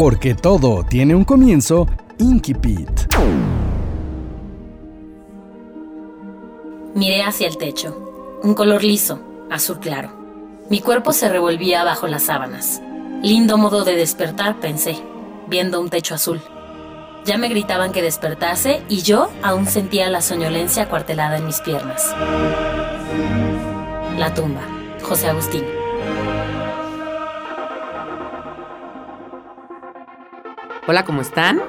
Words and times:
Porque 0.00 0.34
todo 0.34 0.82
tiene 0.82 1.14
un 1.14 1.24
comienzo, 1.24 1.86
Inkipit. 2.16 2.88
Miré 6.94 7.22
hacia 7.22 7.46
el 7.46 7.58
techo. 7.58 8.38
Un 8.42 8.54
color 8.54 8.82
liso, 8.82 9.20
azul 9.50 9.78
claro. 9.78 10.10
Mi 10.70 10.80
cuerpo 10.80 11.12
se 11.12 11.28
revolvía 11.28 11.84
bajo 11.84 12.06
las 12.06 12.22
sábanas. 12.22 12.80
Lindo 13.22 13.58
modo 13.58 13.84
de 13.84 13.94
despertar, 13.94 14.58
pensé, 14.58 14.96
viendo 15.48 15.78
un 15.78 15.90
techo 15.90 16.14
azul. 16.14 16.40
Ya 17.26 17.36
me 17.36 17.50
gritaban 17.50 17.92
que 17.92 18.00
despertase 18.00 18.80
y 18.88 19.02
yo 19.02 19.28
aún 19.42 19.66
sentía 19.66 20.08
la 20.08 20.22
soñolencia 20.22 20.88
cuartelada 20.88 21.36
en 21.36 21.44
mis 21.44 21.60
piernas. 21.60 22.10
La 24.16 24.32
tumba, 24.32 24.62
José 25.02 25.28
Agustín. 25.28 25.79
Hola, 30.90 31.04
¿cómo 31.04 31.22
están? 31.22 31.60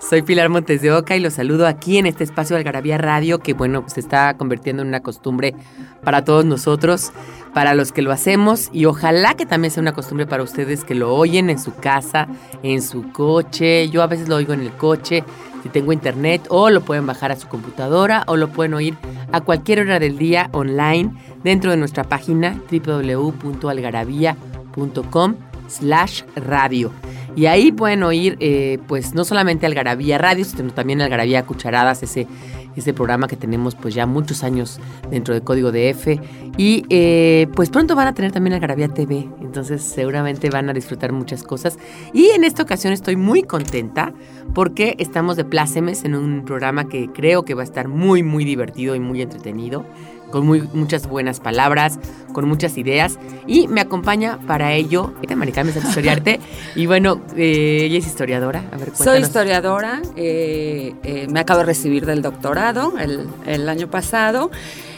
Soy 0.00 0.22
Pilar 0.22 0.48
Montes 0.48 0.80
de 0.80 0.90
Oca 0.90 1.14
y 1.14 1.20
los 1.20 1.34
saludo 1.34 1.66
aquí 1.66 1.98
en 1.98 2.06
este 2.06 2.24
espacio 2.24 2.56
de 2.56 2.60
Algarabía 2.60 2.96
Radio 2.96 3.40
que, 3.40 3.52
bueno, 3.52 3.84
se 3.88 4.00
está 4.00 4.38
convirtiendo 4.38 4.80
en 4.80 4.88
una 4.88 5.00
costumbre 5.00 5.54
para 6.02 6.24
todos 6.24 6.46
nosotros, 6.46 7.12
para 7.52 7.74
los 7.74 7.92
que 7.92 8.00
lo 8.00 8.10
hacemos 8.10 8.70
y 8.72 8.86
ojalá 8.86 9.34
que 9.34 9.44
también 9.44 9.70
sea 9.70 9.82
una 9.82 9.92
costumbre 9.92 10.26
para 10.26 10.42
ustedes 10.42 10.84
que 10.84 10.94
lo 10.94 11.14
oyen 11.14 11.50
en 11.50 11.58
su 11.58 11.74
casa, 11.74 12.26
en 12.62 12.80
su 12.80 13.12
coche. 13.12 13.90
Yo 13.90 14.02
a 14.02 14.06
veces 14.06 14.30
lo 14.30 14.36
oigo 14.36 14.54
en 14.54 14.62
el 14.62 14.72
coche, 14.72 15.24
si 15.62 15.68
tengo 15.68 15.92
internet, 15.92 16.46
o 16.48 16.70
lo 16.70 16.80
pueden 16.80 17.06
bajar 17.06 17.32
a 17.32 17.36
su 17.36 17.48
computadora 17.48 18.24
o 18.28 18.36
lo 18.36 18.48
pueden 18.48 18.72
oír 18.72 18.96
a 19.30 19.42
cualquier 19.42 19.80
hora 19.80 19.98
del 19.98 20.16
día 20.16 20.48
online 20.52 21.12
dentro 21.44 21.70
de 21.70 21.76
nuestra 21.76 22.04
página 22.04 22.58
www.algarabía.com 22.70 25.34
slash 25.68 26.22
radio. 26.34 26.90
Y 27.38 27.46
ahí 27.46 27.70
pueden 27.70 28.02
oír, 28.02 28.36
eh, 28.40 28.80
pues, 28.88 29.14
no 29.14 29.24
solamente 29.24 29.64
Algarabía 29.64 30.18
Radio, 30.18 30.44
sino 30.44 30.72
también 30.72 31.00
Algarabía 31.00 31.46
Cucharadas, 31.46 32.02
ese, 32.02 32.26
ese 32.74 32.92
programa 32.92 33.28
que 33.28 33.36
tenemos, 33.36 33.76
pues, 33.76 33.94
ya 33.94 34.06
muchos 34.06 34.42
años 34.42 34.80
dentro 35.08 35.34
de 35.34 35.40
Código 35.42 35.70
de 35.70 35.90
F. 35.90 36.20
Y, 36.56 36.84
eh, 36.90 37.46
pues, 37.54 37.70
pronto 37.70 37.94
van 37.94 38.08
a 38.08 38.12
tener 38.12 38.32
también 38.32 38.54
Algarabía 38.54 38.88
TV. 38.88 39.28
Entonces, 39.40 39.84
seguramente 39.84 40.50
van 40.50 40.68
a 40.68 40.72
disfrutar 40.72 41.12
muchas 41.12 41.44
cosas. 41.44 41.78
Y 42.12 42.30
en 42.30 42.42
esta 42.42 42.64
ocasión 42.64 42.92
estoy 42.92 43.14
muy 43.14 43.44
contenta 43.44 44.12
porque 44.52 44.96
estamos 44.98 45.36
de 45.36 45.44
plácemes 45.44 46.04
en 46.04 46.16
un 46.16 46.44
programa 46.44 46.88
que 46.88 47.08
creo 47.12 47.44
que 47.44 47.54
va 47.54 47.60
a 47.60 47.66
estar 47.66 47.86
muy, 47.86 48.24
muy 48.24 48.44
divertido 48.44 48.96
y 48.96 48.98
muy 48.98 49.22
entretenido 49.22 49.84
con 50.30 50.46
muy, 50.46 50.62
muchas 50.72 51.06
buenas 51.06 51.40
palabras, 51.40 51.98
con 52.32 52.48
muchas 52.48 52.78
ideas. 52.78 53.18
Y 53.46 53.68
me 53.68 53.80
acompaña 53.80 54.38
para 54.46 54.72
ello, 54.72 55.12
Maricarmen 55.36 55.76
es 55.76 55.84
historiarte. 55.84 56.40
y 56.74 56.86
bueno, 56.86 57.20
eh, 57.36 57.82
ella 57.84 57.98
es 57.98 58.06
historiadora. 58.06 58.64
A 58.72 58.76
ver, 58.76 58.94
Soy 58.94 59.20
historiadora, 59.20 60.02
eh, 60.16 60.94
eh, 61.02 61.26
me 61.30 61.40
acabo 61.40 61.60
de 61.60 61.66
recibir 61.66 62.06
del 62.06 62.22
doctorado 62.22 62.94
el, 62.98 63.26
el, 63.46 63.68
año 63.68 63.88
pasado 63.88 64.50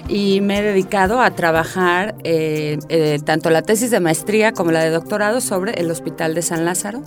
y 0.08 0.40
me 0.40 0.58
he 0.58 0.62
dedicado 0.62 1.20
a 1.20 1.30
trabajar 1.30 2.14
tanto 3.24 3.50
la 3.50 3.62
tesis 3.62 3.90
de 3.90 4.00
maestría 4.00 4.52
como 4.52 4.72
la 4.72 4.82
de 4.82 4.90
doctorado 4.90 5.40
sobre 5.40 5.72
el 5.74 5.90
Hospital 5.90 6.34
de 6.34 6.42
San 6.42 6.64
Lázaro, 6.64 7.02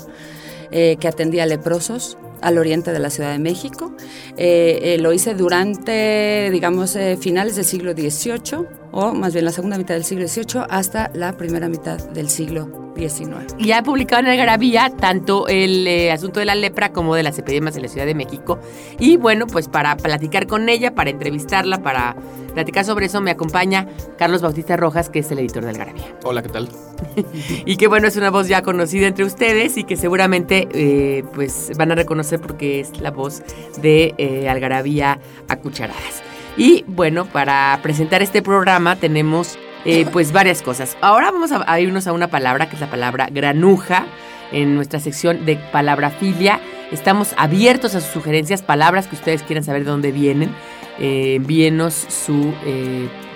que 0.72 1.08
atendía 1.08 1.46
leprosos 1.46 2.18
al 2.44 2.58
oriente 2.58 2.92
de 2.92 3.00
la 3.00 3.10
Ciudad 3.10 3.32
de 3.32 3.40
México. 3.40 3.96
Eh, 4.38 4.80
eh, 4.84 4.98
lo 5.00 5.14
hice 5.14 5.34
durante, 5.34 6.50
digamos, 6.52 6.96
eh, 6.96 7.18
finales 7.20 7.56
del 7.56 7.66
siglo 7.66 7.94
XVIII, 7.94 8.83
o 8.94 9.14
más 9.14 9.34
bien 9.34 9.44
la 9.44 9.52
segunda 9.52 9.78
mitad 9.78 9.96
del 9.96 10.06
siglo 10.06 10.28
XVIII, 10.28 10.66
hasta 10.70 11.12
la 11.14 11.34
primera 11.34 11.68
mitad 11.68 11.98
del 12.12 12.30
siglo 12.30 12.70
XIX. 12.96 13.56
Y 13.58 13.72
ha 13.72 13.82
publicado 13.82 14.22
en 14.22 14.28
Algarabía 14.28 14.92
tanto 14.96 15.48
el 15.48 16.12
asunto 16.12 16.40
de 16.40 16.46
la 16.46 16.54
lepra 16.54 16.94
como 16.94 17.16
de 17.16 17.24
las 17.24 17.38
epidemias 17.40 17.76
en 17.76 17.82
la 17.82 17.88
Ciudad 17.88 18.06
de 18.06 18.14
México. 18.14 18.60
Y 19.00 19.18
bueno, 19.18 19.48
pues 19.48 19.68
para 19.68 19.98
platicar 19.98 20.46
con 20.46 20.70
ella, 20.70 20.94
para 20.94 21.10
entrevistarla, 21.10 21.82
para 21.82 22.16
platicar 22.54 22.86
sobre 22.86 23.08
eso, 23.08 23.20
me 23.20 23.32
acompaña 23.32 23.88
Carlos 24.18 24.44
Bautista 24.44 24.78
Rojas, 24.78 25.10
que 25.10 25.20
es 25.20 25.32
el 25.32 25.40
editor 25.40 25.64
de 25.64 25.70
Algarabía. 25.70 26.16
Hola, 26.24 26.44
¿qué 26.44 26.50
tal? 26.50 26.70
y 27.66 27.78
que 27.78 27.88
bueno, 27.88 28.08
es 28.08 28.16
una 28.16 28.30
voz 28.30 28.48
ya 28.48 28.62
conocida 28.62 29.08
entre 29.08 29.26
ustedes 29.26 29.76
y 29.78 29.86
que 29.86 29.98
seguramente 29.98 31.24
pues 31.34 31.72
van 31.78 31.92
a 31.92 31.96
reconocer 31.96 32.40
porque 32.40 32.80
es 32.80 33.00
la 33.02 33.10
voz 33.10 33.42
de 33.82 34.14
eh, 34.20 34.48
Algarabía 34.48 35.20
a 35.48 35.56
Cucharadas. 35.56 36.33
Y 36.56 36.86
bueno, 36.88 37.26
para 37.26 37.80
presentar 37.82 38.22
este 38.22 38.44
programa 38.44 38.96
tenemos 38.96 39.58
eh, 39.86 40.06
pues 40.12 40.32
varias 40.32 40.62
cosas. 40.62 40.96
Ahora 41.02 41.32
vamos 41.32 41.52
a, 41.52 41.80
irnos 41.80 42.06
a 42.08 42.14
una 42.14 42.28
palabra 42.28 42.70
que 42.70 42.76
es 42.76 42.82
la 42.82 42.90
palabra 42.90 43.28
granuja 43.32 44.06
en 44.52 44.76
nuestra 44.76 45.00
sección 45.00 45.46
de 45.46 45.56
palabrafilia. 45.72 46.60
Estamos 46.92 47.34
abiertos 47.38 47.96
a 47.96 48.02
sus 48.02 48.12
sugerencias, 48.12 48.62
palabras 48.62 49.08
que 49.08 49.16
ustedes 49.16 49.42
quieran 49.42 49.64
saber 49.64 49.84
de 49.84 49.90
dónde 49.92 50.12
vienen. 50.12 50.52
Eh, 51.00 51.34
envíenos 51.36 51.96
su 51.96 52.54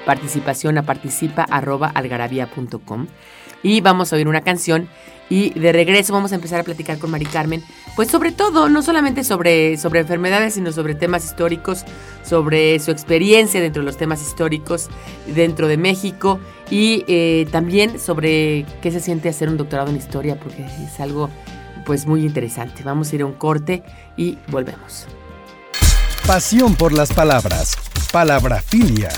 participación 0.06 0.78
a 0.78 0.84
participa.algarabía.com 0.84 3.08
y 3.64 3.82
vamos 3.82 4.14
a 4.14 4.16
oír 4.16 4.28
una 4.28 4.42
canción 4.42 4.88
y 5.30 5.58
de 5.60 5.72
regreso 5.72 6.14
vamos 6.14 6.32
a 6.32 6.36
empezar 6.36 6.60
a 6.60 6.64
platicar 6.64 6.98
con 7.00 7.12
Mari 7.12 7.26
Carmen, 7.26 7.64
pues 7.96 8.10
sobre 8.10 8.32
todo, 8.32 8.70
no 8.70 8.82
solamente 8.82 9.24
sobre, 9.24 9.78
sobre 9.78 10.02
enfermedades, 10.02 10.54
sino 10.54 10.72
sobre 10.72 10.96
temas 10.96 11.26
históricos, 11.26 11.84
sobre 12.24 12.80
su 12.80 12.92
experiencia 12.92 13.62
dentro 13.62 13.82
de 13.82 13.86
los 13.86 13.98
temas 13.98 14.22
históricos 14.22 14.90
dentro 15.28 15.68
de 15.68 15.78
México 15.78 16.40
y 16.70 17.04
eh, 17.08 17.48
también 17.52 18.00
sobre 18.00 18.66
qué 18.82 18.92
se 18.92 19.00
siente 19.00 19.30
hacer 19.30 19.50
un 19.50 19.58
doctorado 19.58 19.90
en 19.90 19.98
historia, 19.98 20.40
porque 20.40 20.64
es 20.64 21.00
algo 21.00 21.30
pues 21.86 22.06
muy 22.06 22.26
interesante. 22.26 22.84
Vamos 22.84 23.12
a 23.12 23.16
ir 23.16 23.22
a 23.22 23.26
un 23.26 23.34
corte 23.34 23.84
y 24.18 24.38
volvemos. 24.48 25.08
Pasión 26.28 26.76
por 26.76 26.92
las 26.92 27.14
palabras. 27.14 27.78
Palabrafilia. 28.12 29.10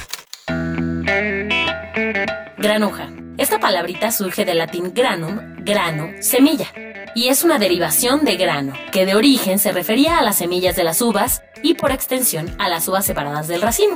Granuja. 2.57 3.18
Esta 3.39 3.57
palabrita 3.57 4.11
surge 4.11 4.43
del 4.43 4.57
latín 4.57 4.91
granum, 4.93 5.63
grano, 5.63 6.09
semilla, 6.19 6.67
y 7.15 7.29
es 7.29 7.45
una 7.45 7.57
derivación 7.57 8.25
de 8.25 8.35
grano, 8.35 8.73
que 8.91 9.05
de 9.05 9.15
origen 9.15 9.59
se 9.59 9.71
refería 9.71 10.17
a 10.17 10.21
las 10.21 10.39
semillas 10.39 10.75
de 10.75 10.83
las 10.83 11.01
uvas 11.01 11.41
y 11.63 11.75
por 11.75 11.93
extensión 11.93 12.53
a 12.59 12.67
las 12.67 12.85
uvas 12.89 13.05
separadas 13.05 13.47
del 13.47 13.61
racimo. 13.61 13.95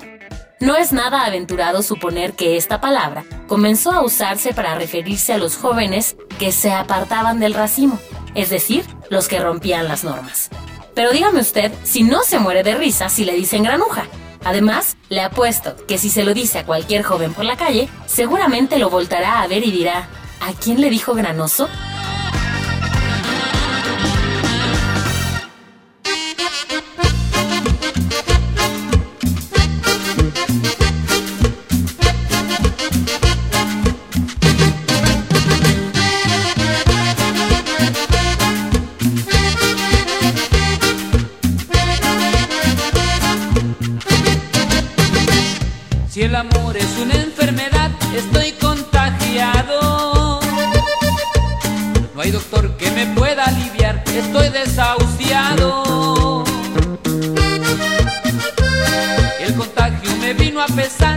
No 0.61 0.77
es 0.77 0.93
nada 0.93 1.25
aventurado 1.25 1.83
suponer 1.83 2.31
que 2.31 2.55
esta 2.55 2.79
palabra 2.79 3.25
comenzó 3.47 3.91
a 3.91 4.01
usarse 4.01 4.53
para 4.53 4.75
referirse 4.75 5.33
a 5.33 5.37
los 5.37 5.57
jóvenes 5.57 6.15
que 6.39 6.53
se 6.53 6.71
apartaban 6.71 7.41
del 7.41 7.53
racimo, 7.53 7.99
es 8.35 8.49
decir, 8.49 8.85
los 9.09 9.27
que 9.27 9.41
rompían 9.41 9.89
las 9.89 10.05
normas. 10.05 10.51
Pero 10.95 11.11
dígame 11.11 11.41
usted 11.41 11.73
si 11.83 12.03
no 12.03 12.23
se 12.23 12.39
muere 12.39 12.63
de 12.63 12.75
risa 12.75 13.09
si 13.09 13.25
le 13.25 13.33
dicen 13.33 13.63
granuja, 13.63 14.05
Además, 14.45 14.97
le 15.09 15.21
apuesto 15.21 15.75
que 15.87 15.97
si 15.97 16.09
se 16.09 16.23
lo 16.23 16.33
dice 16.33 16.59
a 16.59 16.65
cualquier 16.65 17.03
joven 17.03 17.33
por 17.33 17.45
la 17.45 17.55
calle, 17.55 17.89
seguramente 18.05 18.77
lo 18.77 18.89
voltará 18.89 19.41
a 19.41 19.47
ver 19.47 19.65
y 19.65 19.71
dirá, 19.71 20.07
¿a 20.41 20.53
quién 20.53 20.81
le 20.81 20.89
dijo 20.89 21.13
granoso? 21.13 21.69
Hospital 54.79 55.13
sufriendo 60.03 60.33
mi 60.39 60.51
mal, 60.51 60.67
estoy 60.79 61.07
enamorado. 61.07 61.12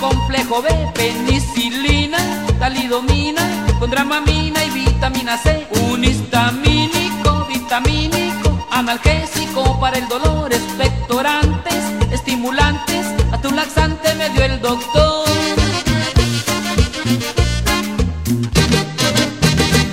Complejo 0.00 0.62
B, 0.62 0.68
penicilina, 0.94 2.18
talidomina, 2.58 3.42
con 3.78 3.90
dramamina 3.90 4.64
y 4.64 4.70
vitamina 4.70 5.36
C, 5.38 5.66
un 5.90 6.04
histamínico, 6.04 7.46
vitamínico, 7.46 8.66
analgésico 8.70 9.78
para 9.80 9.98
el 9.98 10.08
dolor, 10.08 10.52
expectorantes, 10.52 11.84
estimulantes, 12.12 13.06
a 13.32 13.40
tu 13.40 13.50
laxante 13.50 14.14
me 14.14 14.28
dio 14.30 14.44
el 14.44 14.60
doctor. 14.60 15.26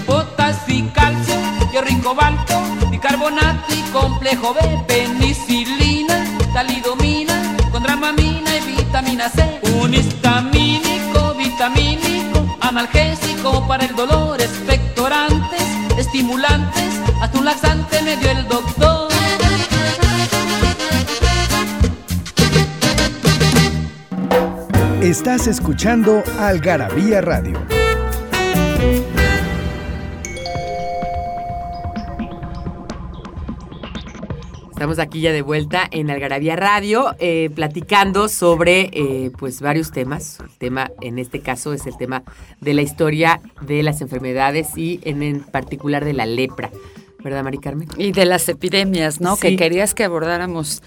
Potasio 0.06 0.76
y 0.76 0.82
calcio, 0.90 1.36
hierro 1.72 1.90
y 1.90 1.96
cobalto, 2.02 2.62
bicarbonato 2.92 3.74
y 3.74 3.82
complejo 3.92 4.54
B, 4.54 4.62
penicilina, 4.88 6.24
talidomina, 6.54 7.56
con 7.72 7.84
dramamina 7.84 8.56
y 8.58 8.76
vitamina 8.76 9.30
C, 9.30 9.55
analgésico 12.86 13.68
para 13.68 13.86
el 13.86 13.96
dolor, 13.96 14.40
expectorantes, 14.42 15.64
estimulantes, 15.98 17.00
hasta 17.22 17.40
un 17.40 17.46
laxante 17.46 18.02
me 18.04 18.16
dio 18.18 18.32
el 18.32 18.48
doctor. 18.48 19.10
Estás 25.02 25.48
escuchando 25.48 26.24
Algarabía 26.40 27.22
Radio. 27.22 27.85
Aquí 35.00 35.22
ya 35.22 35.32
de 35.32 35.42
vuelta 35.42 35.88
en 35.92 36.10
Algarabía 36.10 36.56
Radio, 36.56 37.16
eh, 37.20 37.50
platicando 37.54 38.30
sobre 38.30 38.90
eh, 38.94 39.32
pues 39.38 39.62
varios 39.62 39.92
temas. 39.92 40.40
El 40.40 40.50
tema, 40.58 40.92
en 41.02 41.20
este 41.20 41.42
caso, 41.42 41.74
es 41.74 41.86
el 41.86 41.98
tema 41.98 42.24
de 42.62 42.74
la 42.74 42.82
historia 42.82 43.42
de 43.62 43.84
las 43.84 44.02
enfermedades 44.02 44.78
y 44.78 45.00
en, 45.04 45.24
en 45.24 45.42
particular 45.42 46.06
de 46.06 46.14
la 46.14 46.26
lepra. 46.26 46.72
¿Verdad, 47.26 47.44
Mari 47.44 47.58
Carmen? 47.58 47.90
Y 47.98 48.12
de 48.12 48.24
las 48.26 48.48
epidemias, 48.48 49.20
¿no? 49.20 49.36
Sí. 49.36 49.42
Que 49.42 49.56
querías 49.58 49.94
que 49.96 50.04
abordáramos 50.04 50.82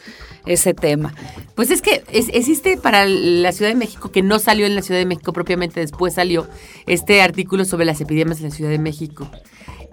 ese 0.46 0.72
tema. 0.72 1.12
Pues 1.56 1.70
es 1.72 1.82
que 1.82 2.02
es- 2.12 2.30
existe 2.32 2.76
para 2.78 3.04
la 3.06 3.50
Ciudad 3.52 3.70
de 3.72 3.76
México, 3.76 4.10
que 4.12 4.22
no 4.22 4.38
salió 4.38 4.64
en 4.64 4.74
la 4.76 4.82
Ciudad 4.82 5.00
de 5.00 5.04
México 5.06 5.32
propiamente, 5.32 5.80
después 5.80 6.14
salió 6.14 6.46
este 6.86 7.20
artículo 7.22 7.64
sobre 7.64 7.84
las 7.84 8.00
epidemias 8.00 8.38
en 8.38 8.44
la 8.44 8.50
Ciudad 8.54 8.70
de 8.70 8.78
México. 8.78 9.28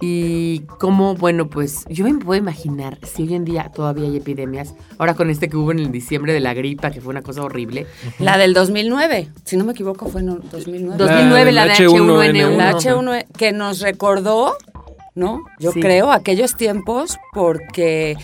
Y 0.02 0.60
cómo, 0.80 1.16
bueno, 1.16 1.48
pues 1.50 1.86
yo 1.90 2.04
me 2.06 2.14
puedo 2.14 2.38
imaginar 2.38 3.00
si 3.04 3.24
hoy 3.24 3.34
en 3.34 3.46
día 3.46 3.72
todavía 3.74 4.04
hay 4.08 4.18
epidemias, 4.18 4.76
ahora 4.98 5.14
con 5.16 5.30
este 5.30 5.48
que 5.50 5.56
hubo 5.58 5.72
en 5.72 5.80
el 5.80 5.92
diciembre 5.92 6.34
de 6.34 6.42
la 6.42 6.54
gripa, 6.54 6.92
que 6.92 7.00
fue 7.02 7.12
una 7.12 7.22
cosa 7.22 7.42
horrible. 7.44 7.88
La 8.20 8.38
del 8.38 8.54
2009, 8.54 9.30
si 9.46 9.56
no 9.58 9.64
me 9.64 9.72
equivoco, 9.72 10.10
fue 10.10 10.20
en 10.22 10.30
el 10.30 10.42
2009. 10.52 10.98
2009, 10.98 11.52
la, 11.54 11.66
de 11.66 11.72
H1N1. 11.74 11.98
H1N1. 11.98 12.58
La 12.58 12.72
H1 12.74 13.26
que 13.38 13.52
nos 13.54 13.80
recordó, 13.80 14.58
¿no? 15.16 15.42
Yo 15.60 15.72
Sí. 15.72 15.80
creo, 15.80 16.12
aquellos 16.12 16.56
tiempos 16.56 17.18
porque 17.34 18.16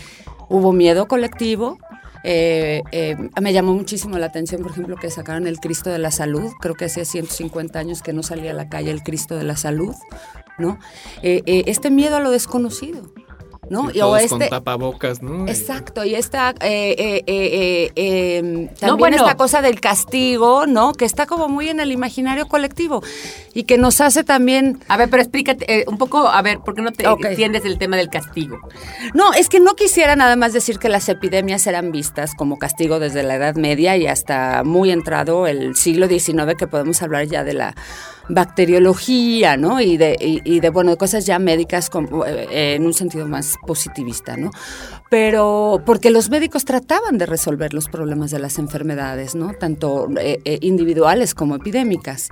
hubo 0.48 0.72
miedo 0.72 1.08
colectivo. 1.08 1.78
Eh, 2.24 2.82
eh, 2.92 3.16
me 3.40 3.52
llamó 3.52 3.74
muchísimo 3.74 4.16
la 4.18 4.26
atención, 4.26 4.62
por 4.62 4.70
ejemplo, 4.70 4.94
que 4.96 5.10
sacaron 5.10 5.46
el 5.48 5.58
Cristo 5.58 5.90
de 5.90 5.98
la 5.98 6.12
Salud. 6.12 6.52
Creo 6.60 6.74
que 6.76 6.84
hacía 6.84 7.04
150 7.04 7.78
años 7.80 8.00
que 8.02 8.12
no 8.12 8.22
salía 8.22 8.52
a 8.52 8.54
la 8.54 8.68
calle 8.68 8.92
el 8.92 9.02
Cristo 9.02 9.36
de 9.36 9.42
la 9.42 9.56
Salud, 9.56 9.94
¿no? 10.58 10.78
Eh, 11.22 11.42
eh, 11.46 11.64
este 11.66 11.90
miedo 11.90 12.16
a 12.16 12.20
lo 12.20 12.30
desconocido, 12.30 13.12
¿no? 13.72 13.90
Sí, 13.90 13.96
Y- 13.98 14.00
o 14.02 14.04
todos 14.06 14.18
este, 14.20 14.28
con 14.28 14.48
tapabocas, 14.48 15.22
¿no? 15.22 15.48
Exacto, 15.48 16.04
y 16.04 16.14
esta, 16.14 16.50
eh, 16.60 16.94
eh, 16.98 17.24
eh, 17.26 17.26
eh, 17.26 17.92
eh, 17.96 18.68
también 18.78 18.98
bueno. 18.98 19.16
esta 19.16 19.36
cosa 19.36 19.62
del 19.62 19.80
castigo, 19.80 20.66
¿no? 20.66 20.92
Que 20.92 21.06
está 21.06 21.26
como 21.26 21.48
muy 21.48 21.68
en 21.70 21.80
el 21.80 21.90
imaginario 21.90 22.46
colectivo 22.46 23.02
y 23.54 23.64
que 23.64 23.78
nos 23.78 24.00
hace 24.00 24.24
también... 24.24 24.78
A 24.88 24.96
ver, 24.96 25.08
pero 25.08 25.22
explícate 25.22 25.64
eh, 25.80 25.84
un 25.88 25.96
poco, 25.98 26.28
a 26.28 26.42
ver, 26.42 26.58
¿por 26.60 26.74
qué 26.74 26.82
no 26.82 26.92
te 26.92 27.04
entiendes 27.06 27.64
el 27.64 27.78
tema 27.78 27.96
del 27.96 28.08
castigo? 28.10 28.58
No, 29.14 29.32
es 29.32 29.48
que 29.48 29.58
no 29.58 29.74
quisiera 29.74 30.14
nada 30.16 30.36
más 30.36 30.52
decir 30.52 30.78
que 30.78 30.88
las 30.90 31.08
epidemias 31.08 31.66
eran 31.66 31.90
vistas 31.92 32.34
como 32.34 32.58
castigo 32.58 32.98
desde 32.98 33.22
la 33.22 33.36
Edad 33.36 33.54
Media 33.56 33.96
y 33.96 34.06
hasta 34.06 34.62
muy 34.64 34.90
entrado 34.90 35.46
el 35.46 35.76
siglo 35.76 36.08
XIX, 36.08 36.54
que 36.58 36.66
podemos 36.66 37.00
hablar 37.02 37.26
ya 37.26 37.42
de 37.42 37.54
la 37.54 37.74
bacteriología, 38.28 39.56
¿no? 39.56 39.80
Y 39.80 39.96
de, 39.96 40.70
bueno, 40.72 40.92
de 40.92 40.96
cosas 40.96 41.26
ya 41.26 41.38
médicas 41.38 41.90
como, 41.90 42.24
eh, 42.24 42.74
en 42.74 42.86
un 42.86 42.94
sentido 42.94 43.26
más 43.26 43.56
positivista, 43.66 44.36
¿no? 44.36 44.50
Pero 45.10 45.82
porque 45.84 46.10
los 46.10 46.30
médicos 46.30 46.64
trataban 46.64 47.18
de 47.18 47.26
resolver 47.26 47.74
los 47.74 47.88
problemas 47.88 48.30
de 48.30 48.38
las 48.38 48.58
enfermedades, 48.58 49.34
¿no? 49.34 49.52
Tanto 49.52 50.08
eh, 50.18 50.40
eh, 50.44 50.58
individuales 50.62 51.34
como 51.34 51.56
epidémicas. 51.56 52.28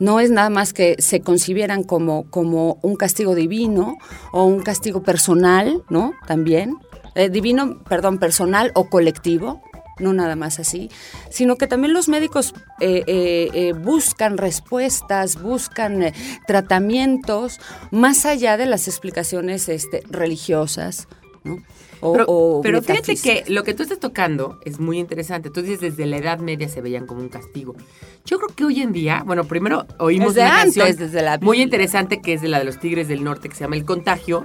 No 0.00 0.18
es 0.18 0.30
nada 0.30 0.50
más 0.50 0.72
que 0.72 0.96
se 0.98 1.20
concibieran 1.20 1.84
como, 1.84 2.28
como 2.30 2.78
un 2.82 2.96
castigo 2.96 3.34
divino 3.34 3.96
o 4.32 4.44
un 4.44 4.60
castigo 4.60 5.02
personal, 5.02 5.84
¿no? 5.88 6.14
También. 6.26 6.78
Divino, 7.30 7.78
perdón, 7.84 8.18
personal 8.18 8.72
o 8.74 8.88
colectivo, 8.88 9.62
no 9.98 10.12
nada 10.12 10.36
más 10.36 10.58
así, 10.58 10.90
sino 11.30 11.56
que 11.56 11.66
también 11.66 11.92
los 11.92 12.08
médicos 12.08 12.54
eh, 12.80 13.04
eh, 13.06 13.50
eh, 13.54 13.72
buscan 13.72 14.38
respuestas, 14.38 15.40
buscan 15.40 16.12
tratamientos 16.46 17.60
más 17.90 18.26
allá 18.26 18.56
de 18.56 18.66
las 18.66 18.88
explicaciones 18.88 19.68
este, 19.68 20.02
religiosas, 20.08 21.08
¿no? 21.44 21.62
O, 22.00 22.12
Pero, 22.12 22.24
o 22.28 22.60
pero 22.60 22.82
fíjate 22.82 23.16
que 23.16 23.44
lo 23.48 23.64
que 23.64 23.72
tú 23.72 23.82
estás 23.82 23.98
tocando 23.98 24.58
es 24.66 24.78
muy 24.78 24.98
interesante. 24.98 25.48
Tú 25.48 25.62
dices 25.62 25.80
desde 25.80 26.04
la 26.04 26.18
Edad 26.18 26.38
Media 26.38 26.68
se 26.68 26.82
veían 26.82 27.06
como 27.06 27.22
un 27.22 27.30
castigo. 27.30 27.76
Yo 28.26 28.38
creo 28.38 28.54
que 28.54 28.64
hoy 28.66 28.82
en 28.82 28.92
día, 28.92 29.22
bueno, 29.24 29.44
primero 29.44 29.86
oímos 29.98 30.34
Desde 30.34 30.48
una 30.48 30.60
antes, 30.60 30.76
canción 30.76 30.98
desde 30.98 31.22
la 31.22 31.38
muy 31.38 31.62
interesante 31.62 32.20
que 32.20 32.34
es 32.34 32.42
de 32.42 32.48
la 32.48 32.58
de 32.58 32.66
los 32.66 32.78
Tigres 32.78 33.08
del 33.08 33.24
Norte 33.24 33.48
que 33.48 33.54
se 33.54 33.64
llama 33.64 33.76
El 33.76 33.86
Contagio, 33.86 34.44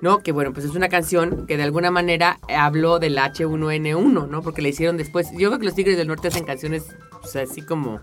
¿no? 0.00 0.18
Que 0.18 0.32
bueno, 0.32 0.52
pues 0.52 0.64
es 0.66 0.74
una 0.74 0.88
canción 0.88 1.46
que 1.46 1.56
de 1.56 1.62
alguna 1.62 1.90
manera 1.90 2.38
habló 2.48 2.98
del 2.98 3.16
H1N1, 3.16 4.28
¿no? 4.28 4.42
Porque 4.42 4.62
le 4.62 4.70
hicieron 4.70 4.96
después. 4.96 5.30
Yo 5.32 5.48
creo 5.48 5.58
que 5.58 5.64
los 5.64 5.74
Tigres 5.74 5.96
del 5.96 6.08
Norte 6.08 6.28
hacen 6.28 6.44
canciones 6.44 6.94
pues, 7.20 7.36
así 7.36 7.62
como, 7.62 8.00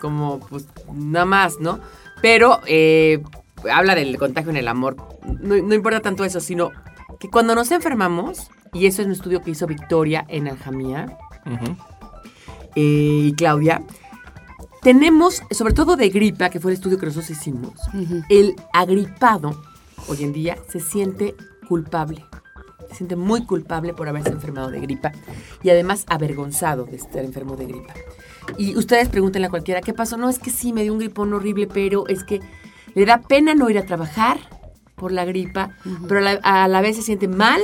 como, 0.00 0.40
pues 0.40 0.66
nada 0.92 1.24
más, 1.24 1.60
¿no? 1.60 1.80
Pero 2.22 2.60
eh, 2.66 3.22
habla 3.70 3.94
del 3.94 4.16
contagio 4.18 4.50
en 4.50 4.56
el 4.56 4.68
amor. 4.68 4.96
No, 5.40 5.56
no 5.56 5.74
importa 5.74 6.00
tanto 6.00 6.24
eso, 6.24 6.40
sino 6.40 6.72
que 7.18 7.28
cuando 7.28 7.54
nos 7.54 7.70
enfermamos, 7.70 8.50
y 8.72 8.86
eso 8.86 9.02
es 9.02 9.06
un 9.06 9.12
estudio 9.12 9.42
que 9.42 9.50
hizo 9.50 9.66
Victoria 9.66 10.24
en 10.28 10.48
Aljamía, 10.48 11.18
eh, 12.74 13.26
y 13.26 13.32
Claudia, 13.34 13.82
tenemos, 14.82 15.42
sobre 15.50 15.74
todo 15.74 15.96
de 15.96 16.08
gripa, 16.08 16.50
que 16.50 16.60
fue 16.60 16.70
el 16.70 16.76
estudio 16.76 16.98
que 16.98 17.06
nosotros 17.06 17.30
hicimos, 17.30 17.74
el 18.28 18.54
agripado 18.72 19.60
hoy 20.06 20.22
en 20.22 20.32
día 20.32 20.56
se 20.68 20.80
siente 20.80 21.34
culpable. 21.68 22.24
Se 22.88 22.96
siente 22.96 23.16
muy 23.16 23.44
culpable 23.44 23.92
por 23.92 24.08
haberse 24.08 24.30
enfermado 24.30 24.70
de 24.70 24.80
gripa 24.80 25.12
y 25.62 25.70
además 25.70 26.04
avergonzado 26.08 26.84
de 26.84 26.96
estar 26.96 27.24
enfermo 27.24 27.56
de 27.56 27.66
gripa. 27.66 27.92
Y 28.56 28.76
ustedes 28.76 29.08
pregúntenle 29.08 29.48
a 29.48 29.50
cualquiera, 29.50 29.80
¿qué 29.82 29.92
pasó? 29.92 30.16
No, 30.16 30.28
es 30.30 30.38
que 30.38 30.50
sí, 30.50 30.72
me 30.72 30.82
dio 30.82 30.92
un 30.92 30.98
gripón 30.98 31.32
horrible, 31.34 31.66
pero 31.66 32.06
es 32.08 32.24
que 32.24 32.40
le 32.94 33.04
da 33.04 33.20
pena 33.20 33.54
no 33.54 33.68
ir 33.68 33.78
a 33.78 33.84
trabajar 33.84 34.38
por 34.94 35.12
la 35.12 35.24
gripa, 35.24 35.70
pero 36.08 36.20
a 36.20 36.22
la, 36.22 36.40
a 36.42 36.66
la 36.66 36.80
vez 36.80 36.96
se 36.96 37.02
siente 37.02 37.28
mal, 37.28 37.60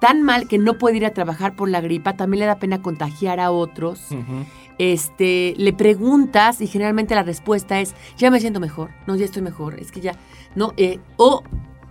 tan 0.00 0.22
mal 0.22 0.48
que 0.48 0.58
no 0.58 0.78
puede 0.78 0.96
ir 0.96 1.06
a 1.06 1.14
trabajar 1.14 1.54
por 1.54 1.68
la 1.68 1.80
gripa, 1.80 2.16
también 2.16 2.40
le 2.40 2.46
da 2.46 2.58
pena 2.58 2.82
contagiar 2.82 3.38
a 3.38 3.52
otros. 3.52 4.00
Este, 4.78 5.54
le 5.58 5.72
preguntas 5.72 6.60
y 6.60 6.66
generalmente 6.66 7.14
la 7.14 7.22
respuesta 7.22 7.78
es, 7.78 7.94
ya 8.16 8.30
me 8.30 8.40
siento 8.40 8.58
mejor, 8.58 8.90
no, 9.06 9.14
ya 9.14 9.24
estoy 9.24 9.42
mejor, 9.42 9.78
es 9.78 9.92
que 9.92 10.00
ya, 10.00 10.16
no, 10.54 10.72
eh, 10.76 11.00
o 11.16 11.42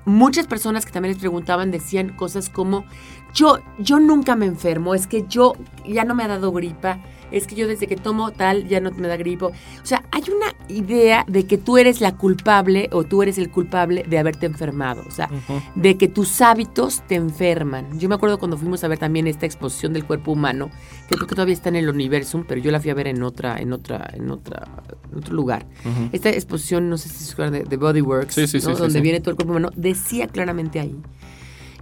muchas 0.06 0.48
personas 0.48 0.86
que 0.86 0.92
también 0.92 1.14
les 1.14 1.22
preguntaban 1.22 1.72
decían 1.72 2.10
cosas 2.16 2.50
como, 2.50 2.86
yo, 3.34 3.60
yo 3.78 4.00
nunca 4.00 4.36
me 4.36 4.46
enfermo, 4.46 4.96
es 4.96 5.08
que 5.08 5.26
yo 5.28 5.54
ya 5.86 6.04
no 6.04 6.16
me 6.16 6.24
ha 6.24 6.28
dado 6.28 6.52
gripa, 6.52 7.00
es 7.32 7.48
que 7.48 7.56
yo 7.56 7.68
desde 7.68 7.88
que 7.88 7.96
tomo 7.96 8.32
tal 8.32 8.68
ya 8.68 8.80
no 8.80 8.92
me 8.92 9.08
da 9.08 9.18
gripo. 9.18 9.48
O 9.48 9.86
sea, 9.86 10.04
hay 10.12 10.24
una 10.36 10.54
idea 10.68 11.26
de 11.28 11.46
que 11.46 11.58
tú 11.58 11.78
eres 11.78 12.02
la 12.02 12.16
culpable 12.16 12.90
o 12.92 13.04
tú 13.04 13.24
eres 13.24 13.38
el 13.38 13.50
culpable 13.50 14.04
de 14.08 14.18
haberte 14.20 14.46
enfermado. 14.46 15.04
O 15.08 15.12
sea, 15.12 15.30
de 15.76 15.98
que 15.98 16.08
tus 16.08 16.42
hábitos 16.42 17.02
te 17.08 17.16
enferman. 17.16 18.00
Yo 18.00 18.10
me 18.10 18.16
acuerdo 18.16 18.38
cuando 18.40 18.58
fuimos 18.58 18.84
a 18.84 18.88
ver 18.88 18.98
también 19.00 19.28
esta 19.28 19.46
exposición 19.46 19.94
del 19.94 20.06
cuerpo 20.06 20.32
humano, 20.32 20.70
que 21.08 21.16
creo 21.16 21.28
que 21.28 21.36
todavía 21.36 21.54
está 21.54 21.70
en 21.70 21.78
el 21.78 21.90
Universum, 21.90 22.44
pero 22.48 22.62
yo 22.62 22.72
la 22.72 22.80
fui 22.80 22.92
a 22.92 22.94
ver 22.94 23.08
en 23.08 23.24
otra, 23.24 23.58
en 23.58 23.74
otra, 23.74 24.10
en 24.14 24.30
otra, 24.30 24.68
en 25.12 25.18
otro 25.18 25.34
lugar. 25.34 25.66
Esta 26.12 26.30
exposición, 26.30 26.90
no 26.90 26.98
sé 26.98 27.10
si 27.10 27.24
se 27.24 27.34
acuerdan 27.34 27.64
de, 27.64 27.70
de 27.70 27.78
Bodyworks, 27.78 28.34
Sí, 28.36 28.48
sí, 28.48 28.60
sí, 28.60 28.68
¿no? 28.68 28.76
sí, 28.76 28.82
donde 28.82 29.02
viene 29.02 29.20
todo 29.20 29.32
el 29.32 29.36
cuerpo 29.36 29.52
humano, 29.52 29.70
decía 29.76 30.28
claramente 30.28 30.80
ahí 30.80 30.96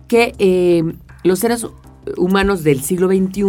que 0.07 0.33
eh, 0.39 0.83
los 1.23 1.39
seres 1.39 1.65
humanos 2.17 2.63
del 2.63 2.81
siglo 2.81 3.07
XXI 3.09 3.43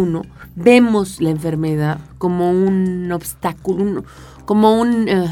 vemos 0.55 1.21
la 1.21 1.29
enfermedad 1.29 1.99
como 2.17 2.51
un 2.51 3.11
obstáculo, 3.11 3.83
un- 3.83 4.03
como 4.45 4.79
un 4.79 5.07
eh, 5.07 5.27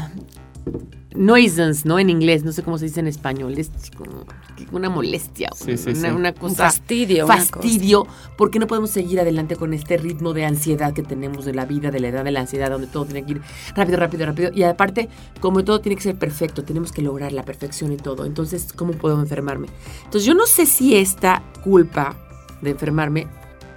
nuisance, 1.14 1.86
¿no? 1.88 1.98
En 1.98 2.08
inglés, 2.08 2.44
no 2.44 2.52
sé 2.52 2.62
cómo 2.62 2.78
se 2.78 2.84
dice 2.86 3.00
en 3.00 3.08
español, 3.08 3.58
es 3.58 3.70
como 3.96 4.24
una 4.72 4.88
molestia, 4.88 5.48
Sí, 5.54 5.76
sí, 5.76 5.90
una, 5.90 6.08
sí. 6.10 6.14
una 6.14 6.28
Un 6.30 6.34
cosa 6.36 6.64
fastidio, 6.66 7.24
una 7.26 7.36
fastidio, 7.36 8.06
porque 8.38 8.58
no 8.60 8.66
podemos 8.68 8.90
seguir 8.90 9.18
adelante 9.20 9.56
con 9.56 9.74
este 9.74 9.96
ritmo 9.96 10.32
de 10.32 10.44
ansiedad 10.44 10.92
que 10.92 11.02
tenemos 11.02 11.44
de 11.44 11.52
la 11.54 11.64
vida, 11.66 11.90
de 11.90 11.98
la 11.98 12.08
edad 12.08 12.24
de 12.24 12.30
la 12.30 12.40
ansiedad, 12.40 12.70
donde 12.70 12.86
todo 12.86 13.06
tiene 13.06 13.24
que 13.26 13.32
ir 13.32 13.40
rápido, 13.74 13.98
rápido, 13.98 14.26
rápido. 14.26 14.50
Y 14.54 14.62
aparte, 14.62 15.08
como 15.40 15.64
todo 15.64 15.80
tiene 15.80 15.96
que 15.96 16.02
ser 16.02 16.16
perfecto, 16.16 16.62
tenemos 16.62 16.92
que 16.92 17.02
lograr 17.02 17.32
la 17.32 17.42
perfección 17.42 17.90
en 17.90 17.98
todo. 17.98 18.24
Entonces, 18.24 18.72
¿cómo 18.72 18.92
puedo 18.92 19.20
enfermarme? 19.20 19.66
Entonces, 20.04 20.24
yo 20.24 20.34
no 20.34 20.46
sé 20.46 20.64
si 20.64 20.96
esta 20.96 21.42
culpa 21.64 22.16
de 22.60 22.70
enfermarme 22.70 23.26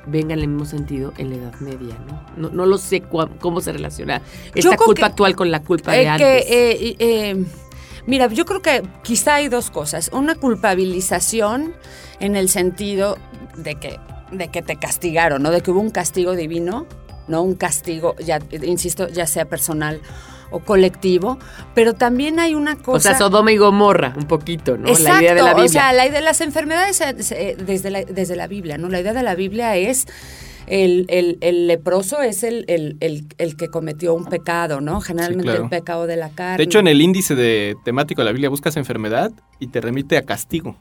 venga 0.05 0.33
en 0.33 0.41
el 0.41 0.47
mismo 0.49 0.65
sentido 0.65 1.13
en 1.17 1.29
la 1.29 1.35
Edad 1.37 1.53
Media, 1.61 1.95
¿no? 2.07 2.21
No, 2.35 2.49
no 2.53 2.65
lo 2.65 2.77
sé 2.77 3.01
cua- 3.03 3.29
cómo 3.39 3.61
se 3.61 3.71
relaciona 3.71 4.21
esta 4.53 4.75
culpa 4.75 4.93
que- 5.01 5.05
actual 5.05 5.35
con 5.35 5.49
la 5.49 5.61
culpa 5.61 5.95
Eh, 5.95 5.99
de 5.99 6.03
que, 6.03 6.09
antes. 6.09 6.45
eh, 6.49 6.95
eh, 6.99 7.45
mira, 8.05 8.27
yo 8.27 8.43
creo 8.45 8.61
que 8.61 8.83
quizá 9.01 9.35
hay 9.35 9.47
dos 9.47 9.69
cosas. 9.71 10.09
Una 10.11 10.35
culpabilización 10.35 11.73
en 12.19 12.35
el 12.35 12.49
sentido 12.49 13.17
de 13.55 13.75
que, 13.75 13.99
de 14.31 14.49
que 14.49 14.61
te 14.61 14.75
castigaron, 14.75 15.41
¿no? 15.43 15.51
De 15.51 15.61
que 15.61 15.71
hubo 15.71 15.79
un 15.79 15.91
castigo 15.91 16.33
divino, 16.35 16.85
¿no? 17.29 17.41
Un 17.41 17.55
castigo, 17.55 18.15
ya 18.17 18.39
insisto, 18.63 19.07
ya 19.07 19.25
sea 19.25 19.45
personal 19.45 20.01
o 20.53 20.59
colectivo, 20.59 21.37
pero 21.75 21.93
también 21.93 22.39
hay 22.39 22.55
una 22.55 22.75
cosa... 22.77 22.97
o 22.97 22.99
sea, 23.01 23.17
Sodoma 23.17 23.51
y 23.51 23.57
Gomorra, 23.57 24.13
un 24.15 24.25
poquito, 24.27 24.77
¿no? 24.77 24.87
Exacto, 24.87 25.11
la 25.13 25.21
idea 25.21 25.33
de 25.35 25.41
la 25.41 25.53
Biblia. 25.53 25.65
o 25.65 25.69
sea, 25.69 25.93
la 25.93 26.05
idea 26.07 26.19
de 26.19 26.25
las 26.25 26.39
enfermedades 26.41 27.01
eh, 27.01 27.15
eh, 27.31 27.57
desde 27.65 27.89
la, 27.89 28.03
desde 28.05 28.35
la 28.35 28.47
Biblia, 28.47 28.77
¿no? 28.77 28.87
La 28.89 28.99
idea 29.01 29.13
de 29.13 29.23
la 29.23 29.35
Biblia 29.35 29.75
es 29.75 30.05
el, 30.65 31.05
el- 31.09 31.37
el 31.41 31.67
leproso 31.67 32.21
es 32.21 32.43
el, 32.43 32.63
el- 32.69 32.95
el- 33.01 33.25
el 33.37 33.57
que 33.57 33.67
cometió 33.67 34.13
un 34.13 34.25
pecado, 34.25 34.79
¿no? 34.79 35.01
Generalmente 35.01 35.43
claro. 35.43 35.63
el 35.65 35.69
pecado 35.69 36.07
de 36.07 36.15
la 36.15 36.29
carne. 36.29 36.57
De 36.57 36.63
hecho, 36.63 36.79
en 36.79 36.87
el 36.87 37.01
índice 37.01 37.35
de 37.35 37.75
temático 37.83 38.21
de 38.21 38.25
la 38.25 38.31
Biblia 38.31 38.49
buscas 38.49 38.77
enfermedad 38.77 39.31
y 39.59 39.67
te 39.67 39.81
remite 39.81 40.15
a 40.17 40.21
castigo. 40.21 40.77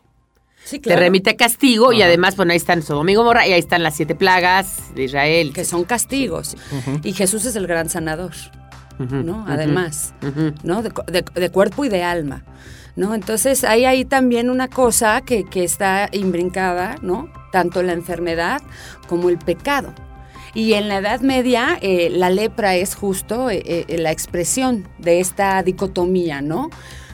Sí, 0.64 0.76
Te 0.78 0.82
claro, 0.82 1.00
remite 1.00 1.30
a 1.30 1.36
castigo 1.36 1.92
y 1.92 2.02
además, 2.02 2.36
bueno, 2.36 2.52
ahí 2.52 2.56
están 2.56 2.82
Sodoma 2.82 3.10
y 3.10 3.16
Gomorra 3.16 3.44
y 3.48 3.52
ahí 3.52 3.58
están 3.58 3.82
las 3.82 3.96
siete 3.96 4.14
plagas 4.14 4.94
de 4.94 5.02
Israel. 5.02 5.52
que 5.52 5.64
son 5.64 5.82
castigos. 5.82 6.56
Y 7.02 7.14
Jesús 7.14 7.44
es 7.46 7.56
el 7.56 7.66
gran 7.66 7.88
sanador, 7.88 8.30
Además. 9.48 10.14
¿no? 10.62 10.82
De, 10.82 10.90
cu- 10.90 11.04
de- 11.06 11.24
de 11.34 11.50
cuerpo 11.50 11.84
y 11.84 11.88
de 11.88 12.02
alma. 12.02 12.44
¿No? 12.94 13.14
Entonces 13.14 13.64
hay 13.64 13.86
ahí 13.86 14.04
también 14.04 14.50
una 14.50 14.68
cosa 14.68 15.22
que, 15.22 15.44
que 15.44 15.64
está 15.64 16.08
imbrincada, 16.12 16.96
¿no? 17.00 17.30
Tanto 17.50 17.82
la 17.82 17.92
enfermedad 17.94 18.60
como 19.08 19.30
el 19.30 19.38
pecado. 19.38 19.94
Y 20.54 20.74
en 20.74 20.88
la 20.88 20.98
Edad 20.98 21.20
Media 21.22 21.78
eh, 21.80 22.10
la 22.10 22.28
lepra 22.28 22.74
es 22.76 22.94
justo 22.94 23.48
eh, 23.48 23.62
eh, 23.64 23.96
la 23.98 24.10
expresión 24.10 24.86
de 24.98 25.20
esta 25.20 25.62
dicotomía, 25.62 26.42
¿no? 26.42 26.68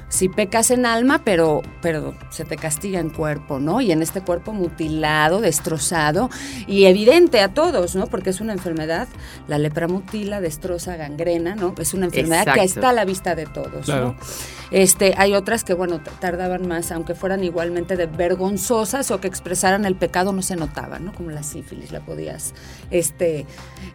Si 0.09 0.29
pecas 0.29 0.71
en 0.71 0.87
alma, 0.87 1.23
pero, 1.25 1.63
pero 1.83 2.15
se 2.31 2.45
te 2.45 2.57
castiga 2.57 2.99
en 2.99 3.11
cuerpo, 3.11 3.61
¿no? 3.61 3.81
Y 3.81 3.93
en 3.93 4.03
este 4.03 4.23
cuerpo 4.23 4.53
mutilado, 4.53 5.41
destrozado 5.41 6.31
y 6.67 6.85
evidente 6.85 7.41
a 7.41 7.49
todos, 7.49 7.95
¿no? 7.95 8.07
Porque 8.07 8.31
es 8.31 8.41
una 8.41 8.53
enfermedad, 8.55 9.07
la 9.49 9.59
lepra 9.59 9.87
mutila, 9.87 10.41
destroza, 10.41 10.97
gangrena, 10.97 11.55
¿no? 11.55 11.75
Es 11.79 11.93
una 11.93 12.07
enfermedad 12.07 12.55
que 12.55 12.63
está 12.63 12.91
a 12.91 12.93
la 12.93 13.05
vista 13.05 13.35
de 13.35 13.47
todos, 13.47 13.85
Claro. 13.85 14.17
¿no? 14.19 14.27
Este, 14.71 15.15
hay 15.17 15.35
otras 15.35 15.65
que, 15.65 15.75
bueno, 15.75 16.01
tardaban 16.21 16.67
más, 16.67 16.93
aunque 16.93 17.15
fueran 17.15 17.43
igualmente 17.43 17.97
de 17.97 18.07
vergonzosas 18.07 19.11
o 19.11 19.21
que 19.21 19.27
expresaran 19.29 19.85
el 19.85 19.97
pecado, 19.97 20.33
no 20.33 20.43
se 20.43 20.57
notaba, 20.57 20.99
¿no? 20.99 21.13
Como 21.15 21.31
la 21.31 21.43
sífilis, 21.43 21.91
la 21.93 22.01
podías, 22.01 22.55
este, 22.91 23.47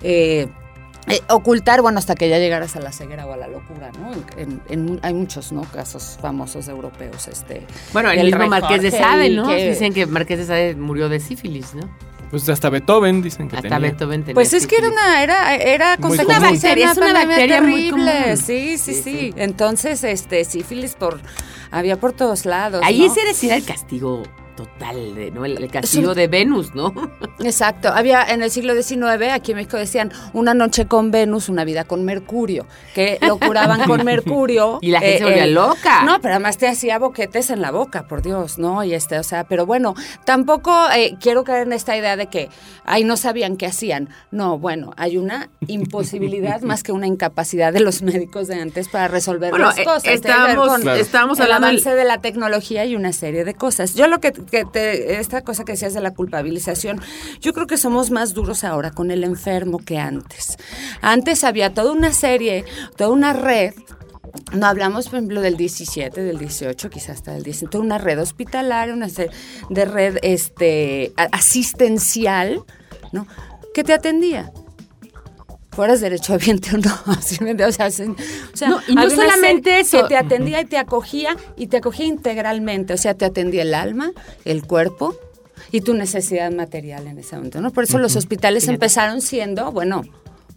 eh, 0.01 0.48
eh, 1.07 1.19
ocultar, 1.29 1.81
bueno, 1.81 2.00
hasta 2.00 2.15
que 2.15 2.29
ya 2.29 2.39
llegaras 2.39 2.75
a 2.75 2.79
la 2.79 2.91
ceguera 2.91 3.25
o 3.25 3.33
a 3.33 3.38
la 3.38 3.48
locura, 3.48 3.91
¿no? 4.00 4.12
En- 4.38 4.62
en- 4.69 5.00
hay 5.03 5.13
muchos, 5.13 5.51
¿no? 5.51 5.63
Casos 5.63 6.17
famosos 6.22 6.67
europeos, 6.67 7.27
este. 7.27 7.65
Bueno, 7.91 8.10
el, 8.12 8.19
El 8.19 8.25
mismo 8.27 8.48
Marqués 8.48 8.81
de 8.81 8.91
Sade, 8.91 9.29
¿no? 9.29 9.48
que- 9.48 9.69
Dicen 9.69 9.93
que 9.93 10.05
Marqués 10.05 10.39
de 10.39 10.45
Sade 10.45 10.75
murió 10.75 11.10
de 11.10 11.19
sífilis, 11.19 11.74
¿no? 11.75 11.89
Pues 12.31 12.50
hasta 12.50 12.69
Beethoven 12.72 13.22
dicen 13.22 13.48
que 13.48 13.57
Hasta 13.57 13.69
tenía. 13.69 13.89
Beethoven 13.91 14.22
tenía 14.22 14.33
Pues 14.33 14.53
es 14.53 14.65
que 14.65 14.77
era 14.77 14.88
una, 14.89 15.22
era, 15.22 15.55
era 15.55 15.98
Muy 16.00 16.01
consecuencia 16.10 16.69
común. 16.72 16.86
de 16.86 16.91
Es 16.91 16.98
una 16.98 17.13
bacteria 17.13 17.62
muy 17.62 17.72
terrible. 17.74 17.91
común. 18.24 18.38
Sí, 18.38 18.77
sí, 18.77 18.77
Sí, 18.77 18.93
sí, 18.93 19.03
sí. 19.03 19.33
Entonces, 19.38 20.03
este, 20.03 20.43
sífilis 20.43 20.95
por, 20.95 21.19
había 21.69 22.00
por 22.00 22.13
todos 22.13 22.45
lados. 22.48 22.81
Ahí 22.83 23.01
¿no? 23.05 23.13
ese 23.13 23.45
era 23.45 23.55
el 23.55 23.63
castigo 23.65 24.24
total, 24.55 25.15
de- 25.15 25.31
¿no? 25.31 25.45
El, 25.45 25.57
el 25.63 25.69
castigo 25.72 26.13
de 26.15 26.27
Venus, 26.27 26.74
¿no? 26.75 26.93
Exacto. 27.39 27.89
Había 27.89 28.24
en 28.24 28.41
el 28.43 28.51
siglo 28.51 28.74
XIX, 28.74 29.31
aquí 29.31 29.51
en 29.51 29.57
México 29.57 29.77
decían, 29.77 30.12
una 30.33 30.53
noche 30.53 30.88
con 30.88 31.12
Venus, 31.12 31.50
una 31.50 31.63
vida 31.65 31.83
con 31.83 32.05
Mercurio, 32.05 32.65
que 32.93 33.17
lo 33.22 33.38
curaban 33.38 33.83
con 33.86 34.03
Mercurio. 34.05 34.79
Y 34.81 34.91
la 34.91 35.00
gente 35.00 35.17
se 35.19 35.24
volvía 35.25 35.48
loca. 35.48 36.03
No, 36.03 36.19
pero 36.22 36.36
además 36.36 36.57
te 36.57 36.67
hacía 36.67 37.00
boquetes 37.00 37.50
en 37.50 37.62
la 37.62 37.72
boca, 37.72 38.07
por 38.07 38.22
Dios, 38.22 38.57
¿no? 38.60 38.83
Y 38.83 38.93
este, 38.93 39.17
o 39.19 39.24
sea, 39.24 39.43
pero 39.45 39.65
bueno, 39.65 39.95
tampoco 40.25 40.74
eh, 40.95 41.15
quiero 41.19 41.43
caer 41.43 41.67
en 41.67 41.74
esta 41.74 41.98
idea 41.98 42.15
de 42.15 42.27
que, 42.27 42.50
ay, 42.86 43.03
no 43.03 43.17
sabían 43.17 43.57
qué 43.57 43.65
hacían. 43.65 44.10
No, 44.31 44.57
bueno, 44.60 44.91
hay 44.98 45.17
una 45.17 45.50
imposibilidad 45.67 46.62
más 46.63 46.83
que 46.83 46.91
una 46.91 47.07
incapacidad 47.07 47.74
de 47.74 47.79
los 47.79 48.01
médicos 48.01 48.48
de 48.48 48.55
antes 48.55 48.89
para 48.89 49.07
resolver 49.07 49.51
Bueno, 49.51 49.67
las 49.67 49.77
eh, 49.79 49.83
cosas. 49.83 50.05
Estábamos 50.05 51.38
el 51.39 51.43
hablando 51.45 51.67
del- 51.67 51.75
avance 51.77 51.95
de 51.95 52.03
la 52.05 52.19
tecnología 52.22 52.86
y 52.86 52.95
una 52.95 53.13
serie 53.13 53.43
de 53.43 53.53
cosas. 53.53 53.95
Yo 53.95 54.07
lo 54.07 54.19
que, 54.19 54.33
que 54.45 54.65
te, 54.65 55.19
esta 55.19 55.41
cosa 55.41 55.65
que 55.65 55.73
decías 55.73 55.93
de 55.93 56.01
la 56.01 56.13
culpabilización, 56.13 57.01
yo 57.41 57.53
creo 57.53 57.67
que 57.67 57.77
somos 57.77 58.12
más 58.12 58.33
duros 58.33 58.63
ahora 58.63 58.91
con 58.91 59.12
el 59.12 59.23
enfermo 59.23 59.79
que 59.79 59.97
antes. 59.97 60.57
Antes 61.01 61.43
había 61.43 61.73
toda 61.73 61.91
una 61.91 62.13
serie, 62.13 62.65
toda 62.95 63.09
una 63.09 63.33
red. 63.33 63.73
No 64.53 64.65
hablamos, 64.65 65.09
por 65.09 65.15
ejemplo, 65.15 65.41
del 65.41 65.57
17, 65.57 66.21
del 66.21 66.39
18, 66.39 66.89
quizás 66.89 67.17
hasta 67.17 67.33
del 67.33 67.43
19, 67.43 67.71
toda 67.71 67.83
una 67.83 67.97
red 67.97 68.19
hospitalaria, 68.19 68.93
una 68.93 69.07
de 69.07 69.85
red 69.85 70.17
este, 70.23 71.13
asistencial, 71.31 72.63
¿no? 73.12 73.27
Que 73.73 73.83
te 73.83 73.93
atendía 73.93 74.51
fueras 75.73 76.01
derechohabiente 76.01 76.75
o 76.75 76.77
no. 76.77 76.91
O 77.67 77.71
sea, 77.71 77.87
o 77.87 77.91
sea, 77.91 78.69
No, 78.69 78.79
y 78.87 78.95
no 78.95 79.09
solamente 79.09 79.79
eso. 79.79 80.01
Que 80.03 80.07
te 80.09 80.17
atendía 80.17 80.61
y 80.61 80.65
te 80.65 80.77
acogía, 80.77 81.35
y 81.57 81.67
te 81.67 81.77
acogía 81.77 82.05
integralmente. 82.05 82.93
O 82.93 82.97
sea, 82.97 83.13
te 83.13 83.25
atendía 83.25 83.63
el 83.63 83.73
alma, 83.73 84.11
el 84.45 84.65
cuerpo 84.65 85.15
y 85.71 85.81
tu 85.81 85.93
necesidad 85.93 86.51
material 86.51 87.07
en 87.07 87.17
ese 87.19 87.35
momento, 87.35 87.59
¿no? 87.61 87.71
Por 87.71 87.85
eso 87.85 87.97
los 87.97 88.15
hospitales 88.15 88.63
Fíjate. 88.63 88.75
empezaron 88.75 89.21
siendo, 89.21 89.71
bueno, 89.71 90.03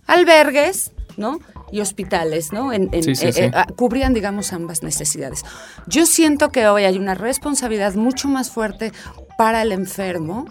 albergues, 0.06 0.92
¿no? 1.16 1.38
Y 1.73 1.80
hospitales, 1.80 2.52
¿no? 2.52 2.73
En, 2.73 2.88
en- 2.92 3.02
Sí, 3.02 3.14
sí, 3.16 3.26
eh, 3.26 3.32
sí. 3.32 3.40
eh, 3.42 3.50
cubrían, 3.76 4.14
digamos, 4.14 4.52
ambas 4.52 4.82
necesidades. 4.82 5.42
Yo 5.87 6.06
siento 6.06 6.50
que 6.50 6.68
hoy 6.68 6.85
hay 6.85 6.99
una 6.99 7.14
responsabilidad 7.14 7.94
mucho 7.94 8.28
más 8.28 8.50
fuerte 8.50 8.92
para 9.38 9.62
el 9.62 9.73
enfermo 9.73 10.46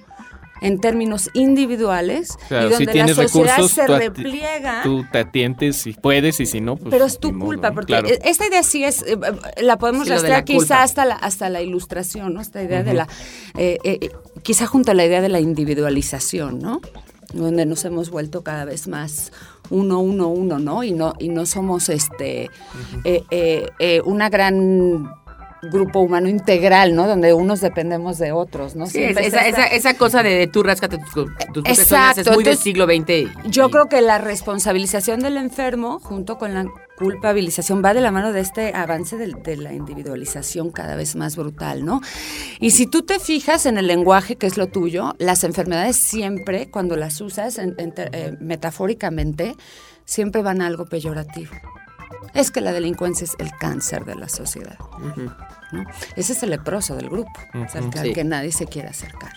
en 0.62 0.80
términos 0.80 1.30
individuales 1.34 2.38
y 2.50 2.54
donde 2.54 2.78
si 2.78 2.86
tienes 2.88 3.18
la 3.18 3.24
sociedad 3.28 3.58
recursos, 3.58 3.72
se 3.72 3.86
tú 3.86 3.96
repliega. 3.96 4.82
Tú 4.84 5.06
te 5.12 5.20
atientes 5.20 5.78
si 5.78 5.94
puedes 5.94 6.40
y 6.40 6.46
si 6.46 6.62
no, 6.62 6.78
pues. 6.78 6.90
pero 6.92 7.06
es 7.06 7.20
tu 7.20 7.32
modo, 7.34 7.48
culpa, 7.48 7.70
¿no? 7.70 7.76
porque 7.76 7.94
Claro. 7.94 8.08
e- 8.08 8.20
esta 8.24 8.48
idea 8.48 8.64
sí 8.64 8.84
es, 8.84 9.02
eh, 9.04 9.18
eh, 9.58 9.62
la 9.64 9.78
podemos 9.78 10.06
Sí, 10.06 10.12
rastrear 10.14 10.40
la 10.40 10.46
culpa. 10.46 10.62
quizá 10.62 10.84
hasta 10.84 11.06
la, 11.06 11.16
hasta 11.16 11.50
la 11.50 11.62
ilustración, 11.62 12.34
¿no? 12.34 12.42
Esta 12.42 12.62
idea 12.64 12.84
de 12.84 12.94
la, 12.94 13.08
eh, 13.58 14.10
quizá 14.44 14.66
junto 14.66 14.92
a 14.92 14.94
la 14.94 15.06
idea 15.06 15.22
de 15.22 15.30
la 15.30 15.40
individualización, 15.40 16.60
¿no? 16.60 16.82
Donde 17.34 17.66
nos 17.66 17.84
hemos 17.86 18.10
vuelto 18.10 18.44
cada 18.44 18.66
vez 18.66 18.88
más 18.88 19.32
uno, 19.70 20.00
uno, 20.00 20.28
uno, 20.30 20.60
¿no? 20.60 20.84
Y 20.84 20.92
no, 20.94 21.14
y 21.20 21.30
no 21.30 21.46
somos 21.46 21.90
este 21.90 22.50
eh, 23.04 23.24
eh, 23.32 23.68
eh, 23.80 24.02
una 24.06 24.30
gran 24.30 25.12
grupo 25.64 26.00
humano 26.00 26.30
integral, 26.30 26.94
¿no? 26.96 27.08
Donde 27.08 27.34
unos 27.34 27.60
dependemos 27.62 28.18
de 28.20 28.32
otros, 28.32 28.76
¿no? 28.76 28.86
Sí, 28.86 29.02
esa, 29.04 29.22
esa, 29.22 29.66
esa 29.66 29.94
cosa 29.96 30.22
de, 30.22 30.30
de 30.36 30.48
tú 30.48 30.62
ráscate 30.62 30.98
tus, 31.00 31.12
tus 31.54 31.66
Exacto, 31.66 32.22
es 32.22 32.28
muy 32.28 32.44
del 32.44 32.54
entonces, 32.54 32.60
siglo 32.60 32.86
XX. 32.86 33.10
y- 33.10 33.30
Yo 33.50 33.70
creo 33.72 33.88
que 33.90 34.02
la 34.02 34.18
responsabilización 34.20 35.22
del 35.22 35.38
enfermo, 35.38 36.00
junto 36.00 36.38
con 36.38 36.54
la 36.54 36.66
culpabilización, 36.98 37.82
va 37.84 37.94
de 37.94 38.02
la 38.02 38.12
mano 38.12 38.32
de 38.32 38.42
este 38.42 38.74
avance 38.76 39.18
del- 39.18 39.42
de, 39.44 39.58
la 39.58 39.74
individualización 39.74 40.72
cada 40.72 40.96
vez 40.96 41.16
más 41.16 41.36
brutal, 41.36 41.84
¿no? 41.84 42.02
Y 42.60 42.72
si 42.72 42.86
tú 42.86 43.02
te 43.02 43.20
fijas 43.20 43.66
en 43.66 43.78
el 43.78 43.88
lenguaje 43.88 44.36
que 44.36 44.46
es 44.48 44.58
lo 44.58 44.68
tuyo, 44.68 45.16
las 45.18 45.44
enfermedades 45.44 45.96
siempre, 45.98 46.70
cuando 46.70 46.96
las 46.96 47.20
usas 47.22 47.58
en- 47.58 47.74
en 47.80 47.94
eh, 47.98 48.38
metafóricamente, 48.40 49.56
siempre 50.06 50.42
van 50.44 50.62
a 50.62 50.68
algo 50.68 50.86
peyorativo. 50.86 51.52
Es 52.34 52.52
que 52.52 52.60
la 52.62 52.74
delincuencia 52.74 53.24
es 53.26 53.36
el 53.40 53.52
cáncer 53.58 54.04
de 54.06 54.16
la 54.16 54.28
sociedad. 54.30 54.78
¿no? 55.72 55.84
Ese 56.16 56.34
es 56.34 56.44
el 56.44 56.50
leproso 56.52 56.96
del 56.96 57.10
grupo, 57.10 57.32
o 57.54 57.68
sea, 57.70 57.82
al 57.82 57.90
que, 57.90 58.00
al 58.00 58.06
Sí. 58.08 58.14
que 58.14 58.24
nadie 58.24 58.52
se 58.52 58.66
quiere 58.68 58.90
acercar. 58.90 59.34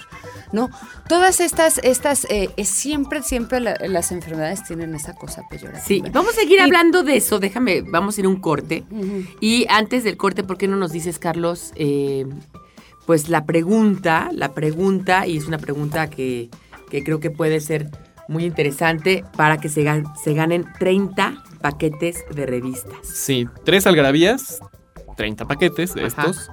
¿no? 0.52 0.70
Todas 1.08 1.40
estas, 1.40 1.78
estas 1.78 2.24
eh, 2.30 2.50
eh, 2.56 2.64
siempre, 2.64 3.22
siempre 3.22 3.60
la- 3.60 3.76
las 3.86 4.12
enfermedades 4.12 4.64
tienen 4.64 4.94
esa 4.94 5.14
cosa 5.14 5.42
peyorativa. 5.48 5.84
Sí, 5.84 6.02
vamos 6.12 6.32
a 6.36 6.40
seguir 6.40 6.58
Y- 6.58 6.62
hablando 6.62 7.02
de 7.02 7.16
eso. 7.16 7.38
Déjame, 7.38 7.82
vamos 7.82 8.16
a 8.16 8.20
ir 8.20 8.26
a 8.26 8.30
un 8.30 8.40
corte. 8.40 8.84
Y 9.40 9.66
antes 9.68 10.04
del 10.04 10.16
corte, 10.16 10.42
¿por 10.44 10.56
qué 10.58 10.66
no 10.68 10.76
nos 10.76 10.90
dices, 10.92 11.18
Carlos? 11.18 11.72
eh, 11.76 12.26
pues 13.06 13.28
la 13.30 13.46
pregunta, 13.46 14.28
la 14.32 14.52
pregunta, 14.52 15.26
y 15.26 15.38
es 15.38 15.46
una 15.46 15.56
pregunta 15.58 16.10
que, 16.10 16.50
que 16.90 17.02
creo 17.04 17.20
que 17.20 17.30
puede 17.30 17.60
ser 17.60 17.90
muy 18.28 18.44
interesante 18.44 19.24
para 19.36 19.58
que 19.58 19.68
se, 19.68 19.82
gan- 19.82 20.04
se 20.22 20.34
ganen 20.34 20.64
30 20.78 21.42
paquetes 21.60 22.24
de 22.34 22.46
revistas. 22.46 22.94
Sí, 23.02 23.46
tres 23.64 23.86
algarabías, 23.86 24.60
30 25.16 25.46
paquetes 25.46 25.94
de 25.94 26.04
Ajá. 26.06 26.26
estos. 26.26 26.50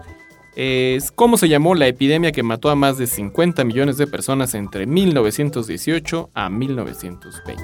Es 0.56 1.12
cómo 1.12 1.36
se 1.38 1.50
llamó 1.50 1.76
la 1.76 1.86
epidemia 1.88 2.32
que 2.32 2.42
mató 2.42 2.70
a 2.70 2.76
más 2.76 2.98
de 2.98 3.08
50 3.08 3.66
millones 3.66 3.98
de 3.98 4.08
personas 4.08 4.54
entre 4.56 4.86
1918 4.86 6.30
a 6.34 6.50
1920. 6.50 7.62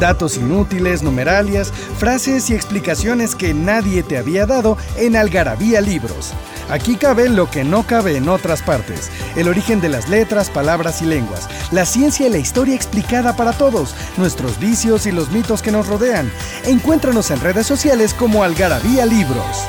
Datos 0.00 0.36
inútiles, 0.36 1.02
numeralias, 1.04 1.72
frases 1.98 2.50
y 2.50 2.54
explicaciones 2.54 3.36
que 3.36 3.54
nadie 3.54 4.02
te 4.02 4.18
había 4.18 4.44
dado 4.44 4.76
en 4.98 5.14
Algarabía 5.16 5.80
Libros. 5.80 6.32
Aquí 6.70 6.96
cabe 6.96 7.28
lo 7.28 7.50
que 7.50 7.64
no 7.64 7.86
cabe 7.86 8.16
en 8.16 8.28
otras 8.28 8.62
partes. 8.62 9.10
El 9.36 9.48
origen 9.48 9.80
de 9.80 9.88
las 9.88 10.08
letras, 10.08 10.50
palabras 10.50 11.02
y 11.02 11.06
lenguas. 11.06 11.48
La 11.70 11.84
ciencia 11.84 12.26
y 12.26 12.30
la 12.30 12.38
historia 12.38 12.74
explicada 12.74 13.36
para 13.36 13.52
todos. 13.52 13.94
Nuestros 14.16 14.58
vicios 14.58 15.06
y 15.06 15.12
los 15.12 15.30
mitos 15.30 15.62
que 15.62 15.72
nos 15.72 15.86
rodean. 15.86 16.30
Encuéntranos 16.64 17.30
en 17.30 17.40
redes 17.40 17.66
sociales 17.66 18.14
como 18.14 18.42
Algarabía 18.42 19.06
Libros. 19.06 19.64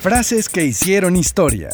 Frases 0.00 0.48
que 0.48 0.64
hicieron 0.64 1.16
historia. 1.16 1.70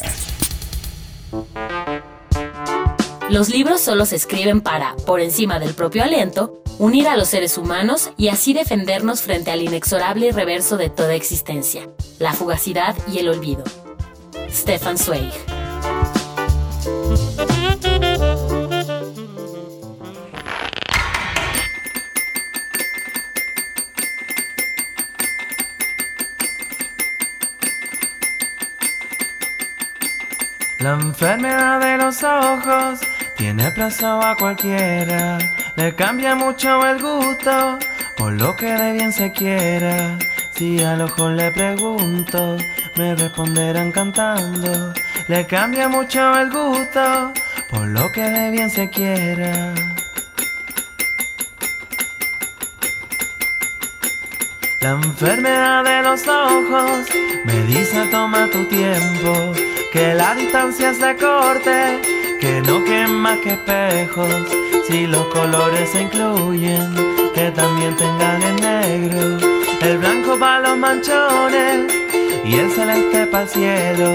Los 3.29 3.49
libros 3.49 3.81
solo 3.81 4.05
se 4.05 4.15
escriben 4.15 4.61
para, 4.61 4.95
por 5.05 5.19
encima 5.19 5.59
del 5.59 5.73
propio 5.73 6.03
aliento, 6.03 6.61
unir 6.79 7.07
a 7.07 7.17
los 7.17 7.29
seres 7.29 7.57
humanos 7.57 8.11
y 8.17 8.29
así 8.29 8.53
defendernos 8.53 9.21
frente 9.21 9.51
al 9.51 9.61
inexorable 9.61 10.31
reverso 10.31 10.77
de 10.77 10.89
toda 10.89 11.13
existencia, 11.15 11.89
la 12.19 12.33
fugacidad 12.33 12.95
y 13.11 13.19
el 13.19 13.29
olvido. 13.29 13.63
Stefan 14.49 14.97
Zweig. 14.97 15.33
La 30.79 30.93
enfermedad 30.93 31.79
de 31.79 31.97
los 31.97 32.21
ojos 32.21 32.99
tiene 33.37 33.71
plazo 33.71 34.21
a 34.21 34.35
cualquiera, 34.35 35.37
le 35.75 35.95
cambia 35.95 36.35
mucho 36.35 36.85
el 36.87 37.01
gusto 37.01 37.79
por 38.17 38.33
lo 38.33 38.55
que 38.55 38.71
de 38.71 38.93
bien 38.93 39.11
se 39.11 39.31
quiera. 39.31 40.17
Si 40.53 40.81
al 40.81 41.01
ojo 41.01 41.29
le 41.29 41.51
pregunto, 41.51 42.57
me 42.95 43.13
responderán 43.13 43.91
cantando. 43.91 44.93
Le 45.27 45.45
cambia 45.45 45.89
mucho 45.89 46.37
el 46.39 46.49
gusto 46.49 47.33
por 47.69 47.87
lo 47.87 48.11
que 48.11 48.21
de 48.21 48.51
bien 48.51 48.69
se 48.69 48.89
quiera. 48.89 49.73
La 54.81 54.91
enfermedad 54.91 55.83
de 55.83 56.03
los 56.03 56.27
ojos 56.27 57.07
me 57.43 57.63
dice 57.63 58.05
toma 58.11 58.47
tu 58.51 58.65
tiempo, 58.65 59.51
que 59.91 60.13
la 60.13 60.35
distancia 60.35 60.93
se 60.93 61.15
corte, 61.17 62.01
que 62.39 62.61
no 62.61 62.83
quema 62.83 63.39
que 63.41 63.53
espejos, 63.53 64.47
si 64.87 65.07
los 65.07 65.25
colores 65.27 65.89
se 65.89 66.01
incluyen, 66.03 66.93
que 67.33 67.51
también 67.51 67.95
tengan 67.95 68.41
el 68.41 68.55
negro, 68.55 69.37
el 69.81 69.97
blanco 69.97 70.37
para 70.37 70.59
los 70.61 70.77
manchones 70.77 71.93
y 72.43 72.55
el 72.55 72.71
celeste 72.71 73.27
para 73.27 73.43
el 73.43 73.49
cielo. 73.49 74.13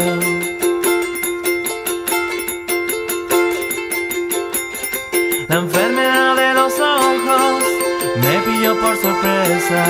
La 5.48 5.56
enfermedad 5.56 6.37
de 6.37 6.54
los 6.54 6.72
ojos 6.78 7.62
me 8.22 8.38
pilló 8.40 8.78
por 8.80 8.96
sorpresa. 8.96 9.85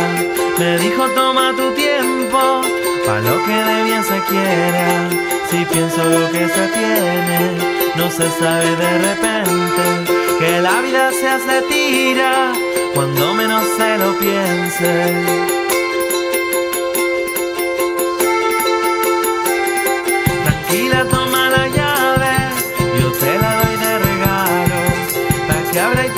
Me 0.59 0.79
dijo 0.79 1.07
toma 1.15 1.53
tu 1.55 1.71
tiempo, 1.73 2.63
pa' 3.07 3.21
lo 3.21 3.45
que 3.45 3.53
de 3.53 3.85
bien 3.85 4.05
se 4.05 4.21
quiera. 4.21 5.40
Si 5.51 5.65
pienso 5.65 6.05
lo 6.05 6.31
que 6.31 6.49
se 6.49 6.69
tiene, 6.69 7.59
no 7.97 8.09
se 8.09 8.31
sabe 8.39 8.77
de 8.77 8.99
repente. 8.99 9.83
Que 10.39 10.61
la 10.61 10.81
vida 10.81 11.11
se 11.11 11.29
hace 11.29 11.63
tira 11.63 12.53
cuando 12.95 13.35
menos 13.35 13.65
se 13.77 13.99
lo 13.99 14.17
piense. 14.17 15.13
Tranquila, 20.45 21.05
toma 21.11 21.51
la 21.51 21.67
llave, 21.67 22.33
yo 23.01 23.11
te 23.11 23.39
la 23.39 23.55
doy 23.57 23.77
de 23.77 23.99
regalo. 23.99 24.81
Pa' 25.49 25.73
que 25.73 25.81
abra 25.81 26.07
y 26.07 26.11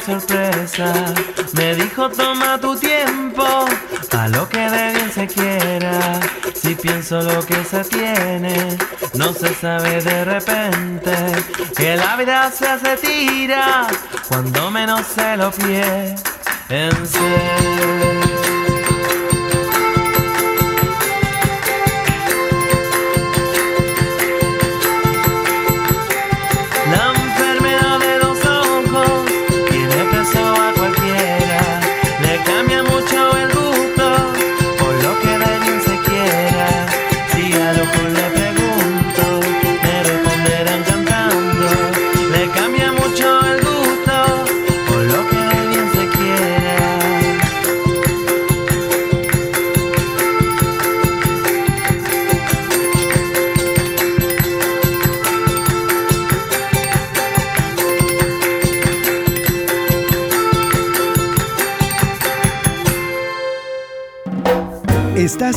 sorpresa. 0.00 1.14
Me 1.52 1.74
dijo 1.74 2.08
toma 2.10 2.58
tu 2.58 2.76
tiempo, 2.76 3.66
a 4.12 4.28
lo 4.28 4.48
que 4.48 4.58
de 4.58 4.92
bien 4.94 5.12
se 5.12 5.26
quiera. 5.26 6.20
Si 6.54 6.74
pienso 6.74 7.20
lo 7.22 7.44
que 7.44 7.64
se 7.64 7.84
tiene, 7.84 8.76
no 9.14 9.32
se 9.32 9.54
sabe 9.54 10.00
de 10.02 10.24
repente. 10.24 11.14
Que 11.76 11.96
la 11.96 12.16
vida 12.16 12.50
se 12.50 12.66
hace 12.66 12.96
tira 12.96 13.86
cuando 14.28 14.70
menos 14.70 15.06
se 15.06 15.36
lo 15.36 15.50
piense. 15.50 16.18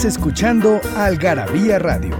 Escuchando 0.05 0.81
Algarabía 0.95 1.77
Radio. 1.77 2.19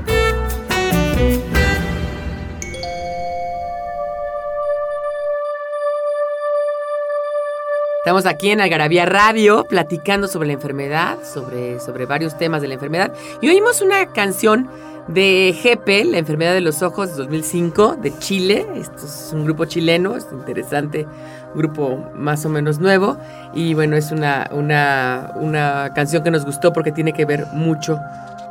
Estamos 8.04 8.28
aquí 8.28 8.52
en 8.52 8.62
Algarabía 8.62 9.08
Radio 9.08 9.65
platicando 9.65 10.28
sobre 10.28 10.48
la 10.48 10.54
enfermedad, 10.54 11.17
sobre, 11.24 11.80
sobre 11.80 12.06
varios 12.06 12.38
temas 12.38 12.62
de 12.62 12.67
la 12.67 12.76
enfermedad. 12.76 13.13
Y 13.41 13.50
oímos 13.50 13.82
una 13.82 14.13
canción 14.13 14.70
de 15.08 15.56
GP, 15.64 16.12
La 16.12 16.18
enfermedad 16.18 16.54
de 16.54 16.62
los 16.62 16.82
ojos, 16.84 17.16
2005, 17.18 17.98
de 18.02 18.18
Chile. 18.20 18.66
Esto 18.76 19.06
es 19.06 19.32
un 19.34 19.46
grupo 19.46 19.66
chileno, 19.66 20.16
es 20.16 20.28
interesante, 20.32 21.06
un 21.54 21.60
grupo 21.60 22.12
más 22.16 22.46
o 22.46 22.50
menos 22.50 22.80
nuevo. 22.80 23.18
Y 23.54 23.74
bueno, 23.74 23.96
es 23.96 24.12
una, 24.12 24.50
una, 24.52 25.32
una 25.36 25.92
canción 25.94 26.24
que 26.24 26.32
nos 26.32 26.46
gustó 26.46 26.74
porque 26.74 26.92
tiene 26.92 27.14
que 27.14 27.26
ver 27.26 27.48
mucho 27.54 28.00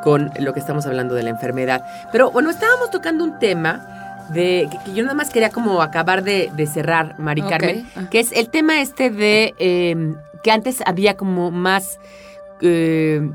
con 0.02 0.30
lo 0.38 0.52
que 0.52 0.60
estamos 0.60 0.86
hablando 0.86 1.14
de 1.14 1.22
la 1.22 1.30
enfermedad. 1.30 1.84
Pero 2.12 2.30
bueno, 2.30 2.50
estábamos 2.50 2.90
tocando 2.90 3.24
un 3.24 3.38
tema 3.38 4.26
de 4.30 4.68
que, 4.70 4.78
que 4.84 4.94
yo 4.94 5.02
nada 5.02 5.14
más 5.14 5.30
quería 5.30 5.50
como 5.50 5.82
acabar 5.82 6.22
de, 6.22 6.50
de 6.54 6.66
cerrar, 6.66 7.18
Mari 7.18 7.42
Carmen, 7.42 7.86
ah. 7.96 8.02
que 8.10 8.20
es 8.20 8.32
el 8.32 8.48
tema 8.48 8.80
este 8.80 9.10
de 9.10 9.54
eh, 9.58 10.14
que 10.42 10.50
antes 10.50 10.82
había 10.86 11.16
como 11.16 11.50
más, 11.50 11.98
eh, 12.60 13.28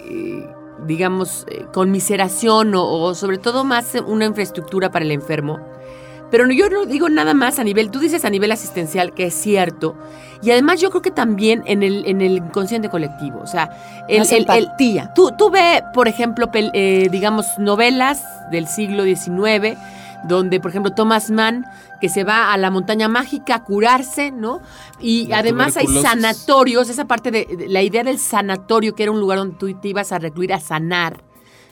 eh, 0.00 0.48
digamos, 0.86 1.46
eh, 1.50 1.66
conmiseración 1.72 2.74
o, 2.74 2.84
o 2.84 3.14
sobre 3.14 3.38
todo 3.38 3.64
más 3.64 3.94
una 4.06 4.24
infraestructura 4.26 4.90
para 4.90 5.04
el 5.04 5.10
enfermo. 5.12 5.58
Pero 6.30 6.48
yo 6.52 6.70
no 6.70 6.86
digo 6.86 7.08
nada 7.08 7.34
más 7.34 7.58
a 7.58 7.64
nivel, 7.64 7.90
tú 7.90 7.98
dices 7.98 8.24
a 8.24 8.30
nivel 8.30 8.52
asistencial, 8.52 9.12
que 9.14 9.26
es 9.26 9.34
cierto, 9.34 9.96
y 10.42 10.52
además 10.52 10.80
yo 10.80 10.90
creo 10.90 11.02
que 11.02 11.10
también 11.10 11.64
en 11.66 11.82
el, 11.82 12.06
en 12.06 12.20
el 12.20 12.36
inconsciente 12.36 12.88
colectivo, 12.88 13.40
o 13.42 13.46
sea, 13.48 13.70
el, 14.08 14.22
el- 14.22 14.32
el- 14.32 14.64
empatía. 14.64 15.12
Tú, 15.14 15.32
tú 15.36 15.50
ve, 15.50 15.82
por 15.92 16.06
ejemplo, 16.06 16.46
pel- 16.52 16.70
eh, 16.72 17.08
digamos, 17.10 17.46
novelas 17.58 18.22
del 18.52 18.68
siglo 18.68 19.02
XIX, 19.02 19.76
donde, 20.28 20.60
por 20.60 20.70
ejemplo, 20.70 20.92
Thomas 20.92 21.30
Mann, 21.32 21.66
que 22.00 22.08
se 22.08 22.24
va 22.24 22.52
a 22.52 22.56
la 22.56 22.70
montaña 22.70 23.08
mágica 23.08 23.56
a 23.56 23.64
curarse, 23.64 24.30
¿no? 24.30 24.60
Y 25.00 25.26
La 25.26 25.38
además 25.38 25.76
hay 25.76 25.86
sanatorios, 25.86 26.88
esa 26.88 27.06
parte 27.06 27.30
de, 27.30 27.44
de 27.44 27.68
la 27.68 27.82
idea 27.82 28.02
del 28.04 28.18
sanatorio, 28.18 28.94
que 28.94 29.02
era 29.04 29.12
un 29.12 29.20
lugar 29.20 29.38
donde 29.38 29.56
tú 29.56 29.72
te 29.80 29.88
ibas 29.88 30.12
a 30.12 30.18
recluir 30.18 30.52
a 30.52 30.60
sanar, 30.60 31.22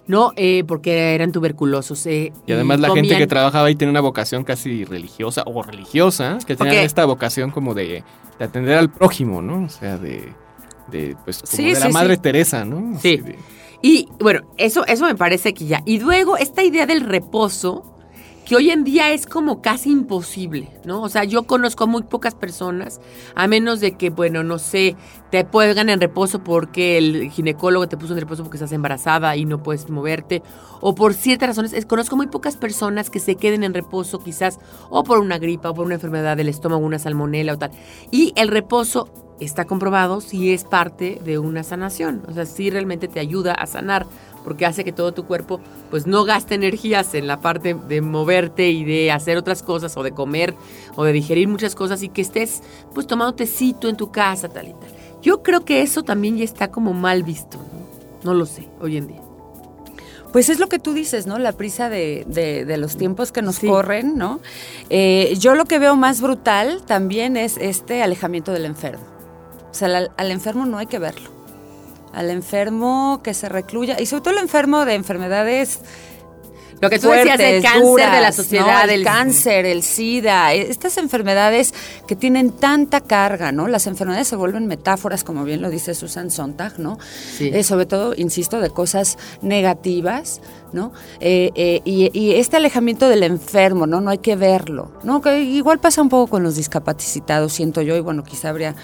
¿no? 0.06 0.32
Eh, 0.36 0.64
porque 0.66 1.14
eran 1.14 1.32
tuberculosos. 1.32 2.04
eh, 2.06 2.32
Y 2.46 2.52
además 2.52 2.80
la 2.80 2.90
gente 2.90 3.16
que 3.16 3.26
trabajaba 3.26 3.66
ahí 3.68 3.74
tenía 3.74 3.90
una 3.90 4.00
vocación 4.00 4.44
casi 4.44 4.84
religiosa 4.84 5.42
o 5.46 5.62
religiosa, 5.62 6.38
que 6.46 6.56
tenían 6.56 6.76
esta 6.84 7.04
vocación 7.04 7.50
como 7.50 7.74
de, 7.74 8.04
de 8.38 8.44
atender 8.44 8.76
al 8.78 8.90
prójimo, 8.90 9.42
¿no? 9.42 9.64
O 9.64 9.68
sea, 9.68 9.98
de, 9.98 10.32
de 10.90 11.16
pues 11.24 11.42
como 11.42 11.52
Sí, 11.52 11.72
de 11.74 11.80
la 11.80 11.88
Madre 11.90 12.14
sí. 12.16 12.20
Teresa, 12.22 12.64
¿no? 12.64 12.98
Sí. 13.00 13.16
De- 13.18 13.38
Y 13.82 14.08
bueno, 14.18 14.40
eso, 14.56 14.84
eso 14.86 15.04
me 15.04 15.14
parece 15.14 15.54
que 15.54 15.66
ya. 15.66 15.82
Y 15.86 16.00
luego 16.00 16.36
esta 16.36 16.62
idea 16.64 16.84
del 16.86 17.02
reposo, 17.02 17.94
que 18.48 18.56
hoy 18.56 18.70
en 18.70 18.82
día 18.82 19.12
es 19.12 19.26
como 19.26 19.60
casi 19.60 19.90
imposible, 19.90 20.70
¿no? 20.86 21.02
O 21.02 21.10
sea, 21.10 21.24
yo 21.24 21.42
conozco 21.42 21.86
muy 21.86 22.02
pocas 22.04 22.34
personas, 22.34 22.98
a 23.34 23.46
menos 23.46 23.80
de 23.80 23.92
que, 23.98 24.08
bueno, 24.08 24.42
no 24.42 24.58
sé, 24.58 24.96
te 25.30 25.44
pongan 25.44 25.90
en 25.90 26.00
reposo 26.00 26.42
porque 26.42 26.96
el 26.96 27.30
ginecólogo 27.30 27.88
te 27.88 27.98
puso 27.98 28.14
en 28.14 28.20
reposo 28.20 28.44
porque 28.44 28.56
estás 28.56 28.72
embarazada 28.72 29.36
y 29.36 29.44
no 29.44 29.62
puedes 29.62 29.90
moverte, 29.90 30.42
o 30.80 30.94
por 30.94 31.12
ciertas 31.12 31.50
razones. 31.50 31.74
Es- 31.74 31.84
conozco 31.84 32.16
muy 32.16 32.28
pocas 32.28 32.56
personas 32.56 33.10
que 33.10 33.20
se 33.20 33.34
queden 33.34 33.64
en 33.64 33.74
reposo 33.74 34.18
quizás 34.18 34.58
o 34.88 35.04
por 35.04 35.18
una 35.18 35.36
gripa 35.38 35.68
o 35.68 35.74
por 35.74 35.84
una 35.84 35.96
enfermedad 35.96 36.38
del 36.38 36.48
estómago, 36.48 36.82
una 36.86 36.98
salmonela 36.98 37.52
o 37.52 37.58
tal. 37.58 37.72
Y 38.10 38.32
el 38.34 38.48
reposo 38.48 39.10
está 39.40 39.66
comprobado 39.66 40.22
si 40.22 40.52
es 40.54 40.64
parte 40.64 41.20
de 41.22 41.38
una 41.38 41.62
sanación. 41.64 42.22
O 42.26 42.32
sea, 42.32 42.46
sí 42.46 42.70
realmente 42.70 43.08
te 43.08 43.20
ayuda 43.20 43.52
a 43.52 43.66
sanar 43.66 44.06
porque 44.48 44.64
hace 44.64 44.82
que 44.82 44.92
todo 44.92 45.12
tu 45.12 45.26
cuerpo 45.26 45.60
pues 45.90 46.06
no 46.06 46.24
gaste 46.24 46.54
energías 46.54 47.12
en 47.12 47.26
la 47.26 47.42
parte 47.42 47.74
de 47.74 48.00
moverte 48.00 48.70
y 48.70 48.82
de 48.82 49.12
hacer 49.12 49.36
otras 49.36 49.62
cosas 49.62 49.94
o 49.98 50.02
de 50.02 50.12
comer 50.12 50.54
o 50.96 51.04
de 51.04 51.12
digerir 51.12 51.48
muchas 51.48 51.74
cosas 51.74 52.02
y 52.02 52.08
que 52.08 52.22
estés 52.22 52.62
pues 52.94 53.06
tomando 53.06 53.34
tecito 53.34 53.90
en 53.90 53.96
tu 53.98 54.10
casa 54.10 54.48
tal 54.48 54.68
y 54.68 54.72
tal. 54.72 54.88
Yo 55.20 55.42
creo 55.42 55.66
que 55.66 55.82
eso 55.82 56.02
también 56.02 56.38
ya 56.38 56.44
está 56.44 56.70
como 56.70 56.94
mal 56.94 57.24
visto, 57.24 57.58
¿no? 57.58 58.22
No 58.24 58.32
lo 58.32 58.46
sé, 58.46 58.66
hoy 58.80 58.96
en 58.96 59.08
día. 59.08 59.20
Pues 60.32 60.48
es 60.48 60.58
lo 60.58 60.68
que 60.68 60.78
tú 60.78 60.94
dices, 60.94 61.26
¿no? 61.26 61.38
La 61.38 61.52
prisa 61.52 61.90
de, 61.90 62.24
de- 62.26 62.64
de 62.64 62.76
los 62.78 62.96
tiempos 62.96 63.32
que 63.32 63.42
nos 63.42 63.56
Sí. 63.56 63.66
corren, 63.66 64.16
¿no? 64.16 64.40
Eh, 64.88 65.34
yo 65.38 65.54
lo 65.54 65.66
que 65.66 65.78
veo 65.78 65.94
más 65.94 66.22
brutal 66.22 66.80
también 66.86 67.36
es 67.36 67.58
este 67.58 68.02
alejamiento 68.02 68.52
del 68.52 68.64
enfermo. 68.64 69.04
O 69.70 69.74
sea, 69.74 69.88
al, 69.94 70.10
al 70.16 70.30
enfermo 70.30 70.64
no 70.64 70.78
hay 70.78 70.86
que 70.86 70.98
verlo. 70.98 71.36
Al 72.12 72.30
enfermo 72.30 73.20
que 73.22 73.34
se 73.34 73.48
recluya, 73.48 74.00
y 74.00 74.06
sobre 74.06 74.22
todo 74.22 74.34
el 74.34 74.40
enfermo 74.40 74.84
de 74.84 74.94
enfermedades 74.94 75.80
Lo 76.80 76.88
que 76.90 76.98
tú 77.00 77.08
decías 77.10 77.36
del 77.38 77.60
cáncer 77.62 78.10
de 78.12 78.20
la 78.20 78.30
sociedad, 78.32 78.66
¿no? 78.66 78.80
el 78.82 78.88
del 78.88 79.04
cáncer, 79.04 79.66
el 79.66 79.82
SIDA, 79.82 80.54
e- 80.54 80.70
estas 80.70 80.96
enfermedades 80.96 81.74
que 82.06 82.14
tienen 82.16 82.52
tanta 82.52 83.00
carga, 83.00 83.50
¿no? 83.52 83.66
Las 83.66 83.86
enfermedades 83.88 84.28
se 84.28 84.36
vuelven 84.36 84.66
metáforas, 84.68 85.24
como 85.24 85.44
bien 85.44 85.60
lo 85.60 85.70
dice 85.70 85.94
Susan 85.94 86.30
Sontag, 86.30 86.78
¿no? 86.78 86.98
Sí. 87.36 87.50
Eh, 87.52 87.64
sobre 87.64 87.86
todo, 87.86 88.14
insisto, 88.16 88.60
de 88.60 88.70
cosas 88.70 89.18
negativas, 89.42 90.40
¿no? 90.72 90.92
Eh, 91.20 91.50
eh, 91.56 91.80
y, 91.84 92.16
y 92.18 92.34
este 92.36 92.56
alejamiento 92.56 93.08
del 93.08 93.24
enfermo, 93.24 93.86
¿no? 93.88 94.00
No 94.00 94.10
hay 94.10 94.18
que 94.18 94.36
verlo, 94.36 94.92
¿no? 95.02 95.20
Que 95.20 95.40
igual 95.42 95.80
pasa 95.80 96.00
un 96.00 96.08
poco 96.08 96.28
con 96.30 96.42
los 96.44 96.54
discapacitados, 96.56 97.52
siento 97.52 97.82
yo, 97.82 97.96
y 97.96 98.00
bueno, 98.00 98.22
quizá 98.22 98.50
habría 98.50 98.76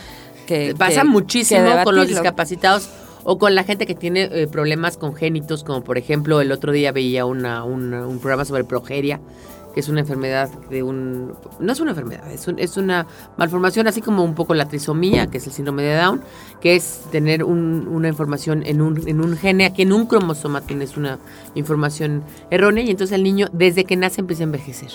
que... 0.47 0.75
Pasa 0.77 1.03
que- 1.03 1.09
muchísimo 1.09 1.77
que 1.79 1.85
con 1.85 1.95
los 1.97 2.09
discapacitados 2.09 2.89
o 3.25 3.39
con 3.39 3.55
la 3.55 3.65
gente 3.65 3.87
que 3.87 3.95
tiene 3.95 4.29
eh, 4.31 4.47
problemas 4.47 4.97
congénitos, 4.97 5.65
como 5.65 5.83
por 5.83 5.99
ejemplo 5.99 6.41
el 6.41 6.53
otro 6.53 6.73
día 6.73 6.93
veía 6.93 7.25
una, 7.27 7.65
un 7.65 8.19
programa 8.21 8.45
sobre 8.45 8.65
progeria, 8.65 9.21
que 9.75 9.81
es 9.81 9.89
una 9.89 10.01
enfermedad 10.01 10.49
de 10.71 10.85
un... 10.85 11.33
No 11.59 11.73
es 11.73 11.81
una 11.81 11.91
enfermedad, 11.91 12.31
es, 12.31 12.47
un- 12.47 12.61
es 12.61 12.77
una 12.77 13.09
malformación, 13.37 13.89
así 13.89 14.01
como 14.01 14.23
un 14.23 14.37
poco 14.37 14.55
la 14.55 14.69
trisomía, 14.69 15.27
que 15.27 15.39
es 15.39 15.47
el 15.49 15.53
síndrome 15.53 15.83
de 15.83 15.97
Down, 15.97 16.21
que 16.61 16.77
es 16.77 17.01
tener 17.11 17.43
un- 17.43 17.89
una 17.89 18.07
información 18.07 18.63
en 18.65 18.81
un, 18.81 19.09
en 19.09 19.21
un 19.21 19.37
gene, 19.37 19.65
aquí 19.65 19.83
en 19.83 19.93
un 19.93 20.07
cromosoma 20.07 20.61
tienes 20.61 20.97
una 20.97 21.19
información 21.57 22.23
errónea 22.51 22.85
y 22.85 22.91
entonces 22.91 23.17
el 23.17 23.25
niño 23.25 23.49
desde 23.53 23.85
que 23.85 23.97
nace 23.97 24.21
empieza 24.21 24.45
a 24.45 24.45
envejecer. 24.45 24.91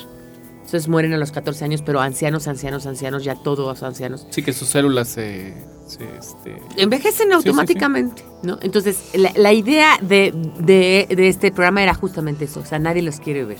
Entonces 0.69 0.87
mueren 0.87 1.13
a 1.13 1.17
los 1.17 1.31
14 1.31 1.65
años, 1.65 1.81
pero 1.81 1.99
ancianos, 1.99 2.47
ancianos, 2.47 2.85
ancianos, 2.85 3.23
ya 3.23 3.33
todos 3.33 3.81
ancianos. 3.81 4.27
Sí, 4.29 4.43
que 4.43 4.53
sus 4.53 4.67
células 4.67 5.07
se... 5.07 5.55
se, 5.87 6.03
este, 6.15 6.61
Envejecen 6.77 7.29
sí, 7.29 7.33
automáticamente, 7.33 8.23
¿no? 8.43 8.59
Entonces, 8.61 9.09
la, 9.15 9.31
la 9.35 9.51
idea 9.51 9.97
de, 9.99 10.31
de- 10.59 11.07
de 11.09 11.27
este 11.27 11.51
programa 11.51 11.81
era 11.81 11.95
justamente 11.95 12.45
eso, 12.45 12.59
o 12.59 12.65
sea, 12.65 12.77
nadie 12.77 13.01
los 13.01 13.19
quiere 13.19 13.45
ver, 13.45 13.57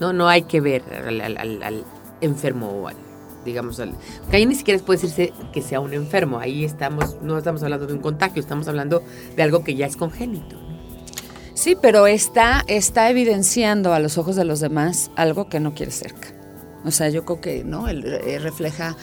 ¿no? 0.00 0.14
No 0.14 0.28
hay 0.28 0.42
que 0.44 0.62
ver 0.62 0.82
al, 1.06 1.20
al- 1.20 1.62
al- 1.62 1.84
enfermo 2.22 2.68
o 2.68 2.88
al, 2.88 2.96
digamos, 3.44 3.78
al... 3.78 3.92
Que 4.30 4.38
ahí 4.38 4.46
ni 4.46 4.54
siquiera 4.54 4.82
puede 4.82 4.98
decirse 4.98 5.34
que 5.52 5.60
sea 5.60 5.80
un 5.80 5.92
enfermo, 5.92 6.38
ahí 6.38 6.64
estamos, 6.64 7.18
no 7.20 7.36
estamos 7.36 7.62
hablando 7.62 7.86
de 7.86 7.92
un 7.92 8.00
contagio, 8.00 8.40
estamos 8.40 8.66
hablando 8.66 9.02
de 9.36 9.42
algo 9.42 9.62
que 9.62 9.74
ya 9.74 9.84
es 9.84 9.94
congénito. 9.98 10.56
Sí, 11.60 11.76
pero 11.78 12.06
está, 12.06 12.64
está 12.68 13.10
evidenciando 13.10 13.92
a 13.92 13.98
los 13.98 14.16
ojos 14.16 14.34
de 14.34 14.46
los 14.46 14.60
demás 14.60 15.10
algo 15.14 15.50
que 15.50 15.60
no 15.60 15.74
quiere 15.74 15.92
cerca. 15.92 16.28
O 16.86 16.90
sea, 16.90 17.10
yo 17.10 17.26
creo 17.26 17.42
que 17.42 17.64
no, 17.64 17.86
el, 17.86 18.02
eh, 18.06 18.38
refleja 18.38 18.96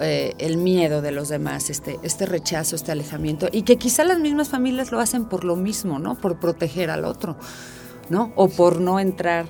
eh, 0.00 0.32
el 0.38 0.56
miedo 0.56 1.02
de 1.02 1.12
los 1.12 1.28
demás, 1.28 1.68
este, 1.68 1.98
este 2.02 2.24
rechazo, 2.24 2.76
este 2.76 2.92
alejamiento, 2.92 3.46
y 3.52 3.60
que 3.60 3.76
quizá 3.76 4.04
las 4.04 4.18
mismas 4.20 4.48
familias 4.48 4.90
lo 4.90 5.00
hacen 5.00 5.26
por 5.26 5.44
lo 5.44 5.54
mismo, 5.54 5.98
¿no? 5.98 6.14
Por 6.14 6.40
proteger 6.40 6.88
al 6.88 7.04
otro, 7.04 7.36
¿no? 8.08 8.32
O 8.36 8.48
por 8.48 8.80
no 8.80 8.98
entrar 8.98 9.44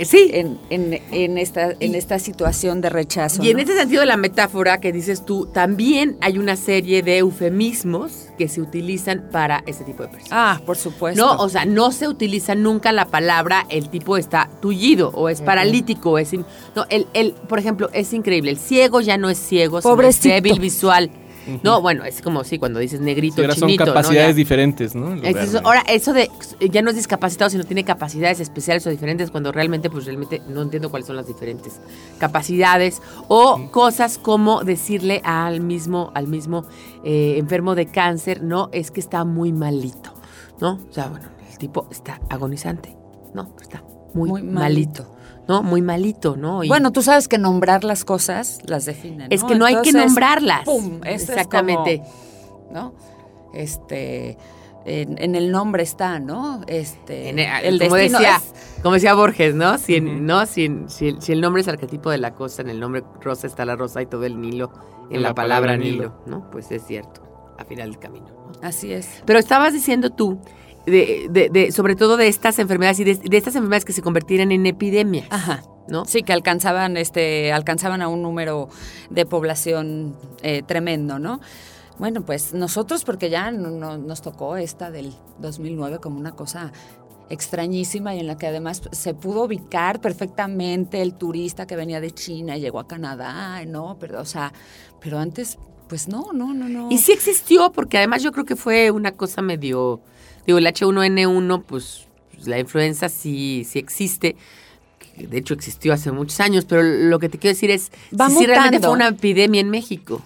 Sí, 0.00 0.30
en, 0.32 0.58
en, 0.70 1.00
en 1.12 1.38
esta, 1.38 1.74
en 1.78 1.94
esta 1.94 2.18
situación 2.18 2.80
de 2.80 2.90
rechazo. 2.90 3.42
Y 3.42 3.50
en 3.50 3.56
¿no? 3.56 3.62
este 3.62 3.76
sentido 3.76 4.00
de 4.00 4.06
la 4.06 4.16
metáfora 4.16 4.80
que 4.80 4.92
dices 4.92 5.24
tú, 5.24 5.46
también 5.46 6.16
hay 6.20 6.38
una 6.38 6.56
serie 6.56 7.02
de 7.02 7.18
eufemismos 7.18 8.28
que 8.38 8.48
se 8.48 8.60
utilizan 8.60 9.28
para 9.30 9.62
este 9.66 9.84
tipo 9.84 10.02
de 10.02 10.08
personas. 10.08 10.32
Ah, 10.32 10.60
por 10.64 10.76
supuesto. 10.76 11.22
No, 11.24 11.40
o 11.42 11.48
sea, 11.48 11.64
no 11.64 11.92
se 11.92 12.08
utiliza 12.08 12.54
nunca 12.54 12.90
la 12.92 13.06
palabra 13.06 13.66
el 13.68 13.88
tipo 13.90 14.16
está 14.16 14.50
tullido 14.60 15.10
o 15.14 15.28
es 15.28 15.40
paralítico, 15.40 16.12
o 16.12 16.18
es 16.18 16.32
in- 16.32 16.44
no, 16.74 16.84
el, 16.88 17.06
el, 17.14 17.32
por 17.32 17.58
ejemplo, 17.58 17.88
es 17.92 18.12
increíble, 18.12 18.50
el 18.50 18.58
ciego 18.58 19.00
ya 19.00 19.16
no 19.18 19.30
es 19.30 19.38
ciego, 19.38 19.78
es 19.78 19.84
débil 20.22 20.58
visual. 20.60 21.10
No, 21.62 21.80
bueno, 21.82 22.04
es 22.04 22.22
como 22.22 22.44
sí, 22.44 22.58
cuando 22.58 22.78
dices 22.78 23.00
negrito, 23.00 23.36
sí, 23.36 23.40
ahora 23.42 23.54
son 23.54 23.68
chinito, 23.68 23.84
¿no? 23.86 23.94
capacidades 23.94 24.30
Ya. 24.30 24.34
diferentes, 24.36 24.94
¿no? 24.94 25.16
De- 25.16 25.60
ahora, 25.64 25.82
eso 25.88 26.12
de 26.12 26.30
ya 26.70 26.82
no 26.82 26.90
es 26.90 26.96
discapacitado, 26.96 27.50
sino 27.50 27.64
tiene 27.64 27.84
capacidades 27.84 28.40
especiales 28.40 28.86
o 28.86 28.90
diferentes, 28.90 29.30
cuando 29.30 29.50
realmente, 29.52 29.90
pues 29.90 30.04
realmente 30.06 30.40
no 30.48 30.62
entiendo 30.62 30.90
cuáles 30.90 31.06
son 31.06 31.16
las 31.16 31.26
diferentes 31.26 31.80
capacidades. 32.18 33.00
O 33.28 33.70
cosas 33.70 34.18
como 34.18 34.62
decirle 34.64 35.20
al 35.24 35.60
mismo, 35.60 36.10
al 36.14 36.26
mismo 36.28 36.64
eh, 37.04 37.34
enfermo 37.38 37.74
de 37.74 37.86
cáncer, 37.86 38.42
no, 38.42 38.68
es 38.72 38.90
que 38.90 39.00
está 39.00 39.24
muy 39.24 39.52
malito, 39.52 40.14
¿no? 40.60 40.78
O 40.88 40.92
sea, 40.92 41.08
bueno, 41.08 41.26
el 41.50 41.58
tipo 41.58 41.88
está 41.90 42.20
agonizante, 42.30 42.96
¿no? 43.34 43.54
Está 43.60 43.82
muy, 44.14 44.28
Muy 44.30 44.42
malito. 44.42 45.02
malito. 45.04 45.16
¿No? 45.48 45.62
Muy 45.62 45.82
malito, 45.82 46.36
¿no? 46.36 46.62
Y- 46.64 46.68
Bueno, 46.68 46.92
tú 46.92 47.02
sabes 47.02 47.28
que 47.28 47.38
nombrar 47.38 47.84
las 47.84 48.04
cosas 48.04 48.58
las 48.64 48.84
definen. 48.84 49.26
es 49.30 49.42
que 49.44 49.54
no 49.54 49.64
hay 49.64 49.76
que 49.82 49.92
nombrarlas. 49.92 50.64
¡pum! 50.64 51.00
Esto 51.04 51.06
es 51.06 51.28
Exactamente. 51.30 51.98
como, 51.98 52.68
¿no? 52.72 52.94
Este, 53.54 54.38
en, 54.84 55.22
en 55.22 55.34
el 55.34 55.50
nombre 55.50 55.82
está, 55.82 56.18
¿no? 56.18 56.62
Este, 56.66 57.28
En- 57.30 57.38
eh, 57.38 57.48
el 57.64 57.78
como 57.80 57.96
decía, 57.96 58.36
es- 58.36 58.80
como 58.82 58.94
decía 58.94 59.14
Borges, 59.14 59.54
¿no? 59.54 59.78
Si, 59.78 59.96
en- 59.96 60.26
no 60.26 60.46
si, 60.46 60.64
en- 60.64 60.88
si 60.88 61.08
el- 61.08 61.22
si 61.22 61.32
el 61.32 61.40
nombre 61.40 61.62
es 61.62 61.68
arquetipo 61.68 62.10
de 62.10 62.18
la 62.18 62.34
cosa, 62.34 62.62
en 62.62 62.68
el 62.70 62.80
nombre 62.80 63.02
rosa 63.20 63.46
está 63.46 63.64
la 63.64 63.76
rosa 63.76 64.00
y 64.02 64.06
todo 64.06 64.24
el 64.24 64.40
Nilo 64.40 64.72
en, 65.10 65.22
la, 65.22 65.34
palabra, 65.34 65.76
Nilo, 65.76 66.14
¿no? 66.26 66.50
Pues 66.50 66.70
es 66.72 66.84
cierto, 66.86 67.22
a 67.58 67.64
final 67.64 67.90
del 67.90 67.98
camino. 67.98 68.26
¿no? 68.28 68.42
así 68.66 68.92
es. 68.92 69.08
Pero 69.24 69.38
estabas 69.38 69.72
diciendo 69.72 70.10
tú, 70.10 70.38
de, 70.86 71.28
de- 71.30 71.48
de- 71.50 71.72
sobre 71.72 71.94
todo 71.96 72.16
de 72.16 72.28
estas 72.28 72.58
enfermedades 72.58 73.00
y 73.00 73.04
de, 73.04 73.14
de 73.16 73.36
estas 73.36 73.54
enfermedades 73.54 73.84
que 73.84 73.92
se 73.92 74.02
convertiran 74.02 74.50
en 74.52 74.66
epidemias, 74.66 75.26
Ajá. 75.30 75.62
¿no? 75.88 76.04
Sí, 76.04 76.22
que 76.22 76.32
alcanzaban, 76.32 76.96
este, 76.96 77.52
alcanzaban 77.52 78.02
a 78.02 78.08
un 78.08 78.22
número 78.22 78.68
de 79.10 79.26
población 79.26 80.16
eh, 80.42 80.62
tremendo, 80.66 81.18
¿no? 81.18 81.40
Bueno, 81.98 82.22
pues 82.24 82.52
nosotros, 82.54 83.04
porque 83.04 83.30
ya 83.30 83.50
no- 83.50 83.70
no- 83.70 83.98
nos 83.98 84.22
tocó 84.22 84.56
esta 84.56 84.90
del 84.90 85.12
2009 85.38 85.98
como 85.98 86.18
una 86.18 86.32
cosa 86.32 86.72
extrañísima 87.30 88.14
y 88.14 88.20
en 88.20 88.26
la 88.26 88.36
que 88.36 88.46
además 88.46 88.82
se 88.92 89.14
pudo 89.14 89.44
ubicar 89.44 90.00
perfectamente 90.00 91.00
el 91.02 91.14
turista 91.14 91.66
que 91.66 91.76
venía 91.76 92.00
de 92.00 92.10
China 92.10 92.56
y 92.56 92.60
llegó 92.60 92.80
a 92.80 92.86
Canadá, 92.86 93.64
¿no? 93.66 93.96
Pero, 93.98 94.20
o 94.20 94.24
sea, 94.24 94.52
pero 95.00 95.18
antes, 95.18 95.58
pues 95.88 96.08
no, 96.08 96.32
no, 96.32 96.52
no, 96.52 96.68
no. 96.68 96.90
Y 96.90 96.98
sí 96.98 97.12
existió, 97.12 97.72
porque 97.72 97.98
además 97.98 98.22
yo 98.22 98.32
creo 98.32 98.44
que 98.44 98.56
fue 98.56 98.90
una 98.90 99.12
cosa 99.12 99.40
medio, 99.42 100.00
digo, 100.46 100.58
el 100.58 100.66
H1N1, 100.66 101.62
pues, 101.66 102.06
pues, 102.34 102.46
la 102.46 102.58
influenza 102.58 103.08
sí, 103.08 103.66
sí 103.68 103.78
existe. 103.78 104.36
que 105.16 105.26
De 105.26 105.38
hecho, 105.38 105.54
existió 105.54 105.92
hace 105.92 106.10
muchos 106.12 106.40
años, 106.40 106.64
pero 106.64 106.82
lo 106.82 107.18
que 107.18 107.28
te 107.28 107.38
quiero 107.38 107.54
decir 107.54 107.70
es 107.70 107.90
Va 108.18 108.28
si 108.28 108.36
sí 108.38 108.46
realmente 108.46 108.80
fue 108.80 108.90
una 108.90 109.08
epidemia 109.08 109.60
en 109.60 109.70
México. 109.70 110.22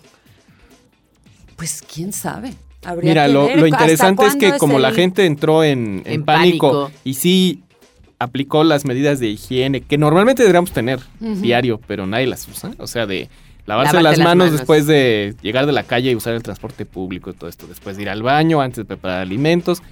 Pues 1.56 1.82
quién 1.82 2.12
sabe. 2.12 2.52
Habría 2.84 3.10
Mira, 3.10 3.26
que 3.26 3.32
lo, 3.32 3.46
ver 3.46 3.58
lo 3.58 3.66
interesante 3.66 4.26
es 4.26 4.36
que 4.36 4.58
como 4.58 4.78
la 4.78 4.92
gente 4.92 5.26
entró 5.26 5.64
en, 5.64 6.02
en 6.04 6.12
En 6.12 6.24
pánico, 6.24 6.84
pánico. 6.84 7.00
y 7.04 7.14
sí 7.14 7.62
aplicó 8.18 8.64
las 8.64 8.84
medidas 8.84 9.18
de 9.20 9.28
higiene 9.28 9.80
que 9.80 9.98
normalmente 9.98 10.42
deberíamos 10.42 10.72
tener 10.72 11.00
diario, 11.20 11.80
pero 11.86 12.06
nadie 12.06 12.26
las 12.26 12.46
usa. 12.48 12.70
O 12.78 12.86
sea, 12.86 13.06
de 13.06 13.28
lavarse 13.66 13.94
las 13.94 14.02
las 14.02 14.18
manos, 14.18 14.46
manos. 14.46 14.52
después 14.52 14.86
de 14.86 15.34
llegar 15.42 15.66
de 15.66 15.72
la 15.72 15.82
calle 15.82 16.10
y 16.10 16.14
usar 16.14 16.34
el 16.34 16.42
transporte 16.42 16.86
público 16.86 17.30
y 17.30 17.32
todo 17.34 17.50
esto, 17.50 17.66
después 17.66 17.96
de 17.96 18.02
ir 18.02 18.08
al 18.08 18.22
baño, 18.22 18.60
antes 18.60 18.76
de 18.78 18.84
preparar 18.84 19.20
alimentos. 19.20 19.82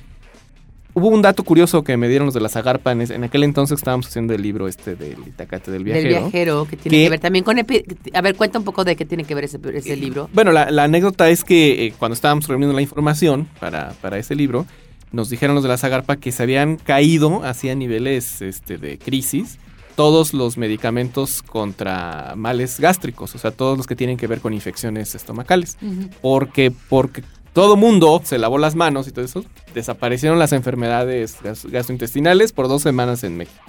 Hubo 0.97 1.09
un 1.09 1.23
dato 1.23 1.43
curioso 1.43 1.83
que 1.83 1.97
me 1.97 2.09
dieron 2.09 2.27
los 2.27 2.35
de 2.35 2.41
la 2.41 2.49
Zagarpa. 2.49 2.93
En, 2.93 3.25
aquel 3.25 3.43
entonces 3.43 3.79
estábamos 3.79 4.07
haciendo 4.07 4.33
el 4.33 4.41
libro 4.43 4.69
este 4.69 4.95
del 4.95 5.19
Itacate 5.27 5.73
del 5.73 5.83
viajero. 5.83 6.09
Del 6.09 6.19
viajero, 6.23 6.67
que 6.71 6.77
tiene 6.77 6.99
Que- 6.99 7.05
que 7.05 7.11
ver 7.11 7.19
también 7.21 7.45
con... 7.45 7.59
A 7.59 8.21
ver, 8.23 8.37
cuenta 8.37 8.61
un 8.61 8.65
poco 8.65 8.85
de 8.85 8.95
qué 8.95 9.05
tiene 9.05 9.25
que 9.25 9.35
ver 9.35 9.45
ese, 9.45 9.59
ese 9.75 9.97
libro. 9.97 10.31
Bueno, 10.33 10.53
la, 10.53 10.71
la 10.71 10.85
anécdota 10.85 11.29
es 11.31 11.43
que 11.43 11.87
eh, 11.87 11.95
cuando 11.99 12.15
estábamos 12.15 12.47
reuniendo 12.47 12.75
la 12.77 12.83
información 12.83 13.49
para, 13.59 13.91
para 14.01 14.19
ese 14.19 14.37
libro, 14.37 14.67
nos 15.11 15.31
dijeron 15.31 15.55
los 15.57 15.65
de 15.65 15.69
la 15.71 15.79
Zagarpa 15.79 16.17
que 16.17 16.31
se 16.31 16.45
habían 16.45 16.77
caído 16.77 17.43
hacia 17.45 17.75
niveles 17.75 18.41
este, 18.41 18.79
de 18.79 18.97
crisis 18.99 19.59
todos 19.97 20.33
los 20.35 20.57
medicamentos 20.59 21.41
contra 21.43 22.35
males 22.37 22.81
gástricos, 22.81 23.33
o 23.37 23.39
sea, 23.39 23.53
todos 23.53 23.79
los 23.79 23.87
que 23.87 23.95
tienen 23.95 24.17
que 24.17 24.27
ver 24.27 24.41
con 24.41 24.53
infecciones 24.53 25.15
estomacales. 25.15 25.77
Porque, 26.21 26.73
porque 26.89 27.23
todo 27.55 27.77
mundo 27.77 28.21
se 28.25 28.37
lavó 28.39 28.59
las 28.59 28.75
manos 28.75 29.09
y 29.09 29.13
todo 29.13 29.25
eso, 29.25 29.45
desaparecieron 29.73 30.39
las 30.39 30.53
enfermedades 30.53 31.39
gas- 31.43 31.65
gastrointestinales 31.65 32.53
por 32.53 32.69
dos 32.69 32.83
semanas 32.83 33.25
en 33.25 33.37
México. 33.39 33.65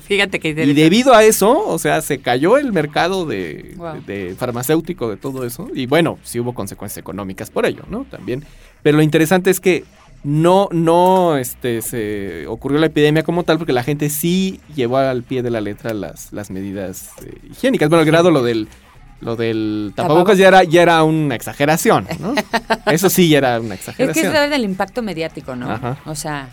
Fíjate 0.00 0.40
que... 0.40 0.50
Y 0.50 0.74
debido 0.74 1.14
a 1.14 1.24
eso, 1.24 1.66
o 1.66 1.78
sea, 1.78 2.02
se 2.02 2.18
cayó 2.18 2.58
el 2.58 2.70
mercado 2.72 3.24
de, 3.26 3.74
Wow. 3.76 4.02
de- 4.06 4.28
de 4.28 4.34
farmacéutico 4.34 5.08
de 5.08 5.16
todo 5.16 5.44
eso. 5.46 5.68
Y 5.74 5.86
bueno, 5.86 6.18
sí 6.22 6.38
hubo 6.38 6.52
consecuencias 6.54 6.98
económicas 6.98 7.50
por 7.50 7.64
ello, 7.66 7.82
¿no? 7.88 8.04
También. 8.04 8.44
Pero 8.82 8.98
lo 8.98 9.02
interesante 9.02 9.48
es 9.50 9.58
que 9.58 9.84
no, 10.22 10.68
no 10.70 11.38
este, 11.38 11.80
se 11.80 12.46
ocurrió 12.46 12.78
la 12.78 12.86
epidemia 12.86 13.22
como 13.22 13.42
tal, 13.44 13.56
porque 13.56 13.72
la 13.72 13.82
gente 13.82 14.10
sí 14.10 14.60
llevó 14.74 14.98
al 14.98 15.22
pie 15.22 15.42
de 15.42 15.50
la 15.50 15.62
letra 15.62 15.94
las, 15.94 16.30
las 16.32 16.50
medidas 16.50 17.10
eh, 17.24 17.32
higiénicas. 17.50 17.88
Bueno, 17.88 18.00
al 18.00 18.06
grado 18.06 18.30
lo 18.30 18.42
del. 18.42 18.68
Lo 19.20 19.34
del 19.36 19.92
tapabocas 19.96 20.36
ya 20.38 20.48
era, 20.48 20.62
ya 20.64 20.82
era 20.82 21.02
una 21.02 21.34
exageración, 21.34 22.06
¿no? 22.20 22.34
Eso 22.92 23.08
sí 23.08 23.28
ya 23.30 23.38
era 23.38 23.60
una 23.60 23.74
Es 23.74 23.80
que 23.80 23.90
exageración. 23.90 24.26
es 24.26 24.32
ver 24.32 24.50
del 24.50 24.64
impacto 24.64 25.02
mediático, 25.02 25.56
¿no? 25.56 25.70
Ajá. 25.70 25.96
O 26.04 26.14
sea, 26.14 26.48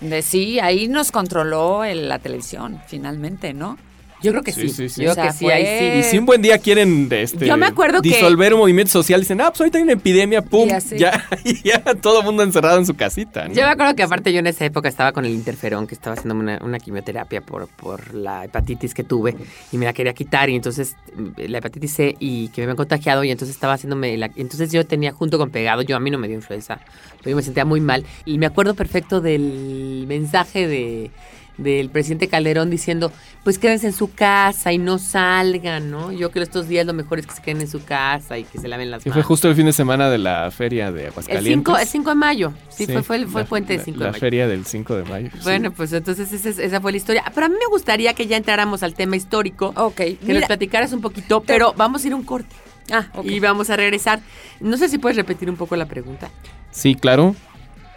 de 0.00 0.22
sí, 0.22 0.60
ahí 0.60 0.86
nos 0.88 1.10
controló 1.10 1.82
el- 1.84 2.08
la 2.08 2.18
televisión, 2.20 2.80
finalmente, 2.86 3.52
¿no? 3.52 3.76
Yo 4.22 4.32
creo 4.32 4.42
que 4.42 4.52
sí. 4.52 4.62
Sí, 4.62 4.68
sí, 4.70 4.88
sí. 4.88 5.02
Yo 5.04 5.10
O 5.10 5.14
creo 5.14 5.24
sea, 5.24 5.32
que 5.32 5.38
sí, 5.38 5.46
ahí 5.50 5.64
sí. 5.64 5.98
Y 6.00 6.02
si 6.10 6.18
un 6.18 6.26
buen 6.26 6.42
día 6.42 6.58
quieren 6.58 7.08
este, 7.10 7.46
Yo 7.46 7.56
me 7.56 7.66
acuerdo 7.66 8.02
que- 8.02 8.08
disolver 8.08 8.52
un 8.54 8.60
movimiento 8.60 8.90
social, 8.92 9.20
dicen, 9.20 9.40
ah, 9.40 9.48
pues 9.50 9.60
ahorita 9.60 9.78
hay 9.78 9.84
una 9.84 9.92
epidemia, 9.92 10.42
pum, 10.42 10.68
Y 10.68 10.72
así. 10.72 10.98
ya, 10.98 11.24
y 11.44 11.62
ya 11.62 11.82
todo 12.00 12.20
el 12.20 12.24
mundo 12.24 12.42
encerrado 12.42 12.78
en 12.78 12.86
su 12.86 12.94
casita. 12.94 13.46
¿no? 13.48 13.54
Yo 13.54 13.62
me 13.62 13.68
acuerdo 13.70 13.94
que 13.94 14.02
aparte 14.02 14.32
yo 14.32 14.40
en 14.40 14.46
esa 14.48 14.64
época 14.64 14.88
estaba 14.88 15.12
con 15.12 15.24
el 15.24 15.32
interferón, 15.32 15.86
que 15.86 15.94
estaba 15.94 16.14
haciendo 16.14 16.34
una, 16.34 16.58
una 16.64 16.78
quimioterapia 16.80 17.40
por, 17.42 17.68
por 17.68 18.12
la 18.14 18.44
hepatitis 18.44 18.92
que 18.94 19.04
tuve 19.04 19.36
y 19.70 19.78
me 19.78 19.84
la 19.84 19.92
quería 19.92 20.12
quitar 20.14 20.50
y 20.50 20.56
entonces 20.56 20.96
la 21.36 21.58
hepatitis 21.58 21.92
C 21.94 22.16
y 22.18 22.48
que 22.48 22.60
me 22.60 22.64
habían 22.64 22.76
contagiado 22.76 23.22
y 23.24 23.30
entonces 23.30 23.54
estaba 23.54 23.74
haciéndome 23.74 24.16
la... 24.16 24.30
Entonces 24.36 24.72
yo 24.72 24.84
tenía 24.84 25.12
junto 25.12 25.38
con 25.38 25.50
pegado, 25.50 25.82
yo 25.82 25.96
a 25.96 26.00
mí 26.00 26.10
no 26.10 26.18
me 26.18 26.26
dio 26.28 26.36
influenza, 26.36 26.80
pero 27.18 27.30
yo 27.30 27.36
me 27.36 27.42
sentía 27.42 27.64
muy 27.64 27.80
mal 27.80 28.04
y 28.24 28.38
me 28.38 28.46
acuerdo 28.46 28.74
perfecto 28.74 29.20
del 29.20 30.04
mensaje 30.08 30.66
de 30.66 31.10
del 31.58 31.90
presidente 31.90 32.28
Calderón 32.28 32.70
diciendo, 32.70 33.12
pues 33.44 33.58
quédense 33.58 33.88
en 33.88 33.92
su 33.92 34.12
casa 34.12 34.72
y 34.72 34.78
no 34.78 34.98
salgan, 34.98 35.90
¿no? 35.90 36.12
Yo 36.12 36.30
creo 36.30 36.44
que 36.44 36.48
estos 36.48 36.68
días 36.68 36.86
lo 36.86 36.94
mejor 36.94 37.18
es 37.18 37.26
que 37.26 37.34
se 37.34 37.42
queden 37.42 37.60
en 37.60 37.68
su 37.68 37.84
casa 37.84 38.38
y 38.38 38.44
que 38.44 38.58
se 38.58 38.68
laven 38.68 38.90
las 38.90 39.04
manos. 39.04 39.14
fue 39.14 39.22
justo 39.22 39.48
el 39.48 39.54
fin 39.56 39.66
de 39.66 39.72
semana 39.72 40.08
de 40.08 40.18
la 40.18 40.50
feria 40.50 40.90
de 40.92 41.02
el 41.02 41.08
Aguascalientes. 41.08 41.52
5, 41.74 41.78
el 41.78 41.86
5 41.86 42.08
de 42.10 42.14
mayo, 42.14 42.52
sí, 42.68 42.86
Sí, 42.86 42.92
fue, 42.92 43.02
fue, 43.02 43.16
el, 43.16 43.26
fue 43.28 43.40
el 43.40 43.44
la- 43.44 43.48
puente 43.48 43.72
del 43.72 43.78
la- 43.80 43.84
5 43.84 43.98
La 43.98 44.04
de 44.06 44.10
mayo. 44.12 44.20
feria 44.20 44.46
del 44.48 44.64
5 44.64 44.94
de 44.96 45.04
mayo. 45.04 45.30
sí. 45.32 45.38
Bueno, 45.42 45.72
pues 45.72 45.92
entonces 45.92 46.32
esa, 46.32 46.48
es- 46.48 46.58
esa 46.58 46.80
fue 46.80 46.92
la 46.92 46.96
historia. 46.98 47.24
Pero 47.34 47.46
a 47.46 47.48
mí 47.48 47.56
me 47.58 47.66
gustaría 47.70 48.14
que 48.14 48.26
ya 48.26 48.36
entráramos 48.36 48.82
al 48.82 48.94
tema 48.94 49.16
histórico, 49.16 49.72
Ok. 49.76 49.96
que 49.96 50.18
nos 50.34 50.44
platicaras 50.44 50.92
un 50.92 51.00
poquito, 51.00 51.42
pero 51.42 51.74
vamos 51.76 52.04
a 52.04 52.06
ir 52.06 52.12
a 52.12 52.16
un 52.16 52.22
corte 52.24 52.54
ah, 52.92 53.06
ok. 53.14 53.24
y 53.26 53.40
vamos 53.40 53.68
a 53.70 53.76
regresar. 53.76 54.20
No 54.60 54.76
sé 54.76 54.88
si 54.88 54.98
puedes 54.98 55.16
repetir 55.16 55.50
un 55.50 55.56
poco 55.56 55.74
la 55.76 55.86
pregunta. 55.86 56.30
Sí, 56.70 56.94
claro. 56.94 57.34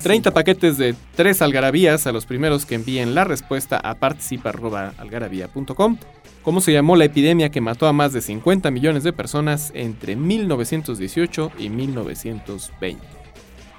30 0.02 0.32
paquetes 0.32 0.78
de 0.78 0.96
3 1.16 1.42
algarabías 1.42 2.08
a 2.08 2.12
los 2.12 2.26
primeros 2.26 2.66
que 2.66 2.76
envíen 2.76 3.16
la 3.16 3.24
respuesta 3.24 3.78
a 3.78 3.96
participa.algarabía.com. 3.96 5.98
¿Cómo 6.44 6.60
se 6.60 6.74
llamó 6.74 6.96
la 6.96 7.06
epidemia 7.06 7.50
que 7.50 7.62
mató 7.62 7.88
a 7.88 7.94
más 7.94 8.14
de 8.14 8.22
50 8.22 8.72
millones 8.72 9.04
de 9.04 9.14
personas 9.14 9.72
entre 9.76 10.16
1918 10.16 11.52
y 11.60 11.70
1920? 11.70 13.02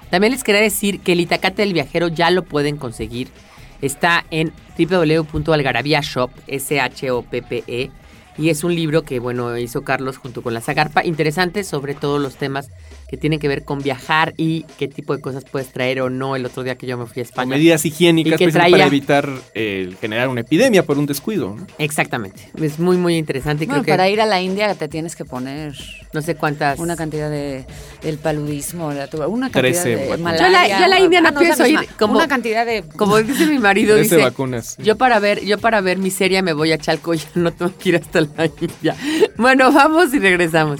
También 0.09 0.31
les 0.31 0.43
quería 0.43 0.61
decir 0.61 1.01
que 1.01 1.13
el 1.13 1.19
Itacate 1.19 1.63
del 1.63 1.73
Viajero 1.73 2.07
ya 2.07 2.29
lo 2.29 2.43
pueden 2.43 2.77
conseguir. 2.77 3.27
Está 3.81 4.25
en 4.31 4.53
www.algarabíashop, 4.77 6.31
S-H-O-P-P-E. 6.47 7.91
Y 8.37 8.49
es 8.49 8.63
un 8.63 8.73
libro 8.73 9.03
que, 9.03 9.19
bueno, 9.19 9.57
hizo 9.57 9.83
Carlos 9.83 10.17
junto 10.17 10.41
con 10.41 10.53
la 10.53 10.61
Zagarpa. 10.61 11.03
Interesante 11.03 11.63
sobre 11.63 11.93
todos 11.93 12.21
los 12.21 12.35
temas 12.35 12.69
que 13.13 13.17
tienen 13.17 13.37
que 13.39 13.47
ver 13.47 13.63
con 13.63 13.77
viajar 13.77 14.33
y 14.37 14.63
qué 14.79 14.87
tipo 14.87 15.15
de 15.15 15.21
cosas 15.21 15.43
puedes 15.45 15.67
traer 15.71 16.01
o 16.01 16.09
no. 16.09 16.35
El 16.35 16.47
otro 16.47 16.63
día 16.63 16.75
que 16.79 16.87
yo 16.87 16.97
me 16.97 17.05
fui 17.05 17.19
a 17.19 17.21
España. 17.21 17.47
medidas 17.51 17.85
higiénicas 17.85 18.33
Y 18.33 18.37
que 18.37 18.45
precisamente 18.45 18.71
traía- 18.71 18.85
para 18.85 18.87
evitar 18.87 19.29
eh, 19.53 19.93
generar 20.01 20.29
una 20.29 20.41
epidemia 20.41 20.83
por 20.83 20.97
un 20.97 21.05
descuido. 21.05 21.55
¿no? 21.55 21.67
Exactamente. 21.77 22.49
Es 22.59 22.79
muy, 22.79 22.97
muy 22.97 23.15
interesante. 23.17 23.65
y 23.65 23.67
Bueno, 23.67 23.83
creo 23.83 23.93
que 23.93 23.97
para 23.99 24.09
ir 24.09 24.19
a 24.19 24.25
la 24.25 24.41
India 24.41 24.73
te 24.73 24.87
tienes 24.87 25.15
que 25.15 25.25
poner 25.25 25.75
no 26.11 26.21
sé 26.23 26.33
cuántas. 26.33 26.79
una 26.79 26.95
cantidad 26.95 27.29
de 27.29 27.65
del 28.01 28.17
paludismo, 28.17 28.91
la 28.91 29.05
tuba- 29.07 29.27
una 29.27 29.51
cantidad 29.51 29.83
de 29.83 30.07
vacunas. 30.09 30.39
Yo 30.39 30.45
a 30.47 30.49
la- 30.49 30.67
yo 30.67 30.75
a 30.83 30.87
la 30.87 30.99
India 30.99 31.21
no 31.21 31.29
esa 31.29 31.39
pienso 31.39 31.67
ir, 31.67 31.87
como- 31.99 32.15
una 32.15 32.27
cantidad 32.27 32.65
de 32.65 32.81
Como 32.97 33.17
dice 33.21 33.45
mi 33.45 33.59
marido, 33.59 33.93
13 33.95 34.15
dice. 34.15 34.25
vacunas. 34.27 34.75
Yo 34.79 34.97
para 34.97 35.19
ver, 35.19 35.45
yo 35.45 35.59
para 35.59 35.81
ver 35.81 35.99
mi 35.99 36.09
serie 36.09 36.41
me 36.41 36.53
voy 36.53 36.71
a 36.71 36.79
Chalco, 36.79 37.13
ya 37.13 37.27
no 37.35 37.53
tengo 37.53 37.71
que 37.77 37.89
ir 37.89 37.95
hasta 37.97 38.21
la 38.21 38.47
India. 38.59 38.95
Bueno, 39.37 39.71
vamos 39.71 40.11
y 40.15 40.19
regresamos. 40.19 40.79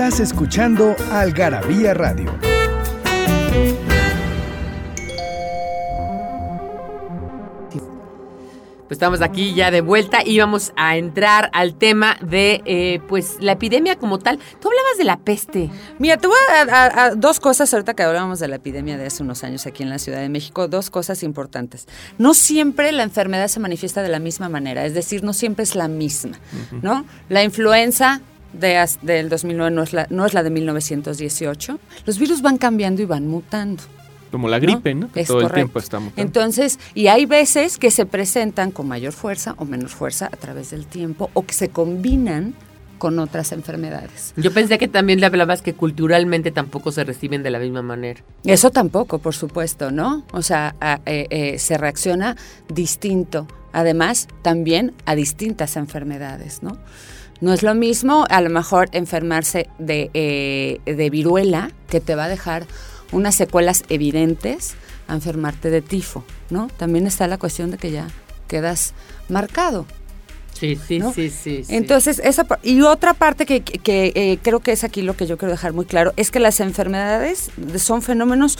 Estás 0.00 0.20
escuchando 0.20 0.96
Algarabía 1.12 1.92
Radio. 1.92 2.32
Pues 8.88 8.96
estamos 8.96 9.20
aquí 9.22 9.54
ya 9.54 9.70
de 9.70 9.82
vuelta 9.82 10.18
y 10.26 10.36
vamos 10.40 10.72
a 10.74 10.96
entrar 10.96 11.48
al 11.52 11.74
tema 11.74 12.16
de 12.22 12.60
eh, 12.64 13.00
pues 13.08 13.36
la 13.38 13.52
epidemia 13.52 13.94
como 13.96 14.18
tal. 14.18 14.38
Tú 14.60 14.66
hablabas 14.68 14.98
de 14.98 15.04
la 15.04 15.18
peste. 15.18 15.70
Mira, 16.00 16.16
te 16.16 16.26
voy 16.26 16.36
a, 16.50 16.62
a- 16.62 17.04
a- 17.04 17.14
dos 17.14 17.38
cosas 17.38 17.72
ahorita 17.72 17.94
que 17.94 18.02
hablábamos 18.02 18.40
de 18.40 18.48
la 18.48 18.56
epidemia 18.56 18.96
de 18.98 19.06
hace 19.06 19.22
unos 19.22 19.44
años 19.44 19.64
aquí 19.66 19.84
en 19.84 19.90
la 19.90 20.00
Ciudad 20.00 20.18
de 20.20 20.28
México, 20.28 20.66
dos 20.66 20.90
cosas 20.90 21.22
importantes. 21.22 21.86
No 22.18 22.34
siempre 22.34 22.90
la 22.90 23.04
enfermedad 23.04 23.46
se 23.46 23.60
manifiesta 23.60 24.02
de 24.02 24.08
la 24.08 24.18
misma 24.18 24.48
manera, 24.48 24.84
es 24.84 24.94
decir, 24.94 25.22
no 25.22 25.34
siempre 25.34 25.62
es 25.62 25.76
la 25.76 25.86
misma, 25.86 26.40
¿no? 26.82 27.04
La 27.28 27.44
influenza 27.44 28.22
de, 28.52 28.84
del 29.02 29.28
2009 29.28 29.70
no 29.74 29.82
es, 29.82 29.92
la, 29.92 30.06
no 30.10 30.26
es 30.26 30.34
la 30.34 30.42
de 30.42 30.50
1918. 30.50 31.78
Los 32.06 32.18
virus 32.18 32.42
van 32.42 32.58
cambiando 32.58 33.02
y 33.02 33.04
van 33.06 33.26
mutando. 33.26 33.82
Como 34.30 34.48
la 34.48 34.60
gripe, 34.60 34.94
¿no? 34.94 35.10
Que 35.10 35.22
Es 35.22 35.26
todo 35.28 35.38
el 35.38 35.44
correcto. 35.48 35.54
tiempo 35.66 35.78
estamos. 35.80 36.12
Entonces, 36.16 36.78
y 36.94 37.08
hay 37.08 37.26
veces 37.26 37.78
que 37.78 37.90
se 37.90 38.06
presentan 38.06 38.70
con 38.70 38.86
mayor 38.86 39.12
fuerza 39.12 39.54
o 39.58 39.64
menor 39.64 39.88
fuerza 39.88 40.26
a 40.26 40.36
través 40.36 40.70
del 40.70 40.86
tiempo 40.86 41.30
o 41.34 41.44
que 41.44 41.52
se 41.52 41.68
combinan 41.70 42.54
con 42.98 43.18
otras 43.18 43.50
enfermedades. 43.52 44.34
Yo 44.36 44.52
pensé 44.52 44.76
que 44.78 44.86
también 44.86 45.20
le 45.20 45.26
hablabas 45.26 45.62
que 45.62 45.72
culturalmente 45.74 46.50
tampoco 46.50 46.92
se 46.92 47.02
reciben 47.02 47.42
de 47.42 47.50
la 47.50 47.58
misma 47.58 47.80
manera. 47.82 48.20
Eso 48.44 48.70
tampoco, 48.70 49.18
por 49.18 49.34
supuesto, 49.34 49.90
¿no? 49.90 50.22
O 50.32 50.42
sea, 50.42 50.76
a- 50.80 51.00
eh, 51.06 51.26
eh, 51.30 51.58
se 51.58 51.78
reacciona 51.78 52.36
distinto. 52.68 53.48
Además, 53.72 54.28
también 54.42 54.92
a 55.06 55.14
distintas 55.14 55.76
enfermedades, 55.76 56.62
¿no? 56.62 56.76
No 57.40 57.54
es 57.54 57.62
lo 57.62 57.74
mismo, 57.74 58.26
a 58.28 58.40
lo 58.40 58.50
mejor, 58.50 58.88
enfermarse 58.92 59.68
de, 59.78 60.10
eh, 60.12 60.80
de 60.84 61.10
viruela, 61.10 61.70
que 61.88 62.00
te 62.00 62.14
va 62.14 62.24
a 62.24 62.28
dejar 62.28 62.66
unas 63.12 63.34
secuelas 63.34 63.84
evidentes, 63.88 64.74
a 65.08 65.14
enfermarte 65.14 65.70
de 65.70 65.82
tifo, 65.82 66.24
¿no? 66.50 66.68
También 66.76 67.06
está 67.06 67.26
la 67.26 67.38
cuestión 67.38 67.70
de 67.70 67.78
que 67.78 67.90
ya 67.90 68.08
quedas 68.46 68.94
marcado. 69.28 69.86
Sí, 70.52 70.78
sí, 70.86 70.98
¿no? 70.98 71.12
sí, 71.12 71.30
sí, 71.30 71.64
sí. 71.64 71.74
Entonces, 71.74 72.20
esa, 72.22 72.46
y 72.62 72.82
otra 72.82 73.14
parte 73.14 73.46
que, 73.46 73.62
eh, 73.86 74.38
creo 74.42 74.60
que 74.60 74.72
es 74.72 74.84
aquí 74.84 75.00
lo 75.00 75.16
que 75.16 75.26
yo 75.26 75.38
quiero 75.38 75.52
dejar 75.52 75.72
muy 75.72 75.86
claro, 75.86 76.12
es 76.16 76.30
que 76.30 76.38
las 76.38 76.60
enfermedades 76.60 77.50
son 77.78 78.02
fenómenos 78.02 78.58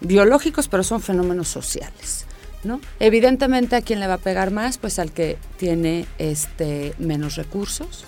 biológicos, 0.00 0.66
pero 0.68 0.82
son 0.82 1.00
fenómenos 1.00 1.48
sociales. 1.48 2.26
¿No? 2.64 2.80
Evidentemente, 3.00 3.76
¿a 3.76 3.82
quién 3.82 4.00
le 4.00 4.06
va 4.06 4.14
a 4.14 4.18
pegar 4.18 4.50
más? 4.50 4.78
Pues 4.78 4.98
al 4.98 5.12
que 5.12 5.36
tiene 5.58 6.06
este, 6.18 6.94
menos 6.98 7.36
recursos, 7.36 8.04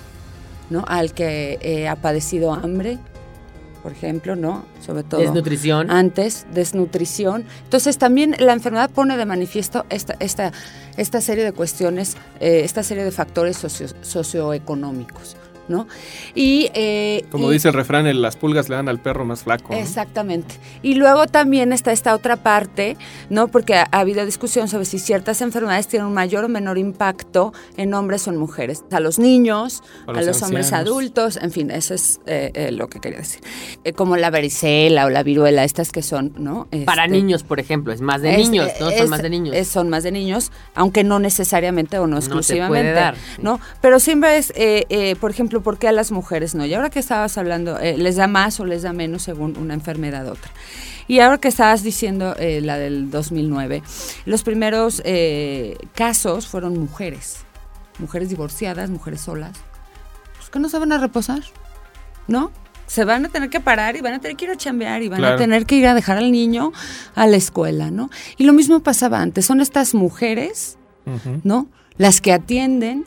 ¿no? 0.70 0.84
al 0.88 1.12
que 1.12 1.58
eh, 1.62 1.88
ha 1.88 1.96
padecido 1.96 2.52
hambre, 2.52 2.98
por 3.82 3.92
ejemplo, 3.92 4.34
¿no? 4.34 4.64
Sobre 4.84 5.04
todo 5.04 5.20
Desnutrición. 5.20 5.92
antes, 5.92 6.44
desnutrición. 6.52 7.44
Entonces 7.62 7.98
también 7.98 8.34
la 8.40 8.52
enfermedad 8.52 8.90
pone 8.90 9.16
de 9.16 9.24
manifiesto 9.26 9.86
esta, 9.90 10.16
esta, 10.18 10.52
esta 10.96 11.20
serie 11.20 11.44
de 11.44 11.52
cuestiones, 11.52 12.16
eh, 12.40 12.62
esta 12.64 12.82
serie 12.82 13.04
de 13.04 13.12
factores 13.12 13.56
socio- 13.56 13.94
socioeconómicos, 14.02 15.36
¿no? 15.68 15.86
Y, 16.34 16.70
eh, 16.74 17.24
Como 17.30 17.50
y- 17.50 17.54
dice 17.54 17.68
el 17.68 17.74
refrán, 17.74 18.06
el- 18.06 18.22
las 18.22 18.36
pulgas 18.36 18.68
le 18.68 18.76
dan 18.76 18.88
al 18.88 19.00
perro 19.00 19.24
más 19.24 19.42
flaco. 19.42 19.72
¿no? 19.72 19.78
Exactamente. 19.78 20.54
Y 20.82 20.94
luego 20.94 21.26
también 21.26 21.72
está 21.72 21.92
esta 21.92 22.14
otra 22.14 22.36
parte, 22.36 22.96
¿no? 23.30 23.48
Porque 23.48 23.74
ha, 23.74 23.88
ha 23.90 24.00
habido 24.00 24.24
discusión 24.24 24.68
sobre 24.68 24.84
si 24.84 24.98
ciertas 24.98 25.40
enfermedades 25.40 25.88
tienen 25.88 26.06
un 26.08 26.14
mayor 26.14 26.44
o 26.44 26.48
menor 26.48 26.78
impacto 26.78 27.52
en 27.76 27.94
hombres 27.94 28.26
o 28.26 28.30
en 28.30 28.36
mujeres. 28.36 28.84
A 28.90 29.00
los 29.00 29.18
niños, 29.18 29.82
A 30.06 30.10
a 30.10 30.14
los 30.14 30.26
los, 30.26 30.42
hombres 30.42 30.72
adultos, 30.72 31.36
en 31.40 31.50
fin, 31.50 31.70
eso 31.70 31.94
es 31.94 32.20
eh, 32.26 32.50
eh, 32.54 32.72
lo 32.72 32.88
que 32.88 33.00
quería 33.00 33.18
decir. 33.18 33.40
Eh, 33.84 33.92
como 33.92 34.16
la 34.16 34.30
varicela 34.30 35.06
o 35.06 35.10
la 35.10 35.22
viruela, 35.22 35.64
estas 35.64 35.92
que 35.92 36.02
son, 36.02 36.32
¿no? 36.38 36.68
Para 36.84 37.04
Este, 37.04 37.16
niños, 37.16 37.42
por 37.42 37.60
ejemplo, 37.60 37.92
es 37.92 38.00
más 38.00 38.22
de 38.22 38.32
es- 38.32 38.38
niños, 38.50 38.70
¿no? 38.80 38.90
Son 38.90 38.92
es- 39.04 39.08
más 39.10 39.22
de 39.22 39.30
niños. 39.30 39.56
es- 39.56 39.68
son 39.68 39.88
más 39.88 40.02
de 40.02 40.12
niños, 40.12 40.52
aunque 40.74 41.04
no 41.04 41.18
necesariamente 41.18 41.98
o 41.98 42.06
no 42.06 42.16
exclusivamente. 42.18 42.96
¿no? 43.40 43.60
Pero 43.80 44.00
siempre 44.00 44.38
es, 44.38 44.52
eh, 44.56 44.84
eh, 44.88 45.16
por 45.20 45.30
ejemplo, 45.30 45.55
¿por 45.62 45.78
qué 45.78 45.88
a 45.88 45.92
las 45.92 46.10
mujeres 46.12 46.54
no? 46.54 46.64
Y 46.66 46.74
ahora 46.74 46.90
que 46.90 46.98
estabas 46.98 47.36
hablando, 47.38 47.78
eh, 47.78 47.96
¿les 47.98 48.16
da 48.16 48.26
más 48.26 48.58
o 48.60 48.64
les 48.64 48.82
da 48.82 48.92
menos 48.92 49.22
según 49.22 49.56
una 49.56 49.74
enfermedad 49.74 50.26
u 50.26 50.30
otra? 50.32 50.50
Y 51.08 51.20
ahora 51.20 51.38
que 51.38 51.48
estabas 51.48 51.82
diciendo 51.82 52.34
eh, 52.38 52.60
la 52.62 52.78
del 52.78 53.10
2009, 53.10 53.82
los 54.24 54.42
primeros 54.42 55.00
eh, 55.04 55.76
casos 55.94 56.46
fueron 56.48 56.78
mujeres, 56.78 57.38
mujeres 57.98 58.28
divorciadas, 58.28 58.90
mujeres 58.90 59.20
solas, 59.20 59.52
pues 60.36 60.50
que 60.50 60.58
no 60.58 60.68
se 60.68 60.78
van 60.78 60.92
a 60.92 60.98
reposar, 60.98 61.40
¿no? 62.26 62.50
Se 62.88 63.04
van 63.04 63.24
a 63.24 63.28
tener 63.28 63.50
que 63.50 63.58
parar 63.60 63.96
y 63.96 64.00
van 64.00 64.14
a 64.14 64.20
tener 64.20 64.36
que 64.36 64.44
ir 64.44 64.50
a 64.52 64.56
chambear 64.56 65.02
y 65.02 65.08
van 65.08 65.18
Claro. 65.18 65.34
a 65.34 65.38
tener 65.38 65.66
que 65.66 65.74
ir 65.76 65.86
a 65.88 65.94
dejar 65.94 66.18
al 66.18 66.30
niño 66.30 66.72
a 67.16 67.26
la 67.26 67.36
escuela, 67.36 67.90
¿no? 67.90 68.10
Y 68.36 68.44
lo 68.44 68.52
mismo 68.52 68.80
pasaba 68.80 69.20
antes, 69.20 69.44
son 69.46 69.60
estas 69.60 69.94
mujeres. 69.94 70.78
¿no? 71.44 71.68
Las 71.98 72.20
que 72.20 72.32
atienden 72.32 73.04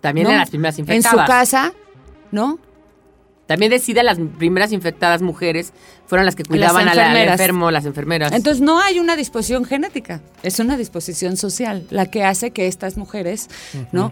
También 0.00 0.26
¿no? 0.28 0.34
las 0.34 0.50
primeras 0.50 0.78
en 0.78 0.82
infectadas. 0.84 1.20
su 1.26 1.26
casa, 1.30 1.72
¿no? 2.30 2.58
También 3.46 3.70
decida 3.70 4.02
las 4.02 4.18
primeras 4.38 4.72
infectadas 4.72 5.22
mujeres 5.22 5.72
fueron 6.06 6.26
las 6.26 6.34
que 6.34 6.44
cuidaban 6.44 6.88
al- 6.88 7.16
enfermo, 7.16 7.70
las 7.70 7.84
enfermeras. 7.86 8.32
Entonces 8.32 8.60
no 8.60 8.80
hay 8.80 8.98
una 8.98 9.14
disposición 9.14 9.64
genética, 9.64 10.20
es 10.42 10.58
una 10.58 10.76
disposición 10.76 11.36
social 11.36 11.86
la 11.90 12.06
que 12.06 12.24
hace 12.24 12.50
que 12.50 12.66
estas 12.66 12.96
mujeres, 12.96 13.48
¿no? 13.92 14.10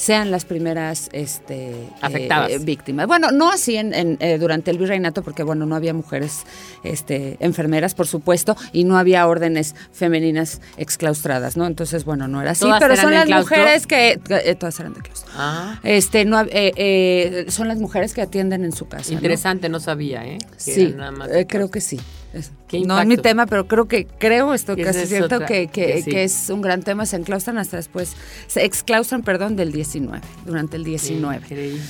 Sean 0.00 0.30
las 0.30 0.46
primeras 0.46 1.10
este, 1.12 1.74
Afectadas. 2.00 2.50
eh, 2.52 2.58
víctimas. 2.58 3.06
Bueno, 3.06 3.32
no 3.32 3.50
así 3.50 3.76
en, 3.76 3.92
en, 3.92 4.16
eh, 4.20 4.38
durante 4.38 4.70
el 4.70 4.78
virreinato, 4.78 5.22
porque 5.22 5.42
bueno, 5.42 5.66
no 5.66 5.76
había 5.76 5.92
mujeres 5.92 6.44
este, 6.84 7.36
enfermeras, 7.40 7.94
por 7.94 8.06
supuesto, 8.06 8.56
y 8.72 8.84
no 8.84 8.96
había 8.96 9.26
órdenes 9.28 9.74
femeninas 9.92 10.62
exclaustradas, 10.78 11.58
¿no? 11.58 11.66
Entonces, 11.66 12.06
bueno, 12.06 12.28
no 12.28 12.40
era 12.40 12.52
así, 12.52 12.64
¿Todas 12.64 12.80
pero 12.80 12.96
son 12.96 13.12
las 13.12 13.26
claustro? 13.26 13.58
mujeres 13.58 13.86
que, 13.86 14.18
eh, 14.30 14.54
todas 14.54 14.80
eran 14.80 14.94
de 14.94 15.00
claustro. 15.02 15.30
Ah, 15.36 15.78
Este, 15.82 16.24
no, 16.24 16.40
eh, 16.40 16.72
eh, 16.76 17.44
son 17.48 17.68
las 17.68 17.76
mujeres 17.78 18.14
que 18.14 18.22
atienden 18.22 18.64
en 18.64 18.72
su 18.72 18.88
casa. 18.88 19.12
interesante, 19.12 19.68
no 19.68 19.80
sabía, 19.80 20.24
¿eh? 20.24 20.38
Que 20.64 20.72
Sí, 20.74 20.94
nada 20.96 21.10
más 21.10 21.28
creo 21.46 21.70
que 21.70 21.82
sí. 21.82 22.00
Es- 22.32 22.52
¿Qué 22.68 22.80
no 22.80 23.00
es 23.00 23.06
mi 23.06 23.16
tema, 23.16 23.46
pero 23.46 23.66
creo 23.66 23.86
que 23.88 24.06
creo 24.06 24.54
esto 24.54 24.76
Que 24.76 24.84
casi 24.84 25.00
es 25.00 25.08
cierto 25.08 25.34
otra, 25.36 25.46
que, 25.46 25.66
que, 25.66 25.86
que 25.86 26.02
sí. 26.02 26.10
que 26.10 26.24
es 26.24 26.48
un 26.50 26.62
gran 26.62 26.82
tema. 26.82 27.04
Se 27.06 27.16
enclaustran 27.16 27.58
hasta 27.58 27.76
después, 27.76 28.14
se 28.46 28.64
exclaustran, 28.64 29.22
perdón, 29.22 29.56
del 29.56 29.72
19, 29.72 30.20
durante 30.46 30.76
el 30.76 30.84
19. 30.84 31.36
Increíble. 31.44 31.80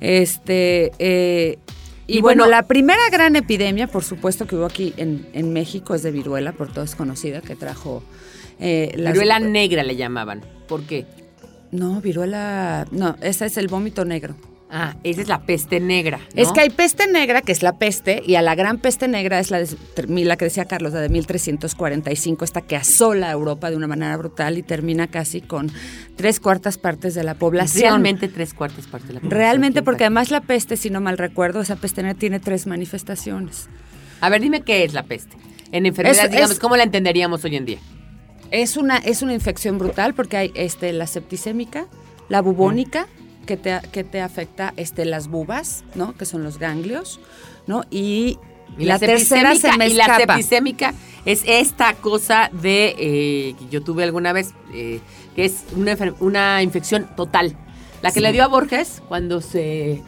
Este 0.00 0.92
eh, 0.98 1.58
y, 2.06 2.18
Y 2.18 2.20
bueno, 2.22 2.44
bueno- 2.44 2.50
la 2.56 2.62
primera 2.66 3.00
gran 3.12 3.36
epidemia, 3.36 3.86
por 3.86 4.02
supuesto, 4.02 4.46
que 4.46 4.56
hubo 4.56 4.64
aquí 4.64 4.94
en, 4.96 5.28
en 5.34 5.52
México 5.52 5.94
es 5.94 6.02
de 6.02 6.10
viruela, 6.10 6.52
por 6.52 6.72
todos 6.72 6.94
conocida, 6.94 7.40
que 7.42 7.54
trajo 7.54 8.02
eh, 8.58 8.92
las- 8.96 9.12
Viruela 9.12 9.38
negra 9.38 9.82
le 9.84 9.96
llamaban. 9.96 10.40
¿Por 10.66 10.82
qué? 10.84 11.06
No, 11.70 12.00
viruela, 12.00 12.86
no, 12.90 13.16
esa 13.20 13.46
es 13.46 13.56
el 13.58 13.68
vómito 13.68 14.04
negro. 14.04 14.34
Ah, 14.72 14.94
esa 15.02 15.20
es 15.22 15.26
la 15.28 15.40
peste 15.42 15.80
negra. 15.80 16.18
¿no? 16.18 16.42
Es 16.42 16.52
que 16.52 16.60
hay 16.60 16.70
peste 16.70 17.08
negra, 17.08 17.42
que 17.42 17.50
es 17.50 17.62
la 17.64 17.76
peste, 17.76 18.22
y 18.24 18.36
a 18.36 18.42
la 18.42 18.54
gran 18.54 18.78
peste 18.78 19.08
negra 19.08 19.40
es 19.40 19.50
la, 19.50 19.58
de, 19.58 19.66
la 20.24 20.36
que 20.36 20.44
decía 20.44 20.64
Carlos, 20.66 20.92
la 20.92 21.00
de 21.00 21.08
1345, 21.08 22.44
esta 22.44 22.60
que 22.60 22.76
asola 22.76 23.28
a 23.28 23.32
Europa 23.32 23.68
de 23.70 23.76
una 23.76 23.88
manera 23.88 24.16
brutal 24.16 24.58
y 24.58 24.62
termina 24.62 25.08
casi 25.08 25.40
con 25.40 25.72
tres 26.16 26.38
cuartas 26.38 26.78
partes 26.78 27.14
de 27.14 27.24
la 27.24 27.34
población. 27.34 27.82
Realmente 27.82 28.28
tres 28.28 28.54
cuartas 28.54 28.86
partes 28.86 29.08
de 29.08 29.14
la 29.14 29.20
población. 29.20 29.38
Realmente, 29.40 29.82
porque 29.82 30.04
además 30.04 30.30
la 30.30 30.40
peste, 30.40 30.76
si 30.76 30.88
no 30.88 31.00
mal 31.00 31.18
recuerdo, 31.18 31.60
esa 31.60 31.76
peste 31.76 32.02
negra 32.02 32.18
tiene 32.18 32.38
tres 32.40 32.66
manifestaciones. 32.66 33.68
A 34.20 34.28
ver, 34.28 34.40
dime 34.40 34.60
qué 34.62 34.84
es 34.84 34.92
la 34.94 35.02
peste. 35.02 35.36
En 35.72 35.86
enfermedades, 35.86 36.24
Es- 36.26 36.30
digamos, 36.30 36.50
es- 36.52 36.58
¿cómo 36.60 36.76
la 36.76 36.84
entenderíamos 36.84 37.44
hoy 37.44 37.56
en 37.56 37.64
día? 37.64 37.78
Es 38.52 38.76
una, 38.76 38.98
es 38.98 39.22
una 39.22 39.34
infección 39.34 39.78
brutal 39.78 40.14
porque 40.14 40.36
hay 40.36 40.52
este, 40.54 40.92
la 40.92 41.06
septicémica, 41.06 41.86
la 42.28 42.40
bubónica, 42.40 43.06
que 43.50 43.56
te, 43.56 43.80
que 43.90 44.04
te 44.04 44.20
afecta 44.20 44.72
este, 44.76 45.04
las 45.04 45.26
bubas, 45.26 45.82
¿no? 45.96 46.16
Que 46.16 46.24
son 46.24 46.44
los 46.44 46.60
ganglios, 46.60 47.18
¿no? 47.66 47.82
Y, 47.90 48.38
Y 48.78 48.84
la, 48.84 48.96
tercera 49.00 49.56
se 49.56 49.76
me 49.76 49.88
y 49.88 49.94
la 49.94 50.16
septicémica 50.16 50.94
es 51.24 51.42
esta 51.44 51.94
cosa 51.94 52.48
de 52.52 52.94
eh, 52.96 53.54
que 53.58 53.68
yo 53.68 53.82
tuve 53.82 54.04
alguna 54.04 54.32
vez, 54.32 54.54
eh, 54.72 55.00
que 55.34 55.46
es 55.46 55.64
una, 55.74 55.96
una 56.20 56.62
infección 56.62 57.08
total. 57.16 57.56
La 58.02 58.12
que 58.12 58.20
le 58.20 58.30
dio 58.30 58.44
a 58.44 58.46
Borges 58.46 59.02
cuando 59.08 59.40
se, 59.40 60.00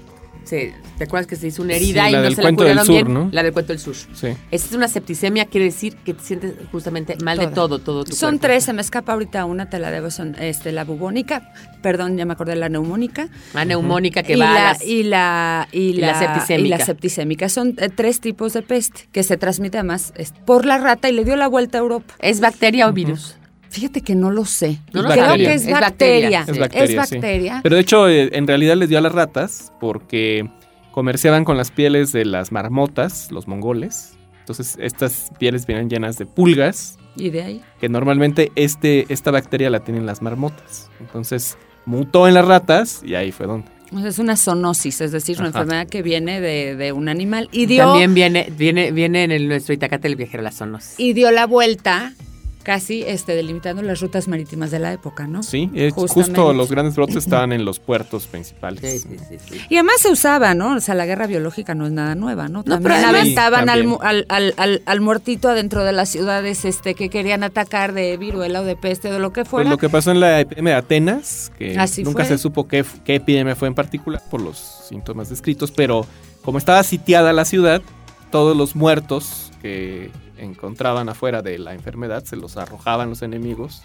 se- 0.44 0.74
¿Te 0.98 1.04
acuerdas 1.04 1.26
que 1.26 1.36
se 1.36 1.46
hizo 1.48 1.62
una 1.62 1.74
herida 1.74 2.04
Sí, 2.04 2.08
y 2.10 2.12
la 2.12 2.18
no 2.18 2.24
del 2.24 2.34
se 2.36 2.42
la 2.42 2.52
curaron 2.52 2.86
sur, 2.86 2.94
bien? 2.94 3.14
¿no? 3.14 3.28
La 3.32 3.42
del 3.42 3.52
cuento 3.52 3.72
del 3.72 3.80
sur. 3.80 3.94
Sí. 3.94 4.28
Esta 4.50 4.68
es 4.68 4.72
una 4.74 4.88
septicemia, 4.88 5.46
quiere 5.46 5.66
decir 5.66 5.96
que 5.96 6.14
te 6.14 6.22
sientes 6.22 6.54
justamente 6.70 7.16
mal 7.24 7.38
de 7.38 7.48
todo, 7.48 7.78
todo 7.78 8.04
tu 8.04 8.12
Son 8.14 8.30
cuerpo. 8.32 8.46
tres, 8.46 8.64
se 8.64 8.72
me 8.72 8.82
escapa 8.82 9.12
ahorita 9.12 9.44
una, 9.44 9.68
te 9.70 9.78
la 9.78 9.90
debo, 9.90 10.10
son 10.10 10.36
este, 10.38 10.70
la 10.72 10.84
bubónica, 10.84 11.52
perdón, 11.82 12.16
ya 12.16 12.24
me 12.24 12.32
acordé, 12.34 12.54
la 12.56 12.68
neumónica. 12.68 13.28
Una 13.54 13.64
neumónica 13.64 14.22
que 14.22 14.34
y, 14.36 14.40
va 14.40 14.50
a 14.50 14.54
la, 14.54 14.62
las- 14.72 14.84
y 14.84 15.02
la 15.02 15.68
y 15.72 15.80
y 15.80 15.92
la 15.94 16.06
la 16.08 16.18
septicémica. 16.18 16.66
y 16.66 16.78
la 16.78 16.84
septicémica. 16.84 17.48
Son 17.48 17.74
eh, 17.78 17.88
tres 17.88 18.20
tipos 18.20 18.52
de 18.52 18.62
peste 18.62 19.08
que 19.12 19.22
se 19.22 19.36
transmite 19.36 19.78
además 19.78 20.12
es, 20.16 20.32
por 20.44 20.64
la 20.66 20.78
rata 20.78 21.08
y 21.08 21.12
le 21.12 21.24
dio 21.24 21.36
la 21.36 21.48
vuelta 21.48 21.78
a 21.78 21.80
Europa. 21.80 22.14
¿Es 22.20 22.40
bacteria 22.40 22.88
o 22.88 22.92
virus? 22.92 23.36
Fíjate 23.72 24.02
que 24.02 24.14
no 24.14 24.30
lo 24.30 24.44
sé. 24.44 24.78
No 24.92 25.02
lo 25.02 25.08
Creo 25.08 25.34
que 25.34 25.54
es 25.54 25.62
Es 25.66 25.70
bacteria. 25.70 26.40
bacteria. 26.40 26.44
Es 26.46 26.58
bacteria. 26.58 26.84
Es 26.84 26.90
sí. 27.08 27.14
bacteria. 27.16 27.60
Pero 27.62 27.74
de 27.76 27.80
hecho, 27.80 28.08
eh, 28.08 28.28
en 28.32 28.46
realidad 28.46 28.76
les 28.76 28.88
dio 28.88 28.98
a 28.98 29.00
las 29.00 29.12
ratas 29.12 29.72
porque 29.80 30.48
comerciaban 30.92 31.44
con 31.44 31.56
las 31.56 31.70
pieles 31.70 32.12
de 32.12 32.24
las 32.24 32.52
marmotas, 32.52 33.30
los 33.32 33.48
mongoles. 33.48 34.12
Entonces 34.40 34.76
estas 34.80 35.30
pieles 35.38 35.66
vienen 35.66 35.88
llenas 35.88 36.18
de 36.18 36.26
pulgas, 36.26 36.98
Y 37.16 37.30
de 37.30 37.42
ahí. 37.42 37.62
que 37.80 37.88
normalmente 37.88 38.52
este, 38.56 39.06
esta 39.08 39.30
bacteria 39.30 39.70
la 39.70 39.80
tienen 39.80 40.04
las 40.04 40.20
marmotas. 40.20 40.90
Entonces 41.00 41.56
mutó 41.86 42.28
en 42.28 42.34
las 42.34 42.44
ratas 42.44 43.02
y 43.04 43.14
ahí 43.14 43.32
fue 43.32 43.46
donde. 43.46 43.68
Es 44.06 44.18
una 44.18 44.36
zoonosis, 44.36 45.02
es 45.02 45.12
decir, 45.12 45.38
una 45.38 45.48
Ajá. 45.50 45.60
enfermedad 45.60 45.86
que 45.86 46.00
viene 46.02 46.40
de, 46.40 46.76
de 46.76 46.92
un 46.92 47.08
animal 47.10 47.48
y 47.52 47.66
dio, 47.66 47.84
También 47.84 48.14
viene, 48.14 48.48
viene, 48.56 48.90
viene 48.90 49.24
en 49.24 49.30
el, 49.32 49.48
nuestro 49.48 49.74
Itacate 49.74 50.08
el 50.08 50.16
viajero 50.16 50.40
a 50.40 50.44
las 50.44 50.54
zonas. 50.54 50.94
y 50.98 51.12
dio 51.12 51.30
la 51.30 51.46
vuelta 51.46 52.14
casi 52.62 53.02
este, 53.02 53.34
delimitando 53.34 53.82
las 53.82 54.00
rutas 54.00 54.28
marítimas 54.28 54.70
de 54.70 54.78
la 54.78 54.92
época, 54.92 55.26
¿no? 55.26 55.42
Sí, 55.42 55.70
eh, 55.74 55.90
justo 55.94 56.52
los 56.52 56.70
grandes 56.70 56.94
brotes 56.94 57.16
estaban 57.24 57.52
en 57.52 57.64
los 57.64 57.78
puertos 57.80 58.26
principales. 58.26 58.80
Sí, 58.80 58.98
sí, 59.00 59.16
sí, 59.28 59.36
sí. 59.48 59.60
Y 59.68 59.74
además 59.76 59.96
se 60.00 60.10
usaba, 60.10 60.54
¿no? 60.54 60.76
O 60.76 60.80
sea, 60.80 60.94
la 60.94 61.06
guerra 61.06 61.26
biológica 61.26 61.74
no 61.74 61.86
es 61.86 61.92
nada 61.92 62.14
nueva, 62.14 62.48
¿no? 62.48 62.62
pero 62.64 62.78
También 62.80 63.04
aventaban 63.04 63.64
Sí, 63.64 63.70
al, 63.70 63.78
también. 63.80 63.98
al, 64.02 64.26
al, 64.28 64.54
al, 64.56 64.82
al 64.86 65.00
muertito 65.00 65.48
adentro 65.48 65.84
de 65.84 65.92
las 65.92 66.08
ciudades 66.08 66.64
este, 66.64 66.94
que 66.94 67.08
querían 67.10 67.42
atacar 67.44 67.92
de 67.92 68.16
viruela 68.16 68.60
o 68.60 68.64
de 68.64 68.76
peste 68.76 69.08
o 69.08 69.12
de 69.12 69.18
lo 69.18 69.32
que 69.32 69.42
Pues 69.42 69.48
fuera. 69.50 69.70
lo 69.70 69.78
que 69.78 69.88
pasó 69.88 70.10
en 70.10 70.20
la 70.20 70.40
epidemia 70.40 70.74
de 70.74 70.78
Atenas, 70.78 71.52
que 71.58 71.78
Así 71.78 72.04
nunca 72.04 72.24
fue. 72.24 72.36
se 72.36 72.38
supo 72.38 72.68
qué, 72.68 72.84
qué 73.04 73.16
epidemia 73.16 73.56
fue 73.56 73.68
en 73.68 73.74
particular 73.74 74.22
por 74.30 74.40
los 74.40 74.58
síntomas 74.88 75.28
descritos, 75.30 75.70
pero 75.72 76.06
como 76.42 76.58
estaba 76.58 76.82
sitiada 76.82 77.32
la 77.32 77.44
ciudad, 77.44 77.82
todos 78.30 78.56
los 78.56 78.74
muertos 78.76 79.50
que 79.60 80.10
encontraban 80.42 81.08
afuera 81.08 81.42
de 81.42 81.58
la 81.58 81.74
enfermedad 81.74 82.24
se 82.24 82.36
los 82.36 82.56
arrojaban 82.56 83.10
los 83.10 83.22
enemigos. 83.22 83.82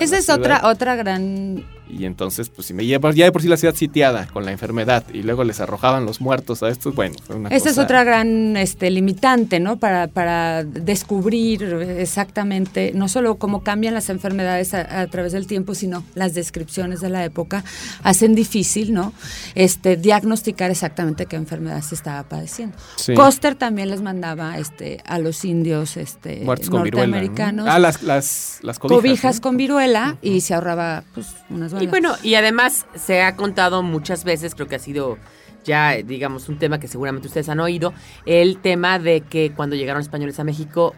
Esa 0.00 0.18
es 0.18 0.24
ciudad. 0.26 0.38
otra, 0.40 0.60
otra 0.64 0.96
gran 0.96 1.64
Y 1.90 2.04
entonces, 2.04 2.50
pues 2.50 2.66
si 2.66 2.74
me 2.74 2.84
llevas 2.84 3.16
ya 3.16 3.24
de 3.24 3.32
por 3.32 3.40
sí 3.40 3.48
la 3.48 3.56
ciudad 3.56 3.74
sitiada 3.74 4.26
con 4.26 4.44
la 4.44 4.52
enfermedad 4.52 5.04
y 5.12 5.22
luego 5.22 5.42
les 5.42 5.58
arrojaban 5.60 6.04
los 6.04 6.20
muertos 6.20 6.62
a 6.62 6.68
estos, 6.68 6.94
bueno, 6.94 7.16
fue 7.26 7.36
una 7.36 7.48
Esa 7.48 7.70
es 7.70 7.78
otra 7.78 8.04
gran 8.04 8.56
este, 8.58 8.90
limitante, 8.90 9.58
¿no? 9.58 9.78
Para, 9.78 10.06
para 10.08 10.64
descubrir 10.64 11.62
exactamente, 11.98 12.92
no 12.94 13.08
solo 13.08 13.36
cómo 13.36 13.62
cambian 13.62 13.94
las 13.94 14.10
enfermedades 14.10 14.74
a, 14.74 15.00
a 15.00 15.06
través 15.06 15.32
del 15.32 15.46
tiempo, 15.46 15.74
sino 15.74 16.04
las 16.14 16.34
descripciones 16.34 17.00
de 17.00 17.08
la 17.08 17.24
época 17.24 17.64
hacen 18.02 18.34
difícil, 18.34 18.92
¿no? 18.92 19.14
Este, 19.54 19.96
diagnosticar 19.96 20.70
exactamente 20.70 21.24
qué 21.24 21.36
enfermedad 21.36 21.80
se 21.80 21.94
estaba 21.94 22.22
padeciendo. 22.24 22.76
Sí. 22.96 23.14
Coster 23.14 23.54
también 23.54 23.88
les 23.88 24.02
mandaba 24.02 24.58
este, 24.58 25.00
a 25.06 25.18
los 25.18 25.42
indios 25.44 25.96
este, 25.96 26.42
muertos 26.44 26.68
con 26.68 26.82
viruela. 26.82 27.06
¿no? 27.06 27.12
norteamericanos 27.14 27.68
Ah, 27.68 27.78
las, 27.78 28.02
las, 28.02 28.58
las 28.62 28.78
cobijas. 28.78 29.00
cobijas, 29.00 29.36
¿no? 29.36 29.40
con 29.40 29.56
viruela 29.56 29.87
y 30.22 30.40
se 30.40 30.54
ahorraba 30.54 31.04
pues, 31.14 31.34
unas 31.50 31.72
balas. 31.72 31.84
Y 31.84 31.86
bueno, 31.86 32.14
y 32.22 32.34
además 32.34 32.86
se 32.94 33.22
ha 33.22 33.36
contado 33.36 33.82
muchas 33.82 34.24
veces, 34.24 34.54
creo 34.54 34.68
que 34.68 34.76
ha 34.76 34.80
sido 34.80 35.18
ya, 35.64 35.96
digamos, 35.96 36.48
un 36.48 36.58
tema 36.58 36.80
que 36.80 36.88
seguramente 36.88 37.28
ustedes 37.28 37.48
han 37.48 37.60
oído, 37.60 37.92
el 38.26 38.58
tema 38.58 38.98
de 38.98 39.20
que 39.20 39.52
cuando 39.54 39.76
llegaron 39.76 40.00
españoles 40.00 40.38
a 40.40 40.44
México 40.44 40.94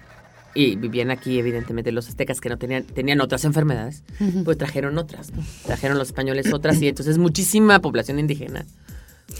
y 0.54 0.76
vivían 0.76 1.10
aquí, 1.10 1.38
evidentemente, 1.38 1.92
los 1.92 2.08
aztecas 2.08 2.40
que 2.40 2.48
no 2.48 2.56
tenían, 2.56 2.84
tenían 2.84 3.20
otras 3.20 3.44
enfermedades, 3.44 4.02
pues 4.44 4.58
trajeron 4.58 4.98
otras, 4.98 5.32
¿no? 5.32 5.42
Trajeron 5.66 5.98
los 5.98 6.08
españoles 6.08 6.52
otras 6.52 6.80
y 6.82 6.88
entonces 6.88 7.18
muchísima 7.18 7.80
población 7.80 8.18
indígena. 8.18 8.64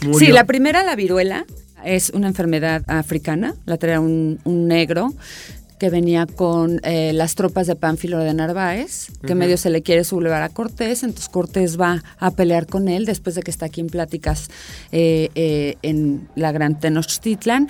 murió. 0.03 0.19
Sí, 0.19 0.33
la 0.33 0.45
primera, 0.45 0.83
la 0.83 0.97
viruela, 0.97 1.47
es 1.85 2.11
una 2.11 2.29
enfermedad 2.29 2.83
africana, 2.89 3.55
la 3.65 3.77
traía 3.77 4.01
un, 4.01 4.39
un 4.45 4.69
negro 4.69 5.15
que 5.81 5.89
venía 5.89 6.27
con 6.27 6.79
eh, 6.85 7.13
las 7.15 7.35
tropas 7.37 7.67
de 7.67 7.75
Pánfilo 7.75 8.19
de 8.19 8.35
Narváez, 8.35 9.09
que 9.27 9.35
medio 9.35 9.57
se 9.57 9.71
le 9.71 9.81
quiere 9.81 10.05
sublevar 10.05 10.43
a 10.43 10.51
Cortés, 10.51 11.03
entonces 11.03 11.31
Cortés 11.31 11.81
va 11.81 12.05
a 12.19 12.31
pelear 12.33 12.67
con 12.67 12.87
él 12.89 13.07
después 13.07 13.35
de 13.35 13.43
que 13.43 13.51
está 13.51 13.65
aquí 13.65 13.81
en 13.81 13.87
pláticas 13.87 14.51
eh, 14.93 15.31
eh, 15.35 15.77
en 15.81 16.29
la 16.37 16.53
Gran 16.53 16.79
Tenochtitlan. 16.79 17.69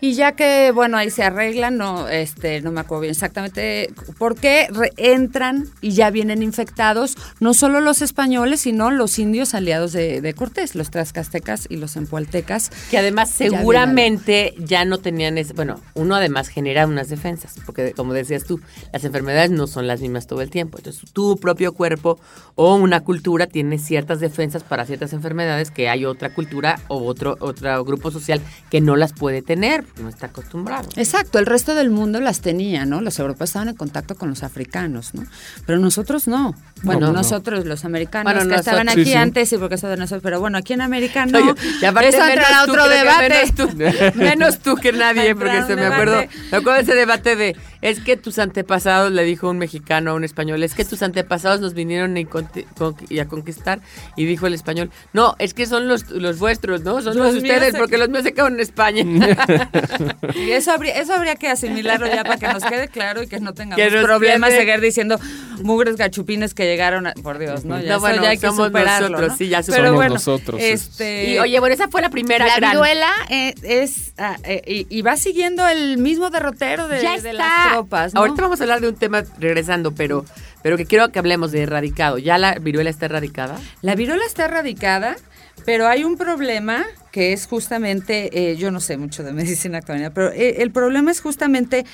Y 0.00 0.14
ya 0.14 0.32
que, 0.32 0.70
bueno, 0.72 0.96
ahí 0.96 1.10
se 1.10 1.24
arreglan, 1.24 1.76
no, 1.76 2.08
este, 2.08 2.60
no 2.60 2.70
me 2.70 2.80
acuerdo 2.80 3.02
bien 3.02 3.10
exactamente 3.12 3.92
por 4.16 4.36
qué 4.36 4.68
entran 4.96 5.66
y 5.80 5.90
ya 5.90 6.10
vienen 6.10 6.42
infectados 6.42 7.16
no 7.40 7.52
solo 7.52 7.80
los 7.80 8.00
españoles, 8.00 8.60
sino 8.60 8.90
los 8.90 9.18
indios 9.18 9.54
aliados 9.54 9.92
de, 9.92 10.20
de 10.20 10.34
Cortés, 10.34 10.76
los 10.76 10.90
trascastecas 10.90 11.66
y 11.68 11.76
los 11.76 11.96
empualtecas. 11.96 12.70
Que 12.90 12.98
además 12.98 13.30
seguramente 13.30 14.54
ya 14.58 14.84
no 14.84 14.98
tenían 14.98 15.36
ese, 15.36 15.52
bueno, 15.52 15.80
uno 15.94 16.14
además 16.14 16.48
genera 16.48 16.86
unas 16.86 17.08
defensas, 17.08 17.54
porque 17.66 17.92
como 17.92 18.12
decías 18.12 18.44
tú, 18.44 18.60
las 18.92 19.04
enfermedades 19.04 19.50
no 19.50 19.66
son 19.66 19.86
las 19.86 20.00
mismas 20.00 20.26
todo 20.26 20.42
el 20.42 20.50
tiempo. 20.50 20.78
Entonces 20.78 21.10
tu 21.12 21.36
propio 21.38 21.72
cuerpo 21.72 22.20
o 22.54 22.76
una 22.76 23.00
cultura 23.00 23.46
tiene 23.46 23.78
ciertas 23.78 24.20
defensas 24.20 24.62
para 24.62 24.84
ciertas 24.84 25.12
enfermedades 25.12 25.70
que 25.70 25.88
hay 25.88 26.04
otra 26.04 26.30
cultura 26.34 26.80
o 26.88 27.04
otro, 27.04 27.36
otro 27.40 27.84
grupo 27.84 28.10
social 28.10 28.40
que 28.70 28.80
no 28.80 28.96
las 28.96 29.12
puede 29.12 29.42
tener, 29.42 29.84
no 30.00 30.08
está 30.08 30.26
acostumbrado. 30.26 30.88
Exacto, 30.96 31.38
el 31.38 31.46
resto 31.46 31.74
del 31.74 31.90
mundo 31.90 32.20
las 32.20 32.40
tenía, 32.40 32.84
¿no? 32.84 33.00
Los 33.00 33.18
europeos 33.18 33.50
estaban 33.50 33.68
en 33.68 33.76
contacto 33.76 34.14
con 34.14 34.28
los 34.30 34.42
africanos, 34.42 35.14
¿no? 35.14 35.24
Pero 35.66 35.78
nosotros 35.78 36.28
no. 36.28 36.54
Bueno, 36.82 37.00
No, 37.00 37.06
no. 37.08 37.12
nosotros, 37.14 37.64
los 37.66 37.84
americanos 37.84 38.32
Bueno, 38.32 38.48
que 38.48 38.56
estaban 38.56 38.88
aquí 38.88 39.04
sí, 39.04 39.10
sí. 39.10 39.14
antes, 39.14 39.52
y 39.52 39.58
porque 39.58 39.74
eso 39.74 39.88
de 39.88 39.96
nosotros, 39.96 40.22
pero 40.22 40.40
bueno, 40.40 40.58
aquí 40.58 40.72
en 40.72 40.80
América 40.80 41.26
no. 41.26 41.54
Y 41.82 41.84
aparte 41.84 42.10
eso 42.10 42.22
a 42.22 42.62
otro 42.62 42.88
debate. 42.88 43.28
Menos 43.28 43.54
tú, 43.54 43.70
menos 44.14 44.58
tú 44.58 44.74
que 44.76 44.92
nadie, 44.92 45.34
porque 45.34 45.62
se 45.64 45.76
me 45.76 45.86
acuerdo, 45.86 46.24
me 46.50 46.58
acuerdo 46.58 46.74
de 46.74 46.82
ese 46.82 46.94
debate 46.94 47.36
de, 47.36 47.56
es 47.82 48.00
que 48.00 48.16
tus 48.16 48.38
antepasados, 48.38 49.12
le 49.12 49.24
dijo 49.24 49.48
un 49.48 49.58
mexicano 49.58 50.10
a 50.10 50.14
un 50.14 50.24
español, 50.24 50.62
es 50.62 50.74
que 50.74 50.84
tus 50.84 51.02
antepasados 51.02 51.60
nos 51.60 51.74
vinieron 51.74 52.16
y, 52.16 52.24
conti- 52.24 52.64
con- 52.76 52.96
y 53.08 53.18
a 53.20 53.26
conquistar, 53.26 53.80
y 54.16 54.24
dijo 54.24 54.46
el 54.46 54.54
español, 54.54 54.90
no, 55.12 55.34
es 55.38 55.54
que 55.54 55.66
son 55.66 55.88
los, 55.88 56.10
los 56.10 56.38
vuestros, 56.38 56.82
¿no? 56.82 57.00
Son 57.02 57.16
Los 57.16 57.34
los, 57.34 57.42
ustedes, 57.42 57.72
se- 57.72 57.78
porque 57.78 57.98
los 57.98 58.08
míos 58.08 58.24
se 58.24 58.32
quedaron 58.32 58.54
en 58.54 58.60
España. 58.60 59.04
Y 60.34 60.50
eso 60.52 60.72
habría, 60.72 60.94
eso 60.98 61.14
habría 61.14 61.36
que 61.36 61.48
asimilarlo 61.48 62.06
ya 62.06 62.22
para 62.24 62.36
que 62.36 62.48
nos 62.48 62.64
quede 62.64 62.88
claro 62.88 63.22
y 63.22 63.26
que 63.26 63.40
no 63.40 63.54
tengamos 63.54 63.84
Que 63.84 63.98
problemas 64.02 64.50
de 64.50 64.58
seguir 64.58 64.80
diciendo 64.80 65.18
mugres 65.62 65.96
gachupines 65.96 66.54
que 66.54 66.64
llegaron, 66.64 67.06
a- 67.06 67.12
por 67.14 67.38
Dios, 67.38 67.64
¿no? 67.64 67.80
Ya 67.80 67.94
No, 67.94 68.00
bueno, 68.00 68.22
ya 68.22 68.30
hay 68.30 68.38
que 68.38 68.46
somos 68.46 68.66
superarlo, 68.66 69.08
nosotros, 69.10 69.30
¿no? 69.32 69.36
sí, 69.36 69.48
ya 69.48 69.62
Pero 69.62 69.76
somos 69.76 69.94
bueno, 69.94 70.14
nosotros, 70.14 70.60
Este, 70.62 71.30
y 71.30 71.38
oye, 71.38 71.58
bueno, 71.60 71.74
esa 71.74 71.88
fue 71.88 72.00
la 72.02 72.10
primera 72.10 72.46
la 72.46 72.56
gran... 72.56 72.70
viruela 72.72 73.10
eh, 73.28 73.54
es, 73.62 74.12
ah, 74.18 74.36
eh, 74.44 74.62
y, 74.66 74.98
y 74.98 75.02
va 75.02 75.16
siguiendo 75.16 75.66
el 75.68 75.98
mismo 75.98 76.30
derrotero 76.30 76.88
de, 76.88 77.02
ya 77.02 77.18
de 77.18 77.30
está. 77.30 77.67
Tropas, 77.70 78.14
¿no? 78.14 78.20
Ahorita 78.20 78.42
vamos 78.42 78.60
a 78.60 78.64
hablar 78.64 78.80
de 78.80 78.88
un 78.88 78.94
tema 78.94 79.24
regresando, 79.38 79.94
pero, 79.94 80.24
pero 80.62 80.76
que 80.76 80.86
quiero 80.86 81.10
que 81.10 81.18
hablemos 81.18 81.52
de 81.52 81.62
erradicado. 81.62 82.18
¿Ya 82.18 82.38
la 82.38 82.54
viruela 82.54 82.90
está 82.90 83.06
erradicada? 83.06 83.58
La 83.82 83.94
viruela 83.94 84.24
está 84.24 84.46
erradicada, 84.46 85.16
pero 85.64 85.86
hay 85.86 86.04
un 86.04 86.16
problema 86.16 86.84
que 87.12 87.32
es 87.32 87.46
justamente, 87.46 88.50
eh, 88.50 88.56
yo 88.56 88.70
no 88.70 88.80
sé 88.80 88.96
mucho 88.96 89.22
de 89.22 89.32
medicina 89.34 89.78
actual, 89.78 90.12
pero 90.14 90.30
eh, 90.30 90.62
el 90.62 90.70
problema 90.70 91.10
es 91.10 91.20
justamente 91.20 91.84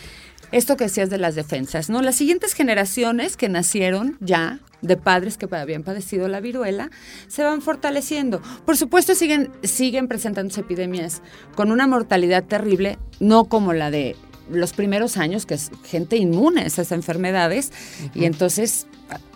esto 0.52 0.76
que 0.76 0.84
decías 0.84 1.10
de 1.10 1.18
las 1.18 1.34
defensas, 1.34 1.90
¿no? 1.90 2.00
Las 2.02 2.16
siguientes 2.16 2.54
generaciones 2.54 3.36
que 3.36 3.48
nacieron 3.48 4.16
ya 4.20 4.60
de 4.82 4.96
padres 4.96 5.36
que 5.36 5.48
habían 5.50 5.82
padecido 5.82 6.28
la 6.28 6.40
viruela 6.40 6.90
se 7.26 7.42
van 7.42 7.62
fortaleciendo. 7.62 8.40
Por 8.64 8.76
supuesto 8.76 9.14
siguen 9.14 9.50
siguen 9.62 10.08
presentándose 10.08 10.60
epidemias 10.60 11.22
con 11.54 11.72
una 11.72 11.86
mortalidad 11.86 12.44
terrible, 12.44 12.98
no 13.18 13.46
como 13.46 13.72
la 13.72 13.90
de 13.90 14.14
los 14.50 14.72
primeros 14.72 15.16
años, 15.16 15.46
que 15.46 15.54
es 15.54 15.70
gente 15.84 16.16
inmune 16.16 16.62
a 16.62 16.66
esas 16.66 16.92
enfermedades, 16.92 17.72
y 18.14 18.24
entonces 18.24 18.86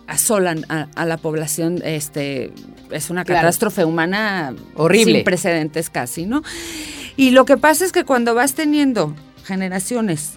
asolan 0.06 0.64
a, 0.70 0.88
a 0.94 1.04
la 1.04 1.16
población, 1.18 1.80
este, 1.84 2.52
es 2.90 3.11
una 3.11 3.24
Claro. 3.24 3.42
catástrofe 3.42 3.84
humana 3.84 4.54
Horrible. 4.74 5.14
sin 5.16 5.24
precedentes 5.24 5.90
casi, 5.90 6.24
¿no? 6.26 6.42
Y 7.16 7.30
lo 7.32 7.44
que 7.44 7.56
pasa 7.59 7.84
es 7.84 7.92
que 7.92 8.04
cuando 8.04 8.34
vas 8.34 8.54
teniendo 8.54 9.14
generaciones 9.44 10.32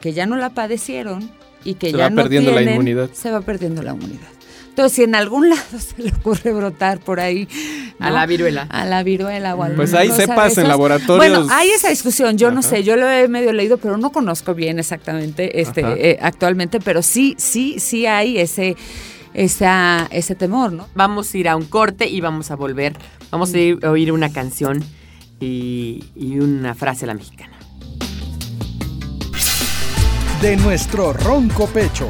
que 0.00 0.12
ya 0.12 0.26
no 0.26 0.36
la 0.36 0.50
padecieron 0.50 1.30
y 1.64 1.74
que 1.74 1.90
Se 1.90 1.96
ya 1.96 2.04
va 2.04 2.10
no 2.10 2.16
perdiendo 2.22 2.50
la 2.52 2.56
tienen, 2.58 2.74
inmunidad. 2.74 3.10
se 3.12 3.30
va 3.30 3.40
perdiendo 3.42 3.82
la 3.82 3.92
inmunidad. 3.92 4.28
Entonces, 4.72 4.96
si 4.96 5.02
en 5.02 5.14
algún 5.14 5.50
lado 5.50 5.62
se 5.78 6.02
le 6.02 6.12
ocurre 6.12 6.50
brotar 6.50 6.98
por 6.98 7.20
ahí 7.20 7.46
A 7.98 8.10
la 8.10 8.24
viruela. 8.24 8.66
a 8.70 8.86
la 8.86 9.02
viruela 9.02 9.54
o 9.54 9.62
a 9.62 9.68
Pues 9.68 9.90
de 9.90 10.10
cepas 10.10 10.56
en 10.56 10.66
laboratorios. 10.66 11.18
Bueno, 11.18 11.46
hay 11.52 11.68
esa 11.68 11.90
discusión, 11.90 12.38
yo 12.38 12.50
no 12.50 12.62
sé, 12.62 12.82
yo 12.82 12.96
lo 12.96 13.06
he 13.06 13.28
medio 13.28 13.52
leído, 13.52 13.76
pero 13.76 13.98
no 13.98 14.12
conozco 14.12 14.54
bien 14.54 14.78
exactamente 14.78 15.60
este 15.60 15.82
eh, 15.82 16.18
actualmente, 16.22 16.80
pero 16.80 17.02
sí, 17.02 17.34
sí, 17.36 17.80
sí 17.80 18.06
hay 18.06 18.38
ese, 18.38 18.74
esa, 19.34 20.08
ese 20.10 20.34
temor, 20.36 20.72
¿no? 20.72 20.88
Vamos 20.94 21.34
a 21.34 21.36
ir 21.36 21.50
a 21.50 21.56
un 21.56 21.66
corte 21.66 22.08
y 22.08 22.22
vamos 22.22 22.50
a 22.50 22.56
volver. 22.56 22.96
Vamos 23.30 23.52
a, 23.52 23.58
ir, 23.58 23.78
a 23.84 23.90
oír 23.90 24.10
una 24.10 24.32
canción 24.32 24.82
y, 25.38 26.02
y 26.16 26.38
una 26.38 26.74
frase 26.74 27.04
a 27.04 27.08
la 27.08 27.14
mexicana. 27.14 27.58
De 30.40 30.56
nuestro 30.56 31.12
ronco 31.12 31.66
pecho 31.66 32.08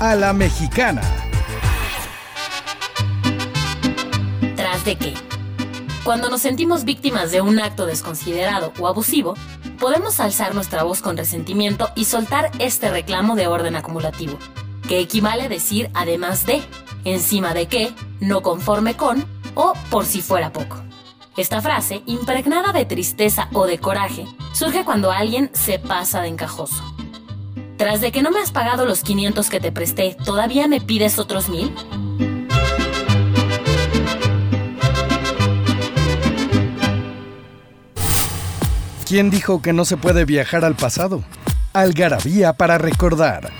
a 0.00 0.16
la 0.16 0.32
mexicana. 0.32 1.02
de 4.84 4.96
que, 4.96 5.14
cuando 6.04 6.30
nos 6.30 6.40
sentimos 6.40 6.84
víctimas 6.84 7.30
de 7.30 7.40
un 7.40 7.58
acto 7.60 7.86
desconsiderado 7.86 8.72
o 8.78 8.88
abusivo, 8.88 9.34
podemos 9.78 10.20
alzar 10.20 10.54
nuestra 10.54 10.82
voz 10.82 11.02
con 11.02 11.16
resentimiento 11.16 11.90
y 11.94 12.06
soltar 12.06 12.50
este 12.58 12.90
reclamo 12.90 13.36
de 13.36 13.46
orden 13.46 13.76
acumulativo, 13.76 14.38
que 14.88 15.00
equivale 15.00 15.42
a 15.42 15.48
decir 15.48 15.90
además 15.94 16.46
de, 16.46 16.62
encima 17.04 17.52
de 17.54 17.66
que, 17.66 17.92
no 18.20 18.42
conforme 18.42 18.96
con 18.96 19.24
o 19.54 19.74
por 19.90 20.06
si 20.06 20.22
fuera 20.22 20.52
poco. 20.52 20.76
Esta 21.36 21.60
frase, 21.60 22.02
impregnada 22.06 22.72
de 22.72 22.84
tristeza 22.84 23.48
o 23.52 23.66
de 23.66 23.78
coraje, 23.78 24.26
surge 24.52 24.84
cuando 24.84 25.10
alguien 25.10 25.50
se 25.52 25.78
pasa 25.78 26.22
de 26.22 26.28
encajoso. 26.28 26.82
Tras 27.76 28.00
de 28.00 28.12
que 28.12 28.22
no 28.22 28.30
me 28.30 28.40
has 28.40 28.52
pagado 28.52 28.84
los 28.84 29.02
500 29.02 29.48
que 29.48 29.60
te 29.60 29.72
presté, 29.72 30.16
¿todavía 30.24 30.66
me 30.68 30.80
pides 30.80 31.18
otros 31.18 31.48
1000? 31.48 32.39
¿Quién 39.10 39.28
dijo 39.28 39.60
que 39.60 39.72
no 39.72 39.84
se 39.84 39.96
puede 39.96 40.24
viajar 40.24 40.64
al 40.64 40.76
pasado? 40.76 41.24
Algarabía 41.72 42.52
para 42.52 42.78
recordar. 42.78 43.50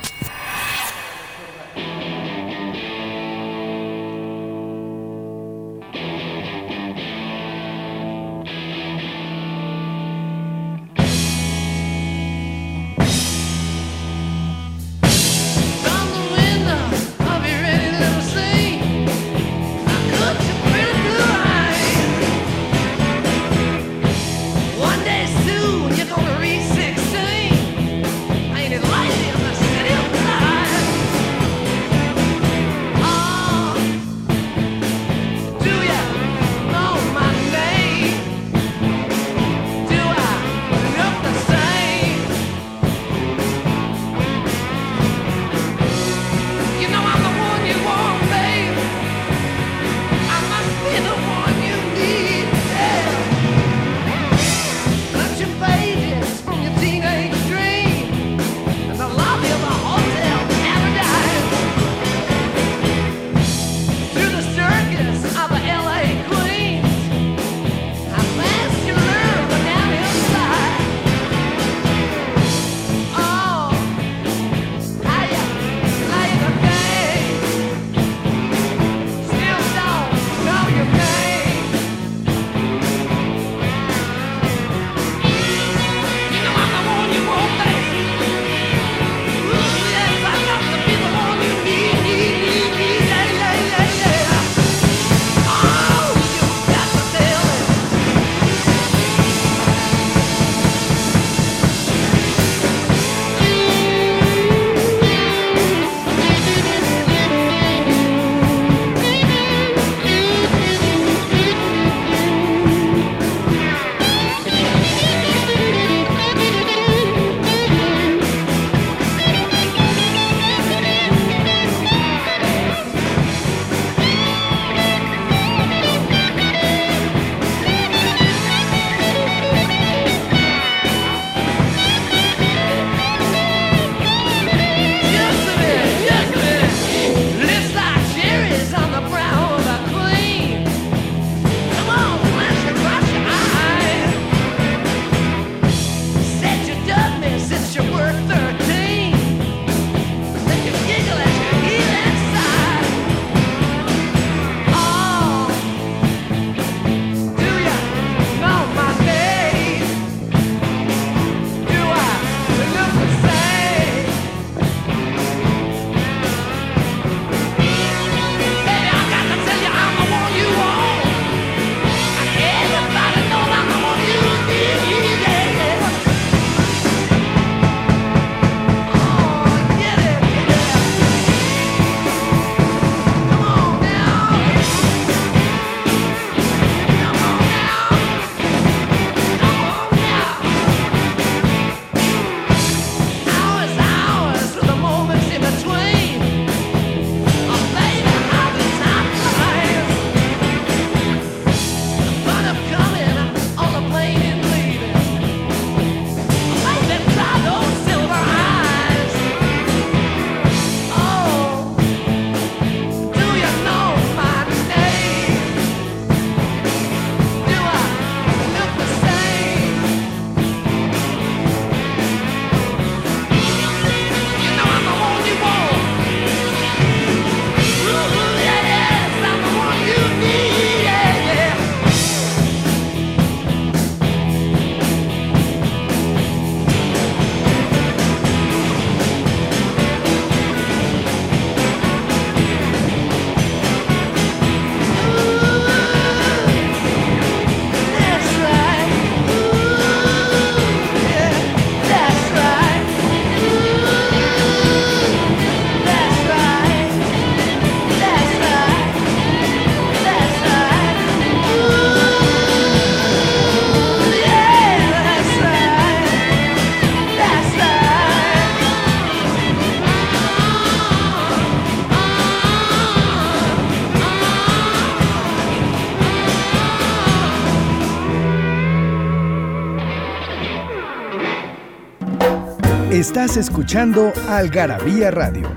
Estás 283.11 283.37
escuchando 283.37 284.13
Algarabía 284.29 285.11
Radio. 285.11 285.53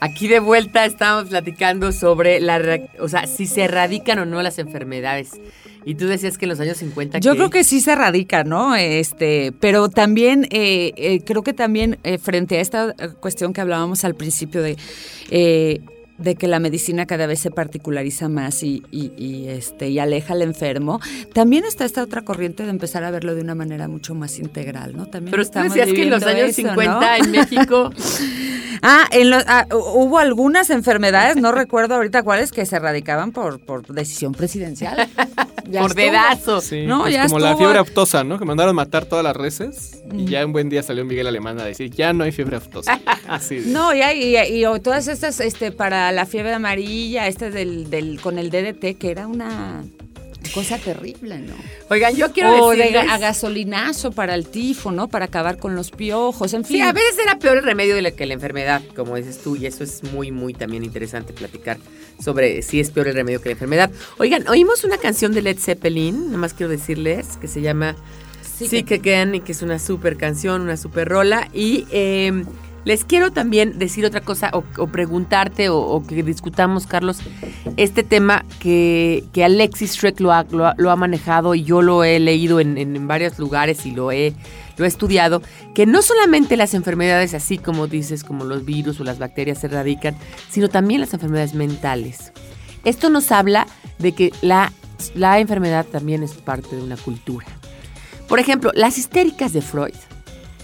Aquí 0.00 0.26
de 0.26 0.40
vuelta 0.40 0.86
estamos 0.86 1.28
platicando 1.28 1.92
sobre 1.92 2.40
la, 2.40 2.80
o 2.98 3.08
sea, 3.08 3.26
si 3.26 3.46
se 3.46 3.64
erradican 3.64 4.18
o 4.18 4.24
no 4.24 4.40
las 4.40 4.58
enfermedades. 4.58 5.32
Y 5.84 5.96
tú 5.96 6.06
decías 6.06 6.38
que 6.38 6.46
en 6.46 6.48
los 6.48 6.60
años 6.60 6.78
50 6.78 7.18
Yo 7.18 7.34
creo 7.34 7.50
que 7.50 7.62
sí 7.62 7.82
se 7.82 7.94
radica, 7.94 8.42
¿no? 8.42 8.74
Este, 8.74 9.52
pero 9.60 9.90
también 9.90 10.44
eh, 10.44 10.94
eh, 10.96 11.20
creo 11.26 11.42
que 11.42 11.52
también 11.52 11.98
eh, 12.04 12.16
frente 12.16 12.56
a 12.56 12.60
esta 12.62 12.94
cuestión 13.20 13.52
que 13.52 13.60
hablábamos 13.60 14.02
al 14.06 14.14
principio 14.14 14.62
de 14.62 14.78
eh, 15.30 15.82
de 16.22 16.34
que 16.36 16.46
la 16.48 16.58
medicina 16.58 17.06
cada 17.06 17.26
vez 17.26 17.40
se 17.40 17.50
particulariza 17.50 18.28
más 18.28 18.62
y, 18.62 18.82
y- 18.90 19.12
y, 19.16 19.48
este 19.48 19.88
y 19.88 19.98
aleja 19.98 20.34
al 20.34 20.42
enfermo, 20.42 21.00
también 21.34 21.64
está 21.64 21.84
esta 21.84 22.02
otra 22.02 22.22
corriente 22.22 22.62
de 22.64 22.70
empezar 22.70 23.04
a 23.04 23.10
verlo 23.10 23.34
de 23.34 23.42
una 23.42 23.54
manera 23.54 23.88
mucho 23.88 24.14
más 24.14 24.38
integral, 24.38 24.96
¿no? 24.96 25.06
También 25.06 25.30
Pero 25.30 25.42
tú 25.42 25.48
estamos 25.48 25.74
decías 25.74 25.94
que 25.94 26.02
en 26.02 26.10
los 26.10 26.22
años 26.22 26.50
eso, 26.50 26.68
50 26.68 27.18
¿no? 27.18 27.24
en 27.24 27.30
México 27.30 27.90
Ah, 28.84 29.06
en 29.12 29.30
los, 29.30 29.44
ah, 29.46 29.66
hu- 29.70 29.76
hubo 29.94 30.18
algunas 30.18 30.68
enfermedades, 30.70 31.36
no 31.36 31.52
recuerdo 31.52 31.94
ahorita 31.94 32.24
cuáles, 32.24 32.50
que 32.50 32.66
se 32.66 32.74
erradicaban 32.76 33.30
por, 33.30 33.60
por 33.60 33.86
decisión 33.86 34.32
presidencial. 34.32 35.08
Ya 35.64 35.80
por 35.80 35.90
estuvo. 35.92 36.04
dedazo. 36.04 36.60
Sí, 36.60 36.84
No, 36.86 37.02
pues 37.02 37.14
ya 37.14 37.26
como 37.28 37.38
la 37.38 37.56
fiebre 37.56 37.78
aftosa, 37.78 38.24
¿no? 38.24 38.36
Que 38.36 38.44
mandaron 38.44 38.74
matar 38.74 39.06
todas 39.06 39.22
las 39.24 39.34
reses 39.36 40.02
y 40.12 40.24
ya 40.26 40.44
un 40.44 40.52
buen 40.52 40.68
día 40.68 40.82
salió 40.82 41.04
Miguel 41.04 41.28
Alemán 41.28 41.60
a 41.60 41.64
decir, 41.64 41.88
ya 41.90 42.12
no 42.12 42.24
hay 42.24 42.32
fiebre 42.32 42.56
aftosa. 42.56 43.00
Así 43.28 43.60
de- 43.60 43.70
No, 43.72 43.94
ya, 43.94 44.12
y, 44.12 44.36
y- 44.36 44.64
y 44.66 44.80
todas 44.80 45.06
estas, 45.06 45.38
este, 45.40 45.70
para 45.70 46.10
la 46.12 46.26
fiebre 46.26 46.52
amarilla, 46.52 47.26
este 47.26 47.50
del, 47.50 47.90
del, 47.90 48.20
con 48.20 48.38
el 48.38 48.50
DDT, 48.50 48.96
que 48.98 49.10
era 49.10 49.26
una 49.26 49.82
cosa 50.54 50.76
terrible, 50.78 51.38
¿no? 51.38 51.54
Oigan, 51.88 52.14
yo 52.16 52.32
quiero 52.32 52.64
o 52.66 52.70
de 52.70 52.76
decirles... 52.76 53.04
ga- 53.04 53.10
a 53.10 53.18
gasolinazo 53.18 54.12
para 54.12 54.34
el 54.34 54.46
tifo, 54.46 54.90
¿no? 54.90 55.08
Para 55.08 55.26
acabar 55.26 55.56
con 55.56 55.74
los 55.76 55.90
piojos, 55.90 56.52
en 56.52 56.64
fin. 56.64 56.76
Sí, 56.78 56.82
a 56.82 56.92
veces 56.92 57.16
era 57.24 57.38
peor 57.38 57.58
el 57.58 57.64
remedio 57.64 57.94
de 57.94 58.02
la 58.02 58.10
que 58.10 58.26
la 58.26 58.34
enfermedad, 58.34 58.82
como 58.96 59.16
dices 59.16 59.38
tú, 59.42 59.56
y 59.56 59.66
eso 59.66 59.82
es 59.84 60.02
muy, 60.12 60.30
muy 60.30 60.52
también 60.52 60.84
interesante 60.84 61.32
platicar 61.32 61.78
sobre 62.22 62.62
si 62.62 62.80
es 62.80 62.90
peor 62.90 63.08
el 63.08 63.14
remedio 63.14 63.40
que 63.40 63.48
la 63.48 63.52
enfermedad. 63.54 63.90
Oigan, 64.18 64.46
oímos 64.48 64.84
una 64.84 64.98
canción 64.98 65.32
de 65.32 65.42
Led 65.42 65.58
Zeppelin, 65.58 66.26
nada 66.26 66.38
más 66.38 66.54
quiero 66.54 66.70
decirles, 66.70 67.36
que 67.40 67.48
se 67.48 67.60
llama 67.62 67.96
Sick 68.58 68.92
Again 68.92 69.36
y 69.36 69.40
que 69.40 69.52
es 69.52 69.62
una 69.62 69.78
super 69.78 70.16
canción, 70.16 70.60
una 70.62 70.76
super 70.76 71.08
rola. 71.08 71.48
Y 71.54 71.86
eh, 71.92 72.44
les 72.84 73.04
quiero 73.04 73.30
también 73.32 73.78
decir 73.78 74.04
otra 74.04 74.20
cosa 74.20 74.50
o, 74.52 74.62
preguntarte 74.88 75.68
o, 75.68 76.02
que 76.06 76.22
discutamos, 76.22 76.86
Carlos, 76.86 77.18
este 77.76 78.02
tema 78.02 78.44
que, 78.60 79.24
que 79.32 79.44
Alexis 79.44 79.92
Shrek 79.94 80.20
lo 80.20 80.32
ha, 80.32 80.44
lo, 80.50 80.90
ha, 80.90 80.96
manejado 80.96 81.54
y 81.54 81.62
yo 81.62 81.80
lo 81.82 82.02
he 82.04 82.18
leído 82.18 82.58
en, 82.60 82.78
en- 82.78 82.96
en 82.96 83.06
varios 83.08 83.38
lugares 83.38 83.86
y 83.86 83.92
lo 83.92 84.10
he, 84.10 84.34
lo 84.76 84.84
he 84.84 84.88
estudiado, 84.88 85.42
que 85.74 85.86
no 85.86 86.02
solamente 86.02 86.56
las 86.56 86.74
enfermedades 86.74 87.34
así 87.34 87.56
como 87.58 87.86
dices, 87.86 88.24
como 88.24 88.44
los 88.44 88.64
virus 88.64 88.98
o 89.00 89.04
las 89.04 89.18
bacterias 89.18 89.58
se 89.58 89.68
erradican, 89.68 90.16
sino 90.50 90.68
también 90.68 91.00
las 91.00 91.14
enfermedades 91.14 91.54
mentales. 91.54 92.32
Esto 92.84 93.10
nos 93.10 93.30
habla 93.30 93.66
de 94.00 94.12
que 94.12 94.32
la, 94.42 94.72
la 95.14 95.38
enfermedad 95.38 95.86
también 95.86 96.24
es 96.24 96.32
parte 96.32 96.74
de 96.74 96.82
una 96.82 96.96
cultura. 96.96 97.46
Por 98.28 98.40
ejemplo, 98.40 98.72
las 98.74 98.98
histéricas 98.98 99.52
de 99.52 99.62
Freud, 99.62 99.94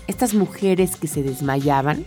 estas 0.08 0.34
mujeres 0.34 0.96
que 0.96 1.06
se 1.06 1.22
desmayaban, 1.22 2.04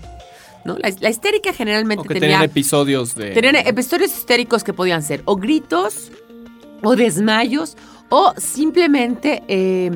¿no? 0.66 0.78
La, 0.78 0.92
la 1.00 1.10
histérica 1.10 1.54
generalmente 1.54 2.02
O 2.02 2.04
que 2.04 2.16
tenía, 2.16 2.40
tenían 2.40 2.44
episodios 2.44 3.16
de... 3.16 3.32
tenían 3.32 3.56
episodios 3.56 4.12
histéricos 4.12 4.66
que 4.66 4.74
podían 4.74 5.02
ser 5.02 5.22
o 5.26 5.38
gritos, 5.38 6.12
o 6.84 6.96
desmayos, 6.98 7.78
o 8.10 8.34
simplemente 8.38 9.44
eh, 9.48 9.92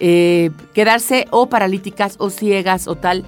eh, 0.00 0.50
quedarse 0.74 1.26
o 1.30 1.48
paralíticas 1.48 2.16
o 2.18 2.28
ciegas 2.28 2.86
o 2.88 2.96
tal 2.96 3.24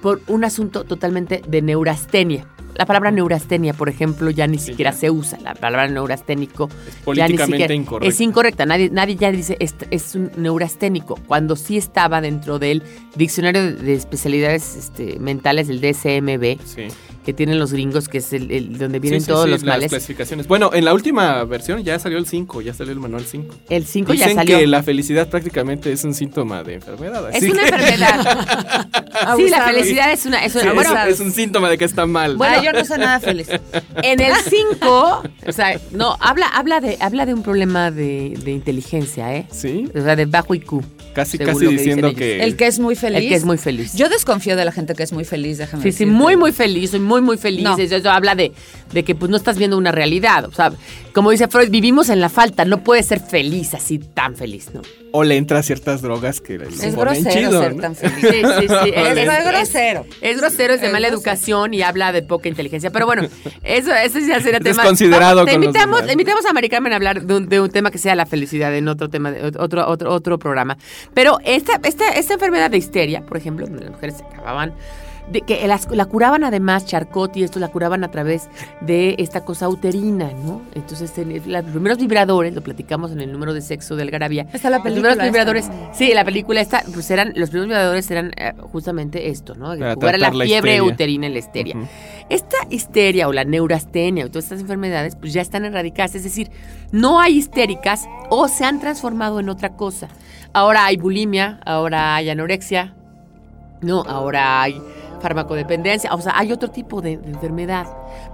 por 0.00 0.20
un 0.26 0.44
asunto 0.44 0.84
totalmente 0.84 1.42
de 1.46 1.62
neurastenia. 1.62 2.46
La 2.74 2.86
palabra 2.86 3.10
neurastenia, 3.10 3.74
por 3.74 3.88
ejemplo, 3.88 4.30
ya 4.30 4.46
ni 4.46 4.58
siquiera 4.58 4.92
ya. 4.92 4.96
se 4.96 5.10
usa. 5.10 5.38
La 5.42 5.54
palabra 5.54 5.88
neurasténico 5.88 6.68
Es 6.68 6.74
ya 6.74 6.84
ni 6.88 7.02
políticamente 7.04 7.46
siquiera- 7.56 7.74
incorrecta. 7.74 8.08
Es 8.14 8.20
incorrecta. 8.20 8.66
Nadie, 8.66 8.90
nadie 8.90 9.16
ya 9.16 9.30
dice 9.30 9.56
es, 9.60 9.74
es 9.90 10.14
un 10.14 10.30
neurasténico, 10.36 11.16
cuando 11.26 11.54
sí 11.56 11.76
estaba 11.76 12.20
dentro 12.20 12.58
del 12.58 12.82
diccionario 13.14 13.62
de, 13.62 13.72
de 13.74 13.94
especialidades 13.94 14.76
este, 14.76 15.18
mentales, 15.18 15.68
el 15.68 15.80
DSMB, 15.80 16.58
Sí. 16.64 16.82
que 17.26 17.32
tienen 17.34 17.58
los 17.58 17.72
gringos, 17.72 18.08
que 18.08 18.18
es 18.18 18.32
el, 18.32 18.50
el- 18.50 18.78
donde 18.78 18.98
vienen 19.00 19.20
Sí, 19.20 19.26
sí, 19.26 19.30
todos 19.32 19.44
sí, 19.44 19.50
los 19.50 19.62
las 19.62 19.74
males. 19.76 19.90
clasificaciones. 19.90 20.48
Bueno, 20.48 20.70
en 20.72 20.84
la 20.86 20.94
última 20.94 21.44
versión 21.44 21.82
ya 21.84 21.98
salió 21.98 22.16
el 22.18 22.26
5, 22.26 22.62
ya 22.62 22.72
salió 22.72 22.92
el 22.94 22.98
manual 23.00 23.24
5. 23.26 23.54
El 23.68 23.84
5 23.84 24.12
Dicen 24.12 24.28
ya 24.30 24.34
salió. 24.34 24.58
que 24.58 24.66
la 24.66 24.82
felicidad 24.82 25.28
prácticamente 25.28 25.92
es 25.92 26.02
un 26.04 26.14
síntoma 26.14 26.62
de 26.64 26.74
enfermedad. 26.74 27.28
Es 27.34 27.42
una 27.50 27.62
que- 27.62 27.68
enfermedad. 27.68 28.86
sí, 29.36 29.48
la 29.50 29.62
felicidad 29.66 30.12
es 30.12 30.24
una... 30.26 30.44
Es 30.44 30.54
una 30.56 30.72
bueno, 30.72 30.96
es, 31.06 31.20
un 31.20 31.30
síntoma 31.32 31.68
de 31.68 31.76
que 31.78 31.84
está 31.84 32.06
mal. 32.06 32.36
Bueno, 32.36 32.61
yo 32.62 32.72
no 32.72 32.84
soy 32.84 32.98
nada 32.98 33.20
feliz. 33.20 33.48
En 34.02 34.20
el 34.20 34.32
5, 34.34 35.22
o 35.46 35.52
sea, 35.52 35.78
no, 35.92 36.16
habla, 36.20 36.46
habla, 36.48 36.80
de, 36.80 36.96
habla 37.00 37.26
de 37.26 37.34
un 37.34 37.42
problema 37.42 37.90
de, 37.90 38.38
de 38.44 38.50
inteligencia, 38.52 39.34
¿eh? 39.34 39.46
Sí, 39.50 39.88
O 39.94 40.00
sea, 40.00 40.16
de 40.16 40.26
bajo 40.26 40.54
IQ. 40.54 40.82
casi 41.14 41.38
casi 41.38 41.64
lo 41.64 41.70
que 41.70 41.76
dicen 41.76 41.76
diciendo 41.76 42.14
que... 42.14 42.42
El 42.42 42.56
que 42.56 42.66
es 42.66 42.78
muy 42.78 42.96
feliz. 42.96 43.18
El 43.22 43.28
que 43.28 43.34
es 43.34 43.44
muy 43.44 43.58
feliz. 43.58 43.94
Yo 43.94 44.08
desconfío 44.08 44.56
de 44.56 44.64
la 44.64 44.72
gente 44.72 44.94
que 44.94 45.02
es 45.02 45.12
muy 45.12 45.24
feliz, 45.24 45.58
déjame 45.58 45.82
Sí, 45.82 45.92
sí, 45.92 46.04
decirte. 46.04 46.12
muy, 46.12 46.36
muy 46.36 46.52
feliz, 46.52 46.90
soy 46.90 47.00
muy, 47.00 47.20
muy 47.20 47.36
feliz. 47.36 47.64
No. 47.64 47.76
Eso, 47.76 47.96
eso 47.96 48.10
habla 48.10 48.34
de, 48.34 48.52
de 48.92 49.04
que 49.04 49.14
pues 49.14 49.30
no 49.30 49.36
estás 49.36 49.58
viendo 49.58 49.76
una 49.76 49.92
realidad. 49.92 50.44
O 50.46 50.52
sea, 50.52 50.72
como 51.12 51.30
dice 51.30 51.48
Freud, 51.48 51.70
vivimos 51.70 52.08
en 52.08 52.20
la 52.20 52.28
falta, 52.28 52.64
no 52.64 52.82
puedes 52.82 53.06
ser 53.06 53.20
feliz 53.20 53.74
así 53.74 53.98
tan 53.98 54.36
feliz, 54.36 54.70
¿no? 54.72 54.82
O 55.14 55.24
le 55.24 55.36
entra 55.36 55.62
ciertas 55.62 56.00
drogas 56.00 56.40
que 56.40 56.56
le 56.58 56.66
Es 56.68 56.94
ponen 56.94 57.22
grosero 57.22 57.30
chido, 57.30 57.60
ser 57.62 57.74
¿no? 57.76 57.82
tan 57.82 57.94
feliz. 57.94 58.16
Sí, 58.20 58.28
sí, 58.30 58.68
sí. 58.68 58.90
Es, 58.94 59.18
Es, 59.18 59.28
es- 59.28 59.44
grosero. 59.46 60.06
es 60.22 60.40
grosero, 60.40 60.74
es 60.74 60.80
de 60.80 60.86
Es 60.86 60.92
mala 60.92 61.08
grosero. 61.08 61.16
educación 61.30 61.74
y 61.74 61.82
habla 61.82 62.12
de 62.12 62.22
poca 62.22 62.48
inteligencia. 62.48 62.90
Pero 62.90 63.04
bueno, 63.06 63.22
eso, 63.62 63.94
eso 63.94 64.18
ya 64.20 64.40
será 64.40 64.58
Es 64.58 64.64
tema. 64.64 64.82
desconsiderado 64.82 65.36
Vamos, 65.36 65.46
te 65.46 65.52
con 65.54 65.64
invitamos, 65.64 66.06
te 66.06 66.12
invitamos 66.12 66.46
a 66.46 66.52
Mari 66.54 66.68
Carmen 66.70 66.92
a 66.92 66.96
hablar 66.96 67.22
de 67.22 67.36
un, 67.36 67.48
de 67.48 67.60
un 67.60 67.70
tema 67.70 67.90
que 67.90 67.98
sea 67.98 68.14
la 68.14 68.24
felicidad 68.26 68.74
en 68.74 68.88
otro 68.88 69.10
tema, 69.10 69.30
de, 69.30 69.46
otro, 69.58 69.86
otro, 69.86 70.12
otro 70.12 70.38
programa. 70.38 70.78
Pero 71.12 71.38
esta, 71.44 71.78
esta, 71.84 72.08
esta 72.08 72.34
enfermedad 72.34 72.70
de 72.70 72.78
histeria, 72.78 73.20
por 73.20 73.36
ejemplo, 73.36 73.66
donde 73.66 73.82
las 73.84 73.92
mujeres 73.92 74.16
se 74.16 74.24
acababan. 74.24 74.72
De 75.30 75.40
que 75.42 75.66
las- 75.66 75.88
la 75.90 76.04
curaban 76.06 76.44
además, 76.44 76.84
Charcot 76.84 77.36
y 77.36 77.42
esto 77.44 77.58
la 77.60 77.68
curaban 77.68 78.04
a 78.04 78.10
través 78.10 78.48
de 78.80 79.14
esta 79.18 79.44
cosa 79.44 79.68
uterina, 79.68 80.30
¿no? 80.44 80.60
Entonces, 80.74 81.16
en- 81.16 81.40
los 81.50 81.64
primeros 81.64 81.96
vibradores, 81.98 82.52
lo 82.54 82.60
platicamos 82.60 83.12
en 83.12 83.20
el 83.20 83.32
número 83.32 83.54
de 83.54 83.60
sexo 83.62 83.96
del 83.96 84.10
Garabia, 84.10 84.46
Está 84.52 84.68
la 84.68 84.76
los 84.78 84.84
película 84.84 85.10
primeros 85.12 85.32
vibradores, 85.32 85.64
esta, 85.66 85.94
sí, 85.94 86.12
la 86.12 86.24
película 86.24 86.60
esta, 86.60 86.82
pues 86.92 87.10
eran, 87.10 87.32
los 87.36 87.50
primeros 87.50 87.68
vibradores 87.68 88.10
eran 88.10 88.32
eh, 88.36 88.52
justamente 88.72 89.28
esto, 89.30 89.54
¿no? 89.54 89.76
Para 89.78 89.94
Jugar 89.94 90.14
a 90.16 90.18
la 90.18 90.24
tratar 90.26 90.34
la 90.34 90.44
fiebre 90.44 90.72
histeria. 90.74 90.92
uterina 90.92 91.26
y 91.28 91.32
la 91.32 91.38
histeria. 91.38 91.76
Esta 92.28 92.56
histeria 92.68 93.28
o 93.28 93.32
la 93.32 93.44
neurastenia 93.44 94.26
o 94.26 94.28
todas 94.28 94.44
estas 94.44 94.60
enfermedades, 94.60 95.16
pues 95.16 95.32
ya 95.32 95.40
están 95.40 95.64
erradicadas, 95.64 96.14
es 96.14 96.24
decir, 96.24 96.50
no 96.90 97.20
hay 97.20 97.38
histéricas 97.38 98.04
o 98.28 98.48
se 98.48 98.64
han 98.64 98.80
transformado 98.80 99.40
en 99.40 99.48
otra 99.48 99.76
cosa. 99.76 100.08
Ahora 100.52 100.84
hay 100.84 100.96
bulimia, 100.98 101.60
ahora 101.64 102.16
hay 102.16 102.28
anorexia, 102.28 102.94
no, 103.80 104.02
ahora 104.02 104.62
hay 104.62 104.80
farmacodependencia, 105.22 106.12
o 106.14 106.20
sea, 106.20 106.32
hay 106.36 106.52
otro 106.52 106.70
tipo 106.70 107.00
de, 107.00 107.16
de 107.16 107.30
enfermedad, 107.30 107.86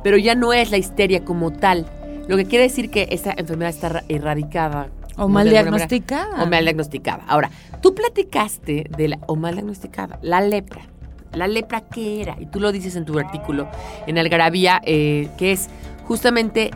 pero 0.03 0.17
ya 0.17 0.35
no 0.35 0.53
es 0.53 0.71
la 0.71 0.79
histeria 0.79 1.25
como 1.25 1.53
tal. 1.53 1.87
Lo 2.27 2.37
que 2.37 2.45
quiere 2.47 2.65
decir 2.65 2.91
que 2.91 3.09
esta 3.11 3.33
enfermedad 3.37 3.71
está 3.71 3.89
ra- 3.89 4.05
erradicada. 4.09 4.89
O 5.17 5.29
mal 5.29 5.47
manera. 5.47 5.63
diagnosticada. 5.63 6.43
O 6.43 6.47
mal 6.47 6.65
diagnosticada. 6.65 7.25
Ahora, 7.27 7.51
tú 7.81 7.95
platicaste 7.95 8.87
de 8.97 9.09
la, 9.09 9.19
o 9.27 9.37
mal 9.37 9.55
diagnosticada, 9.55 10.19
la 10.23 10.41
lepra. 10.41 10.83
¿La 11.33 11.47
lepra 11.47 11.83
qué 11.83 12.23
era? 12.23 12.37
Y 12.41 12.47
tú 12.47 12.59
lo 12.61 12.73
dices 12.73 12.97
en 12.97 13.05
tu 13.05 13.19
artículo 13.19 13.69
en 14.07 14.17
Algarabía, 14.19 14.81
eh, 14.85 15.29
que 15.37 15.53
es 15.53 15.69
justamente 16.07 16.71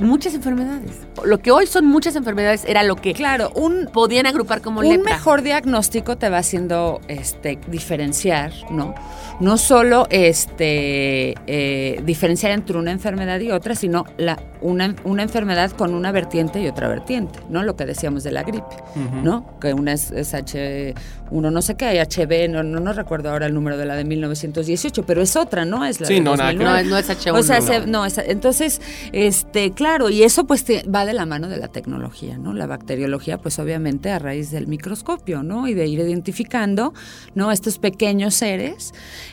muchas 0.00 0.34
enfermedades. 0.34 1.00
Lo 1.24 1.38
que 1.38 1.50
hoy 1.50 1.66
son 1.66 1.86
muchas 1.86 2.16
enfermedades 2.16 2.64
era 2.64 2.82
lo 2.82 2.96
que 2.96 3.12
Claro, 3.12 3.50
un, 3.54 3.88
podían 3.92 4.26
agrupar 4.26 4.60
como 4.62 4.80
un 4.80 4.88
lepra. 4.88 5.14
mejor 5.14 5.42
diagnóstico 5.42 6.16
te 6.16 6.28
va 6.28 6.38
haciendo 6.38 7.00
este, 7.08 7.58
diferenciar, 7.68 8.52
¿no? 8.70 8.94
No 9.40 9.56
solo 9.58 10.06
este, 10.10 11.34
eh, 11.46 12.00
diferenciar 12.04 12.52
entre 12.52 12.78
una 12.78 12.90
enfermedad 12.90 13.40
y 13.40 13.50
otra, 13.50 13.74
sino 13.74 14.04
la, 14.16 14.38
una, 14.62 14.94
una 15.04 15.22
enfermedad 15.22 15.70
con 15.72 15.94
una 15.94 16.12
vertiente 16.12 16.60
y 16.62 16.68
otra 16.68 16.88
vertiente, 16.88 17.40
¿no? 17.50 17.62
Lo 17.62 17.76
que 17.76 17.84
decíamos 17.84 18.22
de 18.24 18.32
la 18.32 18.42
gripe, 18.42 18.76
¿no? 19.22 19.58
Que 19.60 19.74
una 19.74 19.92
es, 19.92 20.10
es 20.12 20.32
H1 20.34 20.94
no 21.30 21.62
sé 21.62 21.74
qué, 21.76 21.86
hay 21.86 21.98
HB, 21.98 22.50
no, 22.50 22.62
no, 22.62 22.80
no 22.80 22.92
recuerdo 22.92 23.30
ahora 23.30 23.46
el 23.46 23.54
número 23.54 23.76
de 23.76 23.86
la 23.86 23.94
de 23.96 24.04
1918, 24.04 25.04
pero 25.04 25.22
es 25.22 25.34
otra, 25.36 25.64
¿no? 25.64 25.84
Es 25.84 26.00
la 26.00 26.06
Sí, 26.06 26.14
de 26.14 26.20
no, 26.20 26.36
nada 26.36 26.50
que 26.52 26.58
2009. 26.58 26.84
No, 26.84 26.90
no 26.90 26.98
es 26.98 27.08
H1. 27.10 27.38
O 27.38 27.42
sea, 27.42 27.60
no. 27.60 27.66
se- 27.66 27.86
no, 27.86 28.06
esa- 28.06 28.24
entonces, 28.24 28.80
este, 29.12 29.72
claro, 29.72 30.10
y 30.10 30.22
eso 30.22 30.46
pues 30.46 30.64
te- 30.64 30.82
va 30.88 31.04
de 31.06 31.12
la 31.14 31.26
mano 31.26 31.48
de 31.48 31.56
la 31.56 31.68
tecnología, 31.68 32.38
¿no? 32.38 32.52
La 32.52 32.66
bacteriología, 32.66 33.38
pues 33.38 33.58
obviamente 33.58 34.10
a 34.10 34.18
raíz 34.18 34.50
del 34.50 34.66
microscopio, 34.66 35.42
¿no? 35.42 35.66
Y 35.68 35.74
de 35.74 35.86
ir 35.86 35.98
identificando, 36.00 36.92
¿no? 37.34 37.50
Estos 37.52 37.78
pequeños 37.78 38.34
seres 38.34 38.92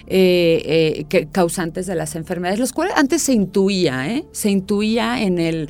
eh, 0.09 0.61
eh, 0.99 1.05
que, 1.07 1.27
causantes 1.27 1.85
de 1.85 1.95
las 1.95 2.15
enfermedades, 2.15 2.59
los 2.59 2.73
cuales 2.73 2.95
antes 2.97 3.21
se 3.21 3.33
intuía, 3.33 4.07
¿eh? 4.11 4.25
Se 4.31 4.49
intuía 4.49 5.21
en 5.21 5.37
el, 5.37 5.69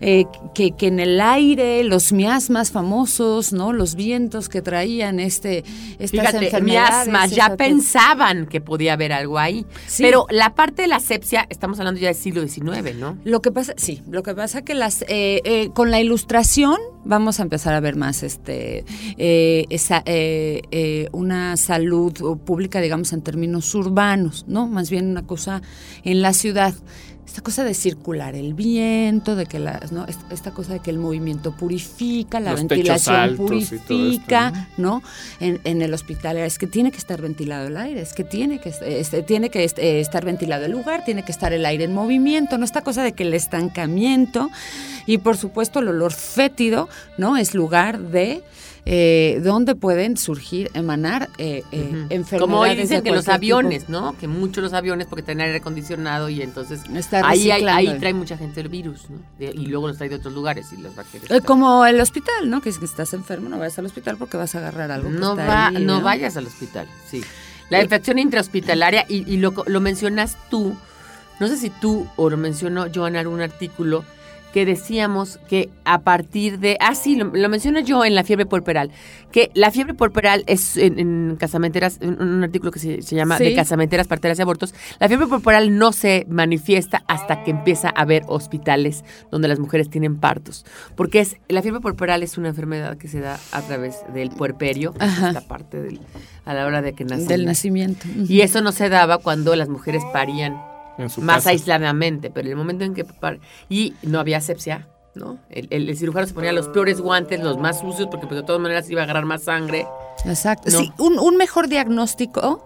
eh, 0.00 0.26
que, 0.54 0.72
que 0.72 0.88
en 0.88 1.00
el 1.00 1.20
aire, 1.20 1.82
los 1.84 2.12
miasmas 2.12 2.70
famosos, 2.70 3.52
¿no? 3.52 3.72
Los 3.72 3.94
vientos 3.94 4.48
que 4.48 4.62
traían 4.62 5.20
este, 5.20 5.64
estas 5.98 6.10
Fíjate, 6.10 6.44
enfermedades. 6.44 7.08
miasmas, 7.08 7.30
ya 7.30 7.56
pensaban 7.56 8.46
que 8.46 8.60
podía 8.60 8.92
haber 8.92 9.12
algo 9.12 9.38
ahí. 9.38 9.64
Sí. 9.86 10.02
Pero 10.02 10.26
la 10.30 10.54
parte 10.54 10.82
de 10.82 10.88
la 10.88 11.00
sepsia, 11.00 11.46
estamos 11.48 11.78
hablando 11.78 12.00
ya 12.00 12.08
del 12.08 12.16
siglo 12.16 12.46
XIX, 12.46 12.94
¿no? 12.96 13.16
Lo 13.24 13.40
que 13.40 13.50
pasa, 13.50 13.74
sí, 13.76 14.02
lo 14.10 14.22
que 14.22 14.34
pasa 14.34 14.62
que 14.62 14.74
las 14.74 15.02
eh, 15.08 15.40
eh, 15.44 15.70
con 15.74 15.90
la 15.90 16.00
ilustración 16.00 16.76
vamos 17.08 17.40
a 17.40 17.42
empezar 17.42 17.74
a 17.74 17.80
ver 17.80 17.96
más 17.96 18.22
este 18.22 18.84
eh, 19.16 19.64
esa, 19.70 20.02
eh, 20.04 20.62
eh, 20.70 21.08
una 21.12 21.56
salud 21.56 22.12
pública, 22.44 22.80
digamos, 22.80 23.12
en 23.12 23.22
términos 23.22 23.74
urbanos, 23.74 24.44
¿no? 24.46 24.68
Más 24.68 24.90
bien 24.90 25.08
una 25.08 25.26
cosa 25.26 25.62
en 26.04 26.22
la 26.22 26.32
ciudad. 26.32 26.74
Esta 27.28 27.42
cosa 27.42 27.62
de 27.62 27.74
circular 27.74 28.34
el 28.34 28.54
viento, 28.54 29.36
de 29.36 29.44
que 29.44 29.58
la, 29.58 29.80
¿no? 29.90 30.06
Esta, 30.06 30.50
cosa 30.52 30.72
de 30.72 30.80
que 30.80 30.88
el 30.88 30.98
movimiento 30.98 31.54
purifica, 31.54 32.40
la 32.40 32.52
Los 32.52 32.60
ventilación 32.60 33.32
esto, 33.32 33.36
purifica, 33.36 34.68
¿no? 34.78 35.02
En, 35.38 35.60
en 35.64 35.82
el 35.82 35.92
hospital 35.92 36.38
es 36.38 36.58
que 36.58 36.66
tiene 36.66 36.90
que 36.90 36.96
estar 36.96 37.20
ventilado 37.20 37.66
el 37.66 37.76
aire, 37.76 38.00
es 38.00 38.14
que 38.14 38.24
tiene 38.24 38.60
que, 38.60 38.70
este, 38.80 39.22
tiene 39.22 39.50
que 39.50 39.64
este, 39.64 40.00
estar 40.00 40.24
ventilado 40.24 40.64
el 40.64 40.72
lugar, 40.72 41.04
tiene 41.04 41.22
que 41.22 41.30
estar 41.30 41.52
el 41.52 41.66
aire 41.66 41.84
en 41.84 41.92
movimiento, 41.92 42.56
¿no? 42.56 42.64
Esta 42.64 42.80
cosa 42.80 43.02
de 43.02 43.12
que 43.12 43.24
el 43.24 43.34
estancamiento 43.34 44.48
y 45.04 45.18
por 45.18 45.36
supuesto 45.36 45.80
el 45.80 45.88
olor 45.88 46.14
fétido, 46.14 46.88
¿no? 47.18 47.36
Es 47.36 47.54
lugar 47.54 48.00
de 48.00 48.42
eh, 48.90 49.40
donde 49.44 49.74
pueden 49.74 50.16
surgir, 50.16 50.70
emanar 50.72 51.28
eh, 51.36 51.62
eh, 51.72 52.06
enfermedades. 52.08 52.40
Como 52.40 52.60
hoy 52.60 52.70
de 52.70 52.82
dicen 52.82 53.02
que 53.02 53.10
los 53.10 53.24
tipo. 53.26 53.34
aviones, 53.34 53.90
¿no? 53.90 54.16
Que 54.18 54.26
muchos 54.28 54.64
los 54.64 54.72
aviones 54.72 55.06
porque 55.06 55.22
tienen 55.22 55.44
aire 55.44 55.58
acondicionado 55.58 56.30
y 56.30 56.40
entonces 56.40 56.80
Está 56.94 57.28
ahí, 57.28 57.50
hay- 57.50 57.62
ahí 57.64 57.64
reciclando. 57.74 58.00
trae 58.00 58.14
mucha 58.14 58.38
gente 58.38 58.60
el 58.62 58.70
virus, 58.70 59.10
¿no? 59.10 59.18
De- 59.38 59.52
y 59.54 59.66
luego 59.66 59.88
los 59.88 59.98
trae 59.98 60.08
de 60.08 60.14
otros 60.14 60.32
lugares 60.32 60.72
y 60.72 60.80
las 60.80 60.96
bacterias. 60.96 61.30
Eh, 61.30 61.42
como 61.42 61.84
el 61.84 62.00
hospital, 62.00 62.48
¿no? 62.48 62.62
Que 62.62 62.72
si 62.72 62.82
estás 62.82 63.12
enfermo 63.12 63.50
no 63.50 63.58
vayas 63.58 63.78
al 63.78 63.84
hospital 63.84 64.16
porque 64.16 64.38
vas 64.38 64.54
a 64.54 64.58
agarrar 64.58 64.90
algo. 64.90 65.10
no, 65.10 65.36
va, 65.36 65.66
ahí, 65.68 65.84
no 65.84 66.00
vayas 66.00 66.38
al 66.38 66.46
hospital, 66.46 66.88
sí. 67.10 67.22
La 67.68 67.82
infección 67.82 68.18
intrahospitalaria, 68.18 69.04
y, 69.06 69.30
y 69.30 69.36
lo, 69.36 69.52
lo 69.66 69.80
mencionas 69.82 70.38
tú, 70.48 70.74
no 71.40 71.48
sé 71.48 71.58
si 71.58 71.68
tú 71.68 72.06
o 72.16 72.30
lo 72.30 72.38
mencionó 72.38 72.86
yo 72.86 73.06
en 73.06 73.16
algún 73.16 73.42
artículo, 73.42 74.02
que 74.52 74.64
decíamos 74.64 75.38
que 75.48 75.68
a 75.84 76.00
partir 76.00 76.58
de, 76.58 76.76
ah 76.80 76.94
sí, 76.94 77.16
lo, 77.16 77.26
lo 77.26 77.48
menciono 77.48 77.80
yo 77.80 78.04
en 78.04 78.14
la 78.14 78.24
fiebre 78.24 78.46
puerperal, 78.46 78.90
que 79.30 79.50
la 79.54 79.70
fiebre 79.70 79.92
puerperal 79.94 80.42
es 80.46 80.76
en, 80.78 80.98
en 80.98 81.36
casamenteras, 81.38 81.98
en 82.00 82.20
un 82.20 82.42
artículo 82.44 82.72
que 82.72 82.78
se, 82.78 83.02
se 83.02 83.14
llama 83.14 83.36
Sí. 83.38 83.44
de 83.44 83.54
casamenteras, 83.54 84.06
parteras 84.08 84.38
y 84.38 84.42
abortos, 84.42 84.74
la 85.00 85.08
fiebre 85.08 85.26
puerperal 85.26 85.76
no 85.76 85.92
se 85.92 86.26
manifiesta 86.30 87.04
hasta 87.08 87.44
que 87.44 87.50
empieza 87.50 87.88
a 87.88 88.00
haber 88.02 88.22
hospitales 88.26 89.04
donde 89.30 89.48
las 89.48 89.58
mujeres 89.58 89.90
tienen 89.90 90.16
partos, 90.16 90.64
porque 90.96 91.20
es 91.20 91.36
la 91.48 91.60
fiebre 91.62 91.80
puerperal 91.80 92.22
es 92.22 92.38
una 92.38 92.48
enfermedad 92.48 92.96
que 92.96 93.08
se 93.08 93.20
da 93.20 93.38
a 93.52 93.60
través 93.62 93.98
del 94.14 94.30
puerperio, 94.30 94.94
esta 94.98 95.42
parte 95.46 95.80
del, 95.82 96.00
a 96.46 96.54
la 96.54 96.64
hora 96.66 96.80
de 96.80 96.94
que 96.94 97.04
nacen. 97.04 97.28
Del 97.28 97.44
nacimiento. 97.44 98.06
Y 98.28 98.40
eso 98.40 98.62
no 98.62 98.72
se 98.72 98.88
daba 98.88 99.18
cuando 99.18 99.54
las 99.56 99.68
mujeres 99.68 100.02
parían 100.12 100.56
En 100.98 101.08
su 101.10 101.22
más 101.22 101.36
casa. 101.36 101.50
aisladamente, 101.50 102.30
pero 102.30 102.46
en 102.46 102.52
el 102.52 102.56
momento 102.56 102.84
en 102.84 102.92
que 102.94 103.06
y 103.68 103.94
no 104.02 104.18
había 104.20 104.38
asepsia, 104.38 104.88
¿no? 105.14 105.38
El, 105.48 105.68
el- 105.70 105.88
el 105.88 105.96
cirujano 105.96 106.26
se 106.26 106.34
ponía 106.34 106.52
los 106.52 106.68
peores 106.68 107.00
guantes, 107.00 107.40
los 107.40 107.56
más 107.58 107.80
sucios, 107.80 108.08
porque 108.10 108.26
pues, 108.26 108.40
de 108.40 108.46
todas 108.46 108.60
maneras 108.60 108.88
iba 108.90 109.00
a 109.00 109.04
agarrar 109.04 109.24
más 109.24 109.44
sangre. 109.44 109.86
Exacto. 110.24 110.70
No. 110.70 110.78
Sí, 110.80 110.92
un, 110.98 111.18
un 111.18 111.36
mejor 111.36 111.68
diagnóstico 111.68 112.64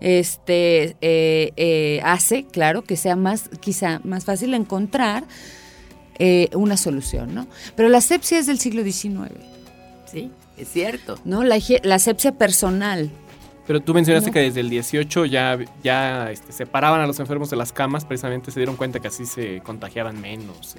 este 0.00 0.96
eh, 1.00 1.52
eh, 1.56 2.00
hace, 2.04 2.44
claro, 2.46 2.82
que 2.82 2.96
sea 2.96 3.16
más, 3.16 3.50
quizá 3.60 4.00
más 4.04 4.24
fácil 4.24 4.54
encontrar 4.54 5.24
eh, 6.20 6.48
una 6.54 6.76
solución, 6.76 7.34
¿no? 7.34 7.46
Pero 7.76 7.88
la 7.88 7.98
asepsia 7.98 8.38
es 8.38 8.46
del 8.46 8.58
siglo 8.58 8.82
XIX, 8.82 9.30
Sí, 10.10 10.30
es 10.56 10.68
cierto. 10.68 11.16
¿no? 11.24 11.42
La, 11.44 11.58
la 11.82 11.94
asepsia 11.96 12.32
personal. 12.32 13.10
Pero 13.68 13.80
tú 13.80 13.92
mencionaste 13.94 14.30
No. 14.30 14.32
que 14.34 14.40
desde 14.40 14.60
el 14.60 14.70
18 14.70 15.26
ya, 15.26 15.58
ya 15.84 16.30
este, 16.32 16.52
separaban 16.52 17.00
a 17.02 17.06
los 17.06 17.20
enfermos 17.20 17.50
de 17.50 17.56
las 17.56 17.70
camas, 17.70 18.04
precisamente 18.06 18.50
se 18.50 18.58
dieron 18.58 18.76
cuenta 18.76 18.98
que 18.98 19.08
así 19.08 19.26
se 19.26 19.60
contagiaban 19.60 20.20
menos. 20.20 20.74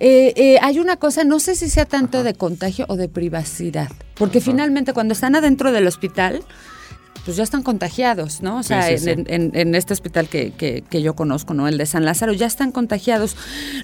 Eh, 0.00 0.32
eh, 0.36 0.58
hay 0.60 0.80
una 0.80 0.96
cosa, 0.96 1.22
no 1.22 1.38
sé 1.38 1.54
si 1.54 1.70
sea 1.70 1.84
tanto 1.86 2.18
Ajá. 2.18 2.24
de 2.24 2.34
contagio 2.34 2.84
o 2.88 2.96
de 2.96 3.08
privacidad, 3.08 3.90
porque 4.16 4.38
Ajá. 4.38 4.50
finalmente 4.50 4.92
cuando 4.92 5.12
están 5.14 5.36
adentro 5.36 5.70
del 5.72 5.86
hospital, 5.86 6.42
pues 7.24 7.36
ya 7.36 7.44
están 7.44 7.62
contagiados, 7.62 8.42
¿no? 8.42 8.58
O 8.58 8.62
sea, 8.62 8.82
sí, 8.88 8.98
sí. 8.98 9.10
en, 9.10 9.24
en- 9.28 9.50
en 9.54 9.74
este 9.74 9.92
hospital 9.92 10.28
que, 10.28 10.50
que- 10.52 10.82
que 10.88 11.02
yo 11.02 11.14
conozco, 11.14 11.54
¿no? 11.54 11.68
El 11.68 11.78
de 11.78 11.86
San 11.86 12.04
Lázaro, 12.04 12.32
ya 12.32 12.46
están 12.46 12.72
contagiados. 12.72 13.36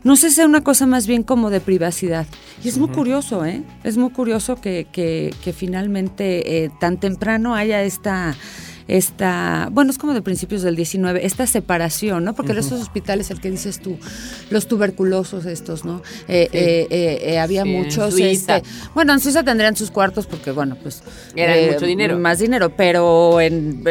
No 0.04 0.16
sé 0.16 0.30
si 0.30 0.36
sea 0.36 0.46
una 0.46 0.62
cosa 0.64 0.86
más 0.86 1.06
bien 1.06 1.22
como 1.22 1.50
de 1.50 1.60
privacidad. 1.60 2.26
Y 2.64 2.68
es 2.68 2.78
muy 2.78 2.88
curioso, 2.88 3.44
¿eh? 3.44 3.62
Es 3.84 3.96
muy 3.96 4.10
curioso 4.10 4.56
que, 4.60 4.86
que- 4.90 5.32
que 5.44 5.52
finalmente 5.52 6.64
eh, 6.64 6.70
tan 6.80 6.98
temprano 6.98 7.54
haya 7.54 7.82
esta... 7.82 8.34
Esta, 8.88 9.68
bueno, 9.70 9.90
es 9.90 9.98
como 9.98 10.14
de 10.14 10.22
principios 10.22 10.62
del 10.62 10.74
19, 10.74 11.24
esta 11.26 11.46
separación, 11.46 12.24
¿no? 12.24 12.34
Porque 12.34 12.52
en 12.52 12.58
esos 12.58 12.80
hospitales, 12.80 13.30
el 13.30 13.38
que 13.38 13.50
dices 13.50 13.80
tú, 13.80 13.98
los 14.48 14.66
tuberculosos 14.66 15.44
estos, 15.44 15.84
¿no? 15.84 16.02
Eh, 16.26 16.48
eh, 16.52 16.86
eh, 16.90 17.18
eh, 17.22 17.38
había 17.38 17.64
Sí, 17.64 17.68
muchos, 17.68 18.18
este, 18.18 18.62
bueno, 18.94 19.12
en 19.12 19.20
Suiza 19.20 19.42
tendrían 19.42 19.76
sus 19.76 19.90
cuartos 19.90 20.26
porque, 20.26 20.52
bueno, 20.52 20.76
pues... 20.82 21.02
Era 21.36 21.72
mucho 21.72 21.84
dinero. 21.84 22.18
Más 22.18 22.38
dinero, 22.38 22.74
pero 22.74 23.40
en, 23.42 23.84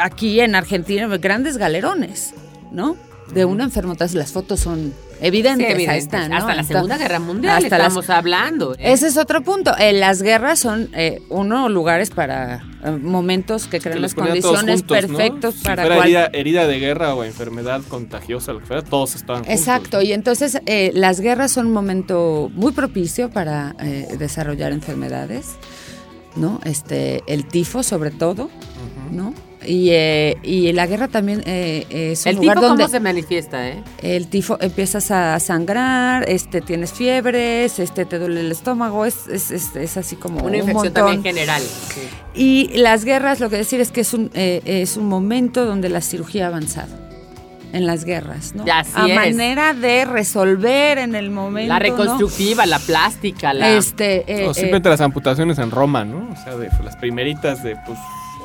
aquí 0.00 0.40
en 0.40 0.56
Argentina, 0.56 1.06
grandes 1.18 1.56
galerones, 1.56 2.34
¿no? 2.72 2.96
De 3.32 3.44
una 3.44 3.64
enfermedad, 3.64 4.10
las 4.10 4.32
fotos 4.32 4.60
son 4.60 4.92
evidentes, 5.20 5.66
Sí, 5.66 5.72
ahí 5.72 5.72
evidentes. 5.72 6.04
están, 6.04 6.30
¿no? 6.30 6.36
Hasta 6.36 6.54
la 6.54 6.62
Segunda 6.64 6.96
Guerra 6.98 7.18
Mundial 7.18 7.56
hasta 7.64 7.78
las- 7.78 7.88
estamos 7.88 8.10
hablando. 8.10 8.74
¿eh? 8.74 8.92
Ese 8.92 9.08
es 9.08 9.16
otro 9.16 9.42
punto. 9.42 9.76
Eh, 9.78 9.92
las 9.92 10.22
guerras 10.22 10.58
son, 10.58 10.88
eh, 10.94 11.20
uno, 11.28 11.68
lugares 11.68 12.10
para 12.10 12.64
eh, 12.84 12.90
momentos 12.90 13.66
que 13.66 13.80
crean 13.80 13.96
Que 13.96 14.00
las 14.02 14.14
condiciones 14.14 14.80
juntos, 14.80 15.02
¿no? 15.02 15.16
perfectos 15.16 15.54
Si 15.56 15.64
para 15.64 15.82
fuera 15.82 15.96
cual- 15.96 16.06
herida, 16.08 16.30
herida 16.32 16.66
de 16.68 16.78
guerra 16.78 17.14
o 17.14 17.24
enfermedad 17.24 17.80
contagiosa, 17.88 18.52
lo 18.52 18.60
que 18.60 18.66
fuera, 18.66 18.82
todos 18.82 19.14
estaban 19.16 19.42
juntos. 19.44 19.58
Exacto, 19.60 20.00
y 20.02 20.12
entonces 20.12 20.60
eh, 20.66 20.92
las 20.94 21.20
guerras 21.20 21.50
son 21.52 21.66
un 21.66 21.72
momento 21.72 22.50
muy 22.54 22.72
propicio 22.72 23.30
para 23.30 23.74
eh, 23.80 24.06
desarrollar 24.18 24.72
enfermedades, 24.72 25.56
¿no? 26.36 26.60
Este, 26.64 27.22
el 27.26 27.44
tifo 27.46 27.82
sobre 27.82 28.10
todo, 28.12 28.48
¿no? 29.10 29.34
Y, 29.68 29.90
eh, 29.90 30.38
y 30.42 30.72
la 30.72 30.86
guerra 30.86 31.08
también 31.08 31.42
eh, 31.44 31.84
es 31.90 32.24
un 32.24 32.30
El 32.30 32.36
lugar 32.36 32.56
tipo 32.56 32.66
donde 32.68 32.84
cómo 32.84 32.90
se 32.90 33.00
manifiesta, 33.00 33.68
¿eh? 33.68 33.82
el 34.00 34.28
tifo 34.28 34.56
empiezas 34.62 35.10
a 35.10 35.38
sangrar, 35.40 36.26
este, 36.26 36.62
tienes 36.62 36.92
fiebres, 36.94 37.78
este, 37.78 38.06
te 38.06 38.18
duele 38.18 38.40
el 38.40 38.50
estómago, 38.50 39.04
es, 39.04 39.26
es, 39.28 39.50
es, 39.50 39.76
es 39.76 39.96
así 39.98 40.16
como 40.16 40.38
Una 40.38 40.48
un 40.48 40.54
infección 40.54 40.74
montón. 40.76 40.92
también 40.94 41.22
general. 41.22 41.60
sí. 41.62 42.00
Y 42.34 42.78
las 42.78 43.04
guerras, 43.04 43.40
lo 43.40 43.50
que 43.50 43.56
decir 43.56 43.80
es 43.82 43.90
que 43.90 44.00
es 44.00 44.14
un, 44.14 44.30
eh, 44.32 44.62
es 44.64 44.96
un 44.96 45.06
momento 45.06 45.66
donde 45.66 45.90
la 45.90 46.00
cirugía 46.00 46.46
ha 46.46 46.48
avanzado. 46.48 46.96
En 47.70 47.86
las 47.86 48.06
guerras, 48.06 48.54
¿no? 48.54 48.64
Así 48.72 48.92
a 48.94 49.06
es. 49.06 49.14
manera 49.14 49.74
de 49.74 50.06
resolver 50.06 50.96
en 50.96 51.14
el 51.14 51.28
momento. 51.28 51.68
La 51.68 51.78
¿no? 51.78 51.84
reconstructiva, 51.84 52.64
la 52.64 52.78
plástica, 52.78 53.52
la... 53.52 53.76
Este, 53.76 54.24
eh, 54.26 54.46
O 54.46 54.52
eh, 54.52 54.54
simplemente 54.54 54.88
las 54.88 55.02
amputaciones 55.02 55.58
en 55.58 55.70
Roma, 55.70 56.02
¿no? 56.02 56.30
O 56.32 56.36
sea, 56.42 56.56
de 56.56 56.70
las 56.82 56.96
primeritas 56.96 57.62
de, 57.62 57.76
pues, 57.84 57.98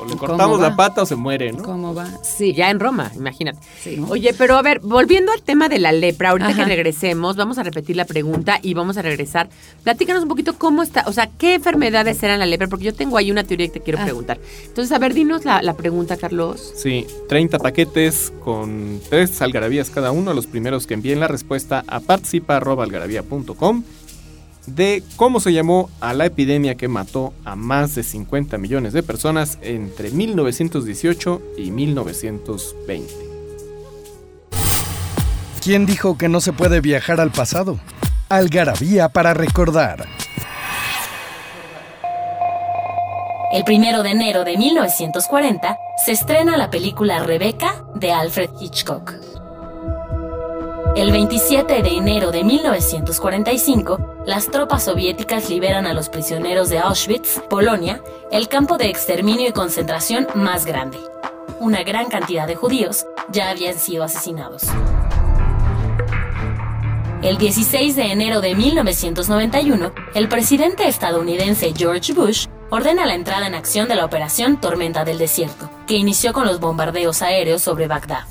o 0.04 0.08
le 0.08 0.16
¿Cómo 0.16 0.26
cortamos 0.28 0.60
la 0.60 0.76
pata 0.76 1.02
o 1.02 1.06
se 1.06 1.16
muere, 1.16 1.52
¿no? 1.52 1.62
¿Cómo 1.62 1.94
va? 1.94 2.06
Sí. 2.22 2.52
Ya 2.54 2.70
en 2.70 2.78
Roma, 2.80 3.10
imagínate. 3.16 3.58
Sí, 3.82 3.96
¿no? 3.96 4.08
Oye, 4.08 4.32
pero 4.36 4.56
a 4.56 4.62
ver, 4.62 4.80
volviendo 4.80 5.32
al 5.32 5.42
tema 5.42 5.68
de 5.68 5.78
la 5.78 5.92
lepra, 5.92 6.30
ahorita 6.30 6.50
Ajá. 6.50 6.62
que 6.62 6.64
regresemos, 6.64 7.36
vamos 7.36 7.58
a 7.58 7.62
repetir 7.62 7.96
la 7.96 8.04
pregunta 8.04 8.58
y 8.62 8.74
vamos 8.74 8.96
a 8.96 9.02
regresar. 9.02 9.48
Platícanos 9.82 10.22
un 10.22 10.28
poquito 10.28 10.56
cómo 10.58 10.82
está, 10.82 11.04
o 11.06 11.12
sea, 11.12 11.28
qué 11.38 11.54
enfermedades 11.54 12.22
eran 12.22 12.38
la 12.38 12.46
lepra, 12.46 12.68
porque 12.68 12.84
yo 12.84 12.94
tengo 12.94 13.16
ahí 13.16 13.30
una 13.30 13.44
teoría 13.44 13.66
que 13.68 13.74
te 13.74 13.80
quiero 13.80 13.98
Ah. 14.00 14.04
preguntar. 14.04 14.38
Entonces, 14.66 14.92
a 14.92 14.98
ver, 14.98 15.14
dinos 15.14 15.44
la, 15.44 15.62
la 15.62 15.74
pregunta, 15.74 16.16
Carlos. 16.16 16.72
Sí, 16.76 17.06
30 17.28 17.58
paquetes 17.58 18.32
con 18.44 19.00
tres 19.08 19.40
algarabías 19.42 19.90
cada 19.90 20.12
uno. 20.12 20.34
Los 20.34 20.46
primeros 20.46 20.86
que 20.86 20.94
envíen 20.94 21.20
la 21.20 21.28
respuesta 21.28 21.84
a 21.86 22.00
participa.algarabía.com 22.00 23.82
de 24.66 25.02
cómo 25.16 25.40
se 25.40 25.52
llamó 25.52 25.90
a 26.00 26.14
la 26.14 26.26
epidemia 26.26 26.74
que 26.74 26.88
mató 26.88 27.32
a 27.44 27.56
más 27.56 27.94
de 27.94 28.02
50 28.02 28.58
millones 28.58 28.92
de 28.92 29.02
personas 29.02 29.58
entre 29.62 30.10
1918 30.10 31.42
y 31.58 31.70
1920. 31.70 33.12
¿Quién 35.62 35.86
dijo 35.86 36.18
que 36.18 36.28
no 36.28 36.40
se 36.40 36.52
puede 36.52 36.80
viajar 36.80 37.20
al 37.20 37.30
pasado? 37.30 37.78
Algarabía 38.28 39.08
para 39.08 39.32
recordar. 39.32 40.06
El 43.52 43.64
primero 43.64 44.02
de 44.02 44.10
enero 44.10 44.44
de 44.44 44.56
1940 44.56 45.78
se 46.04 46.12
estrena 46.12 46.56
la 46.56 46.70
película 46.70 47.22
Rebecca 47.22 47.84
de 47.94 48.12
Alfred 48.12 48.50
Hitchcock. 48.60 49.33
El 50.96 51.10
27 51.10 51.82
de 51.82 51.88
enero 51.88 52.30
de 52.30 52.44
1945, 52.44 54.22
las 54.26 54.48
tropas 54.48 54.84
soviéticas 54.84 55.50
liberan 55.50 55.86
a 55.86 55.92
los 55.92 56.08
prisioneros 56.08 56.68
de 56.68 56.78
Auschwitz, 56.78 57.40
Polonia, 57.50 58.00
el 58.30 58.46
campo 58.46 58.78
de 58.78 58.90
exterminio 58.90 59.48
y 59.48 59.52
concentración 59.52 60.28
más 60.36 60.66
grande. 60.66 60.98
Una 61.58 61.82
gran 61.82 62.08
cantidad 62.08 62.46
de 62.46 62.54
judíos 62.54 63.06
ya 63.32 63.50
habían 63.50 63.74
sido 63.74 64.04
asesinados. 64.04 64.62
El 67.22 67.38
16 67.38 67.96
de 67.96 68.12
enero 68.12 68.40
de 68.40 68.54
1991, 68.54 69.92
el 70.14 70.28
presidente 70.28 70.86
estadounidense 70.86 71.72
George 71.76 72.12
Bush 72.12 72.46
ordena 72.70 73.04
la 73.04 73.16
entrada 73.16 73.48
en 73.48 73.56
acción 73.56 73.88
de 73.88 73.96
la 73.96 74.04
operación 74.04 74.60
Tormenta 74.60 75.04
del 75.04 75.18
Desierto, 75.18 75.68
que 75.88 75.96
inició 75.96 76.32
con 76.32 76.46
los 76.46 76.60
bombardeos 76.60 77.20
aéreos 77.20 77.62
sobre 77.62 77.88
Bagdad. 77.88 78.26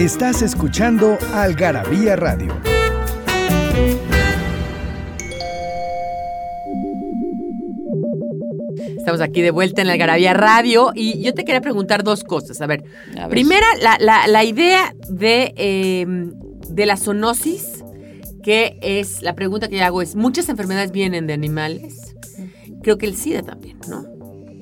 Estás 0.00 0.40
escuchando 0.42 1.18
Algarabía 1.34 2.16
Radio. 2.16 2.56
Estamos 8.96 9.20
aquí 9.20 9.42
de 9.42 9.50
vuelta 9.50 9.80
en 9.80 9.88
la 9.88 9.94
Algarabía 9.94 10.32
Radio 10.34 10.92
y 10.94 11.20
yo 11.22 11.34
te 11.34 11.44
quería 11.44 11.60
preguntar 11.60 12.04
dos 12.04 12.24
cosas. 12.24 12.60
A 12.60 12.66
ver, 12.66 12.84
A 13.16 13.22
ver. 13.22 13.30
primera, 13.30 13.66
la, 13.82 13.96
la- 14.00 14.26
la 14.26 14.44
idea 14.44 14.94
de, 15.08 15.52
eh, 15.56 16.06
de 16.68 16.86
la 16.86 16.96
zoonosis, 16.96 17.84
que 18.42 18.78
es, 18.82 19.22
la 19.22 19.34
pregunta 19.34 19.68
que 19.68 19.78
yo 19.78 19.84
hago 19.84 20.02
es, 20.02 20.14
muchas 20.16 20.48
enfermedades 20.48 20.92
vienen 20.92 21.26
de 21.26 21.32
animales. 21.34 22.14
Creo 22.82 22.96
que 22.98 23.06
el 23.06 23.16
SIDA 23.16 23.42
también, 23.42 23.78
¿no? 23.88 24.04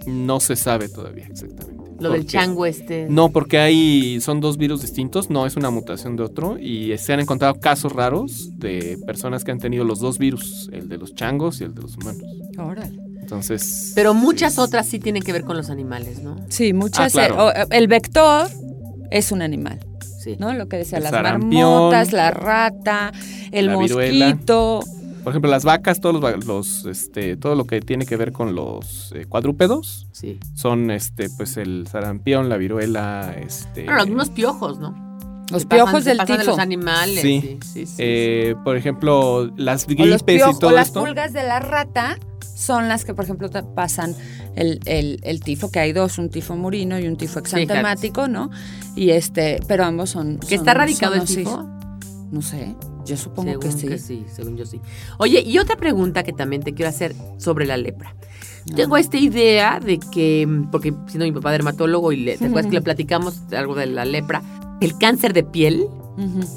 No 0.06 0.40
se 0.40 0.56
sabe 0.56 0.88
todavía 0.88 1.26
exactamente. 1.26 1.77
Lo 2.00 2.10
del 2.10 2.26
chango 2.26 2.64
este. 2.66 3.06
No, 3.10 3.30
porque 3.30 3.58
hay 3.58 4.20
son 4.20 4.40
dos 4.40 4.56
virus 4.56 4.82
distintos, 4.82 5.30
no 5.30 5.46
es 5.46 5.56
una 5.56 5.70
mutación 5.70 6.16
de 6.16 6.22
otro 6.22 6.58
y 6.58 6.96
se 6.98 7.12
han 7.12 7.20
encontrado 7.20 7.54
casos 7.60 7.92
raros 7.92 8.50
de 8.58 8.98
personas 9.06 9.44
que 9.44 9.50
han 9.50 9.58
tenido 9.58 9.84
los 9.84 9.98
dos 9.98 10.18
virus, 10.18 10.68
el 10.72 10.88
de 10.88 10.96
los 10.98 11.14
changos 11.14 11.60
y 11.60 11.64
el 11.64 11.74
de 11.74 11.82
los 11.82 11.96
humanos. 11.96 12.22
Órale. 12.58 12.98
Entonces, 13.20 13.92
Pero 13.94 14.14
muchas 14.14 14.54
sí, 14.54 14.60
otras 14.60 14.86
sí 14.86 14.98
tienen 14.98 15.22
que 15.22 15.32
ver 15.32 15.42
con 15.44 15.56
los 15.56 15.68
animales, 15.70 16.22
¿no? 16.22 16.36
Sí, 16.48 16.72
muchas. 16.72 17.14
Ah, 17.16 17.26
claro. 17.28 17.50
eh, 17.50 17.66
el 17.70 17.86
vector 17.88 18.48
es 19.10 19.32
un 19.32 19.42
animal, 19.42 19.80
Sí. 20.22 20.36
¿no? 20.38 20.52
Lo 20.54 20.66
que 20.68 20.78
decía, 20.78 20.98
El 20.98 21.04
las 21.04 21.12
sarampión, 21.12 21.70
marmotas, 21.70 22.12
la 22.12 22.30
rata, 22.30 23.12
el 23.52 23.66
la 23.66 23.76
viruela. 23.76 24.26
Por 25.24 25.32
ejemplo, 25.32 25.50
las 25.50 25.64
vacas, 25.64 26.00
todos 26.00 26.20
los, 26.20 26.44
los, 26.46 26.84
este, 26.86 27.36
todo 27.36 27.54
lo 27.54 27.66
que 27.66 27.80
tiene 27.80 28.06
que 28.06 28.16
ver 28.16 28.32
con 28.32 28.54
los 28.54 29.12
eh, 29.14 29.26
cuadrúpedos 29.26 30.06
Sí. 30.12 30.38
son 30.54 30.90
este, 30.90 31.28
pues 31.36 31.56
el 31.56 31.86
sarampión, 31.90 32.48
la 32.48 32.56
viruela, 32.56 33.34
este. 33.38 33.84
Bueno, 33.84 33.98
los 34.00 34.06
mismos 34.08 34.30
piojos, 34.30 34.78
¿no? 34.78 35.06
Los 35.50 35.62
Se 35.62 35.68
piojos 35.68 35.92
pasan- 35.92 36.04
del 36.04 36.16
pasan 36.18 36.36
de 36.36 36.42
tifo. 36.42 36.50
los 36.52 36.58
animales. 36.60 37.20
Sí. 37.22 37.40
Sí, 37.40 37.58
sí, 37.62 37.86
sí, 37.86 37.94
eh, 37.98 38.54
por 38.64 38.76
ejemplo, 38.76 39.50
las 39.56 39.84
O 39.84 39.88
los 39.88 39.96
gripes 39.96 40.22
piojos, 40.22 40.56
y 40.56 40.58
todo 40.60 40.70
o 40.70 40.74
las 40.74 40.88
esto. 40.88 41.00
pulgas 41.04 41.32
de 41.32 41.42
la 41.42 41.58
rata 41.60 42.18
son 42.54 42.88
las 42.88 43.04
que, 43.04 43.14
por 43.14 43.24
ejemplo, 43.24 43.48
te 43.48 43.62
pasan 43.62 44.14
el, 44.56 44.80
el- 44.84 45.20
el 45.22 45.40
tifo, 45.40 45.70
que 45.70 45.78
hay 45.80 45.92
dos, 45.92 46.18
un 46.18 46.28
tifo 46.28 46.54
murino 46.56 46.98
y 46.98 47.06
un 47.06 47.16
tifo 47.16 47.38
exantemático, 47.38 48.28
¿no? 48.28 48.50
Y 48.94 49.10
este, 49.10 49.60
pero 49.66 49.84
ambos 49.84 50.10
son. 50.10 50.38
¿Que 50.38 50.46
son 50.56 50.58
está 50.58 50.74
radicado 50.74 51.14
el 51.14 51.24
tifo? 51.24 51.66
No 52.30 52.42
sé, 52.42 52.74
yo 53.08 53.16
supongo 53.16 53.60
según 53.60 53.88
que 53.88 53.98
sí. 53.98 54.24
según 54.30 54.56
yo 54.56 54.66
sí. 54.66 54.80
Oye, 55.18 55.40
y 55.40 55.58
otra 55.58 55.76
pregunta 55.76 56.22
que 56.22 56.32
también 56.32 56.62
te 56.62 56.74
quiero 56.74 56.90
hacer 56.90 57.14
sobre 57.38 57.66
la 57.66 57.76
lepra. 57.76 58.14
Tengo 58.76 58.96
esta 58.98 59.16
idea 59.16 59.80
de 59.80 59.98
que, 59.98 60.46
porque 60.70 60.92
siendo 61.06 61.24
mi 61.24 61.32
papá 61.32 61.52
dermatólogo 61.52 62.12
y 62.12 62.18
le, 62.18 62.36
¿te 62.36 62.46
acuerdas 62.46 62.66
que 62.66 62.76
le 62.76 62.82
platicamos 62.82 63.40
algo 63.52 63.74
de 63.74 63.86
la 63.86 64.04
lepra? 64.04 64.42
El 64.80 64.98
cáncer 64.98 65.32
de 65.32 65.42
piel, 65.42 65.86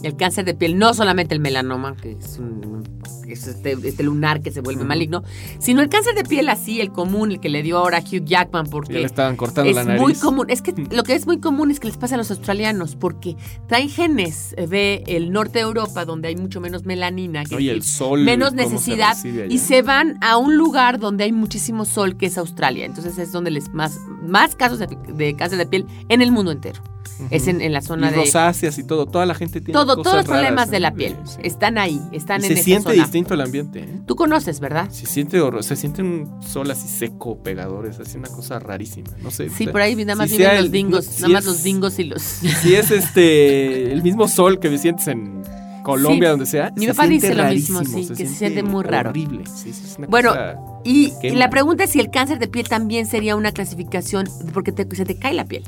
El 0.04 0.16
cáncer 0.16 0.46
de 0.46 0.54
piel, 0.54 0.78
no 0.78 0.94
solamente 0.94 1.34
el 1.36 1.40
melanoma, 1.40 1.96
que 1.96 2.14
es, 2.14 2.38
un, 2.40 2.84
es 3.28 3.48
este, 3.48 3.74
este 3.84 4.04
lunar 4.04 4.42
que 4.42 4.52
se 4.52 4.62
vuelve 4.62 4.84
maligno, 4.84 5.24
sino 5.60 5.82
el 5.82 5.90
cáncer 5.90 6.16
de 6.16 6.24
piel 6.24 6.50
así, 6.50 6.82
el 6.82 6.92
común, 6.92 7.32
el 7.32 7.40
que 7.40 7.50
le 7.50 7.62
dio 7.62 7.78
ahora 7.78 7.98
a 7.98 8.02
Hugh 8.02 8.26
Jackman, 8.26 8.66
Ya 8.66 8.72
porque 8.72 8.94
le 8.94 9.06
estaban 9.06 9.36
cortando 9.36 9.70
es 9.70 9.76
la 9.76 9.84
nariz. 9.84 10.02
muy 10.02 10.14
común. 10.16 10.48
Es 10.50 10.62
que 10.62 10.74
lo 10.92 11.04
que 11.04 11.14
es 11.14 11.28
muy 11.28 11.40
común 11.40 11.70
es 11.70 11.80
que 11.80 11.88
les 11.88 11.98
pasa 11.98 12.16
a 12.16 12.18
los 12.18 12.32
australianos, 12.32 12.96
porque 12.96 13.36
traen 13.68 13.90
genes 13.90 14.56
de 14.58 15.04
el 15.08 15.32
norte 15.32 15.60
de 15.60 15.66
Europa, 15.66 16.06
donde 16.06 16.30
hay 16.30 16.36
mucho 16.36 16.60
menos 16.60 16.86
melanina, 16.86 17.44
que 17.46 17.56
el 17.70 17.84
sol. 17.84 18.22
menos 18.22 18.52
se 18.52 18.56
necesidad, 18.56 19.16
y 19.24 19.58
se 19.60 19.82
van 19.82 20.18
a 20.22 20.38
un 20.38 20.58
lugar 20.58 21.00
donde 21.00 21.24
hay 21.26 21.32
muchísimo 21.32 21.86
sol, 21.86 22.18
que 22.18 22.26
es 22.26 22.38
Australia. 22.38 22.86
Entonces 22.86 23.18
es 23.18 23.32
donde 23.32 23.52
les 23.52 23.72
más, 23.74 24.00
más 24.24 24.56
casos 24.56 24.80
de, 24.80 24.88
de 25.14 25.36
cáncer 25.36 25.60
de 25.60 25.66
piel 25.66 25.86
en 26.10 26.22
el 26.22 26.32
mundo 26.32 26.52
entero. 26.52 26.82
Es 27.30 27.48
en, 27.48 27.62
en 27.62 27.72
la 27.72 27.82
zona 27.82 28.08
y 28.08 28.12
de... 28.12 28.18
rosáceas 28.18 28.80
y 28.80 28.84
todo. 28.84 29.06
Toda 29.06 29.26
la 29.28 29.36
gente 29.36 29.51
tiene 29.60 29.74
Todo, 29.74 29.98
cosas 29.98 30.04
todos 30.04 30.16
los 30.18 30.26
raras, 30.28 30.42
problemas 30.44 30.70
de 30.72 30.78
¿no? 30.78 30.82
la 30.84 30.92
piel 30.94 31.16
Sí. 31.26 31.38
están 31.44 31.78
ahí, 31.78 32.00
están 32.12 32.42
Y 32.42 32.46
en 32.46 32.48
se 32.50 32.54
esa 32.54 32.64
siente 32.64 32.84
zona. 32.92 33.04
distinto 33.04 33.34
el 33.34 33.42
ambiente. 33.42 33.80
¿eh? 33.80 34.00
Tú 34.06 34.16
conoces, 34.16 34.60
¿verdad? 34.60 34.90
Se 34.92 35.06
siente 35.06 35.42
horror, 35.42 35.64
se 35.64 35.76
siente 35.76 36.02
un 36.02 36.42
sol 36.42 36.70
así 36.72 36.88
seco, 36.88 37.38
pegador, 37.44 37.88
es 37.88 38.00
así 38.00 38.18
una 38.18 38.30
cosa 38.30 38.60
rarísima. 38.60 39.10
No 39.22 39.32
sé. 39.32 39.50
Sí, 39.50 39.54
o 39.54 39.58
sea, 39.66 39.72
por 39.74 39.82
ahí 39.82 39.96
nada 39.96 40.16
más 40.16 40.30
si 40.30 40.38
viven 40.38 40.56
los 40.56 40.66
el- 40.66 40.72
dingos, 40.72 41.06
si 41.06 41.22
nada 41.24 41.34
más 41.34 41.44
es- 41.44 41.48
los 41.50 41.64
dingos 41.64 42.00
y 42.00 42.04
los... 42.06 42.22
Si 42.62 42.76
es 42.76 42.92
este 42.92 43.92
el 43.92 44.02
mismo 44.04 44.28
sol 44.28 44.60
que 44.60 44.78
sientes 44.78 45.08
en 45.08 45.42
Colombia, 45.84 46.28
Sí. 46.28 46.30
donde 46.30 46.46
sea. 46.46 46.72
Mi 46.76 46.86
se 46.86 46.94
papá 46.94 47.08
dice 47.08 47.34
lo 47.34 47.44
mismo, 47.46 47.84
sí, 47.84 48.08
que 48.10 48.28
se 48.28 48.36
siente 48.36 48.62
muy 48.62 48.84
raro. 48.84 49.10
Horrible. 49.10 49.44
Sí, 49.48 49.74
sí, 49.74 49.82
es 49.86 49.98
una 49.98 50.08
Bueno, 50.08 50.30
cosa- 50.30 50.58
Y, 50.84 51.12
la 51.34 51.50
pregunta 51.50 51.84
es 51.86 51.90
si 51.92 52.00
el 52.00 52.10
cáncer 52.12 52.38
de 52.40 52.48
piel 52.48 52.68
también 52.70 53.06
sería 53.08 53.36
una 53.36 53.52
clasificación, 53.52 54.28
porque 54.54 54.72
te- 54.72 54.96
se 54.96 55.06
te 55.06 55.18
cae 55.18 55.34
la 55.34 55.46
piel. 55.46 55.64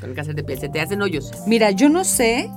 Con 0.00 0.10
el 0.10 0.16
cáncer 0.16 0.34
de 0.36 0.44
piel, 0.44 0.58
se 0.58 0.68
te 0.70 0.80
hacen 0.80 1.02
hoyos. 1.02 1.30
Mira, 1.46 1.70
yo 1.70 1.88
no 1.90 2.04
sé, 2.04 2.50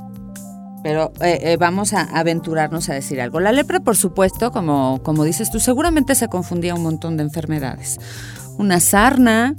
pero 0.84 1.11
eh, 1.21 1.39
eh, 1.43 1.57
vamos 1.57 1.93
a 1.93 2.01
aventurarnos 2.03 2.89
a 2.89 2.93
decir 2.93 3.21
algo. 3.21 3.39
La 3.39 3.51
lepra, 3.51 3.79
por 3.79 3.95
supuesto, 3.95 4.51
como, 4.51 4.99
como 5.03 5.23
dices 5.23 5.51
tú, 5.51 5.59
seguramente 5.59 6.15
se 6.15 6.27
confundía 6.27 6.73
un 6.75 6.84
montón 6.84 7.17
de 7.17 7.23
enfermedades. 7.23 7.99
Una 8.57 8.79
sarna, 8.79 9.55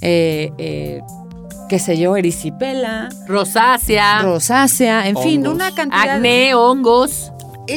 eh, 0.00 0.52
eh, 0.58 1.00
qué 1.68 1.78
sé 1.78 1.98
yo, 1.98 2.16
erisipela, 2.16 3.08
Rosácea, 3.26 4.22
rosácea, 4.22 5.08
en 5.08 5.16
fin, 5.18 5.46
una 5.46 5.74
cantidad. 5.74 6.16
acné, 6.16 6.54
hongos. 6.54 7.32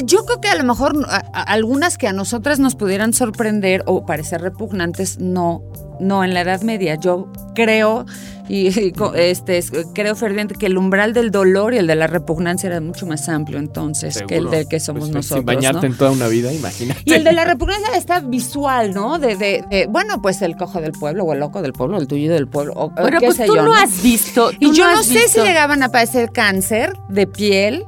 Yo 0.05 0.23
creo 0.25 0.39
que 0.39 0.49
a 0.49 0.55
lo 0.55 0.63
mejor 0.65 0.93
a- 1.09 1.23
a- 1.33 1.41
algunas 1.43 1.97
que 1.97 2.07
a 2.07 2.13
nosotras 2.13 2.59
nos 2.59 2.75
pudieran 2.75 3.11
sorprender 3.13 3.83
o 3.87 4.05
parecer 4.05 4.41
repugnantes, 4.41 5.17
no, 5.19 5.63
no 5.99 6.23
en 6.23 6.33
la 6.33 6.41
Edad 6.41 6.61
Media. 6.61 6.95
Yo 6.95 7.31
creo 7.55 8.05
y, 8.47 8.93
este 9.15 9.59
es- 9.59 9.71
creo 9.93 10.15
ferviente 10.15 10.55
que 10.55 10.65
el 10.65 10.77
umbral 10.77 11.13
del 11.13 11.29
dolor 11.29 11.75
y 11.75 11.77
el 11.77 11.85
de 11.85 11.95
la 11.95 12.07
repugnancia 12.07 12.67
era 12.67 12.81
mucho 12.81 13.05
más 13.05 13.29
amplio 13.29 13.59
entonces 13.59 14.23
que 14.27 14.37
el 14.37 14.49
del 14.49 14.67
que 14.67 14.79
somos 14.79 15.01
Pues, 15.01 15.11
nosotros. 15.13 15.39
Sin 15.39 15.45
bañarte 15.45 15.87
¿no? 15.87 15.93
en 15.93 15.97
toda 15.99 16.11
una 16.11 16.27
vida, 16.27 16.51
imagínate. 16.51 17.01
Y 17.05 17.13
el 17.13 17.23
de 17.23 17.31
la 17.33 17.45
repugnancia 17.45 17.89
está 17.95 18.21
visual, 18.21 18.91
¿no? 18.93 19.19
De, 19.19 19.35
de, 19.35 19.63
de, 19.69 19.85
bueno, 19.87 20.19
pues 20.21 20.41
el 20.41 20.55
cojo 20.55 20.81
del 20.81 20.93
pueblo 20.93 21.25
o 21.25 21.33
el 21.33 21.39
loco 21.39 21.61
del 21.61 21.73
pueblo, 21.73 21.97
el 21.99 22.07
tuyo 22.07 22.33
del 22.33 22.47
pueblo. 22.47 22.73
O, 22.75 22.85
o 22.85 22.89
Bueno, 22.89 23.19
qué 23.19 23.27
pues 23.27 23.37
sé 23.37 23.45
tú 23.45 23.55
yo, 23.55 23.63
no 23.63 23.73
has 23.75 24.01
visto. 24.01 24.51
y 24.59 24.71
yo 24.73 24.89
no 24.91 25.03
sé 25.03 25.27
si 25.27 25.41
llegaban 25.41 25.83
a 25.83 25.89
padecer 25.89 26.31
cáncer 26.31 26.93
de 27.09 27.27
piel, 27.27 27.83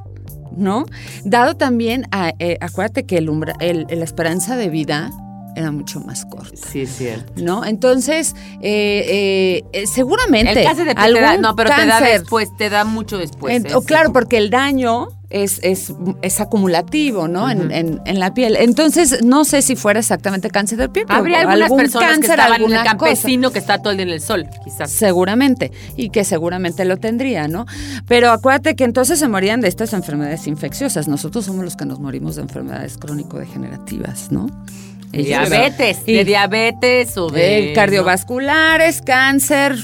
¿no? 0.56 0.84
Dado 1.24 1.56
también, 1.56 2.06
a, 2.12 2.34
eh, 2.38 2.58
acuérdate 2.60 3.04
que 3.04 3.16
el 3.18 3.28
umbra- 3.30 3.56
el- 3.58 3.86
la 3.90 4.04
esperanza 4.04 4.54
de 4.56 4.68
vida 4.68 5.10
era 5.56 5.70
mucho 5.70 6.00
más 6.00 6.24
corta. 6.24 6.56
Sí, 6.70 6.82
es 6.82 6.96
cierto. 6.96 7.32
¿No? 7.36 7.64
Entonces, 7.64 8.34
eh, 8.60 9.62
eh, 9.62 9.64
eh, 9.72 9.86
seguramente. 9.86 10.60
El 10.60 10.66
cáncer 10.66 10.86
de 10.86 10.94
piel 10.94 11.14
te 11.14 11.20
da, 11.20 11.30
algún 11.30 11.42
no, 11.42 11.56
pero 11.56 11.70
te 11.74 11.86
da 11.86 12.00
después, 12.00 12.48
te 12.56 12.70
da 12.70 12.84
mucho 12.84 13.18
después. 13.18 13.54
en- 13.56 13.66
¿eh? 13.66 13.70
claro, 13.86 14.12
porque 14.12 14.38
el 14.38 14.50
daño 14.50 15.08
es, 15.30 15.60
es, 15.62 15.92
es 16.20 16.40
acumulativo, 16.40 17.26
¿no? 17.26 17.50
En- 17.50 17.70
en, 17.72 18.00
en 18.04 18.20
la 18.20 18.34
piel. 18.34 18.56
Entonces, 18.56 19.22
no 19.24 19.44
sé 19.46 19.62
si 19.62 19.76
fuera 19.76 20.00
exactamente 20.00 20.50
cáncer 20.50 20.78
de 20.78 20.88
piel. 20.90 21.06
pero 21.06 21.18
Habría 21.18 21.40
algunas 21.40 21.62
algún 21.62 21.78
personas 21.78 22.08
que 22.08 22.14
cáncer, 22.16 22.30
estaban 22.38 22.60
en 22.60 22.66
el 22.66 22.68
cosa. 22.78 22.84
campesino 22.84 23.50
que 23.50 23.58
está 23.58 23.78
todo 23.78 23.90
el 23.92 23.96
día 23.96 24.04
en 24.06 24.12
el 24.12 24.20
sol, 24.20 24.46
quizás. 24.64 24.90
Seguramente, 24.90 25.72
y 25.96 26.10
que 26.10 26.24
seguramente 26.24 26.84
lo 26.84 26.96
tendría, 26.98 27.48
¿no? 27.48 27.64
Pero 28.06 28.30
acuérdate 28.30 28.76
que 28.76 28.84
entonces 28.84 29.18
se 29.18 29.28
morían 29.28 29.60
de 29.62 29.68
estas 29.68 29.92
enfermedades 29.94 30.46
infecciosas. 30.46 31.08
Nosotros 31.08 31.44
somos 31.46 31.64
los 31.64 31.76
que 31.76 31.86
nos 31.86 31.98
morimos 31.98 32.36
de 32.36 32.42
enfermedades 32.42 32.98
crónico-degenerativas, 32.98 34.30
¿no? 34.32 34.48
Ellas- 35.12 35.50
Diabetes, 35.50 35.98
Y- 36.06 36.14
de 36.14 36.24
diabetes 36.24 37.16
o 37.18 37.28
de... 37.28 37.70
Eh, 37.70 37.72
cardiovasculares, 37.74 39.02
cáncer, 39.02 39.76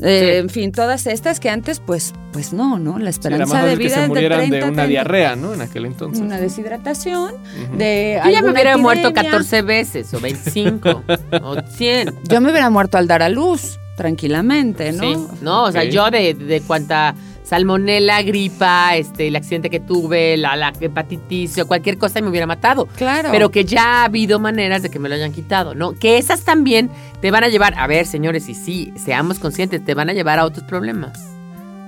eh, 0.00 0.30
Sí. 0.34 0.38
en 0.38 0.48
fin, 0.50 0.70
todas 0.72 1.06
estas 1.08 1.40
que 1.40 1.50
antes, 1.50 1.80
pues, 1.80 2.12
pues 2.32 2.52
no, 2.52 2.78
¿no? 2.78 2.92
La 2.92 3.10
Sí, 3.10 3.18
era 3.24 3.34
esperanza 3.36 3.54
más 3.54 3.62
de 3.64 3.70
fácil 3.70 3.78
que 3.78 3.84
vida 3.84 3.94
se 3.94 4.00
es 4.00 4.02
de 4.04 4.08
murieran 4.08 4.38
30, 4.38 4.56
de 4.56 4.62
una 4.62 4.72
30. 4.82 4.86
diarrea, 4.86 5.34
¿no? 5.36 5.54
En 5.54 5.60
aquel 5.62 5.86
entonces. 5.86 6.20
Una 6.24 6.38
deshidratación, 6.38 7.34
Ujú. 7.34 7.76
de 7.76 8.20
Yo 8.24 8.30
ya 8.30 8.42
me 8.42 8.50
hubiera 8.52 8.76
muerto 8.76 9.08
epidemia. 9.08 9.30
14 9.32 9.62
veces, 9.62 10.14
o 10.14 10.20
25, 10.20 11.02
o 11.42 11.56
100. 11.76 12.14
Yo 12.28 12.40
me 12.40 12.50
hubiera 12.50 12.70
muerto 12.70 12.98
al 12.98 13.08
dar 13.08 13.22
a 13.22 13.28
luz, 13.28 13.78
tranquilamente, 13.96 14.92
¿no? 14.92 15.00
Sí, 15.02 15.16
no, 15.42 15.64
o 15.64 15.72
sea, 15.72 15.82
Ok. 15.82 15.88
yo 15.88 16.10
de, 16.10 16.34
de 16.34 16.60
cuanta 16.60 17.14
salmonela, 17.48 18.20
gripa, 18.22 18.94
este, 18.96 19.28
el 19.28 19.36
accidente 19.36 19.70
que 19.70 19.80
tuve, 19.80 20.36
la, 20.36 20.54
la 20.54 20.70
hepatitis 20.78 21.58
o 21.58 21.66
cualquier 21.66 21.96
cosa 21.96 22.18
y 22.18 22.22
me 22.22 22.28
hubiera 22.28 22.46
matado. 22.46 22.86
Claro. 22.96 23.30
Pero 23.32 23.50
que 23.50 23.64
ya 23.64 24.02
ha 24.02 24.04
habido 24.04 24.38
maneras 24.38 24.82
de 24.82 24.90
que 24.90 24.98
me 24.98 25.08
lo 25.08 25.14
hayan 25.14 25.32
quitado, 25.32 25.74
¿no? 25.74 25.94
Que 25.94 26.18
esas 26.18 26.42
también 26.42 26.90
te 27.22 27.30
van 27.30 27.44
a 27.44 27.48
llevar, 27.48 27.72
a 27.78 27.86
ver, 27.86 28.04
señores, 28.04 28.50
y 28.50 28.54
sí, 28.54 28.92
seamos 28.96 29.38
conscientes, 29.38 29.82
te 29.82 29.94
van 29.94 30.10
a 30.10 30.12
llevar 30.12 30.38
a 30.38 30.44
otros 30.44 30.66
problemas. 30.66 31.18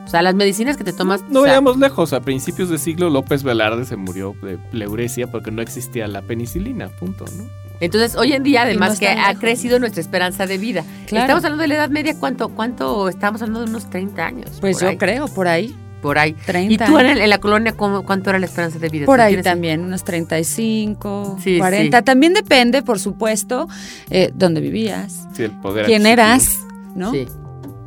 O 0.07 0.09
sea, 0.09 0.23
las 0.23 0.35
medicinas 0.35 0.79
que 0.79 0.83
te 0.83 0.95
tomas. 0.95 1.23
No 1.29 1.41
o 1.41 1.43
sea, 1.45 1.53
vayamos 1.53 1.77
lejos. 1.77 2.15
A 2.15 2.21
principios 2.21 2.71
de 2.71 2.79
siglo, 2.79 3.11
López 3.11 3.43
Velarde 3.43 3.85
se 3.85 3.97
murió 3.97 4.35
de 4.43 4.57
pleuresia 4.57 5.27
porque 5.27 5.51
no 5.51 5.61
existía 5.61 6.09
la 6.09 6.23
penicilina. 6.23 6.89
Punto, 6.89 7.27
¿no? 7.37 7.45
Entonces, 7.81 8.15
hoy 8.17 8.33
en 8.35 8.43
día, 8.43 8.63
además 8.63 8.95
no 8.95 8.99
que 9.01 9.09
ha 9.09 9.29
lejos. 9.29 9.41
crecido 9.41 9.79
nuestra 9.79 10.01
esperanza 10.01 10.47
de 10.47 10.59
vida. 10.59 10.85
Claro. 11.07 11.25
Estamos 11.25 11.45
hablando 11.45 11.63
de 11.63 11.69
la 11.69 11.75
edad 11.77 11.89
media, 11.91 12.15
¿cuánto? 12.19 12.51
¿Cuánto? 12.51 13.09
Estamos 13.09 13.41
hablando 13.43 13.65
de 13.65 13.71
unos 13.71 13.89
30 13.91 14.27
años. 14.27 14.51
Pues 14.61 14.79
yo 14.81 14.89
ahí, 14.89 14.97
creo, 14.97 15.29
por 15.29 15.49
ahí. 15.49 15.75
Por 16.03 16.19
ahí. 16.19 16.33
30. 16.47 16.73
¿Y 16.85 16.87
tú 16.89 16.99
en, 16.99 17.07
el- 17.07 17.21
en 17.21 17.29
la 17.31 17.39
colonia 17.39 17.73
cómo- 17.73 18.05
cuánto 18.05 18.31
era 18.31 18.39
la 18.39 18.47
esperanza 18.47 18.79
de 18.79 18.89
vida? 18.89 19.05
Por 19.07 19.19
¿Tú 19.19 19.23
ahí 19.23 19.43
también, 19.43 19.81
unos 19.83 20.03
35, 20.05 21.39
Sí, 21.43 21.59
40. 21.59 21.99
sí. 21.99 22.05
También 22.05 22.33
depende, 22.35 22.83
por 22.83 22.99
supuesto, 22.99 23.69
eh, 24.11 24.31
dónde 24.35 24.61
vivías, 24.61 25.27
Sí, 25.35 25.45
el 25.45 25.51
poder 25.61 25.87
quién 25.87 26.07
adquisitivo. 26.07 26.23
eras, 26.23 26.59
¿no? 26.97 27.13
Sí. 27.13 27.27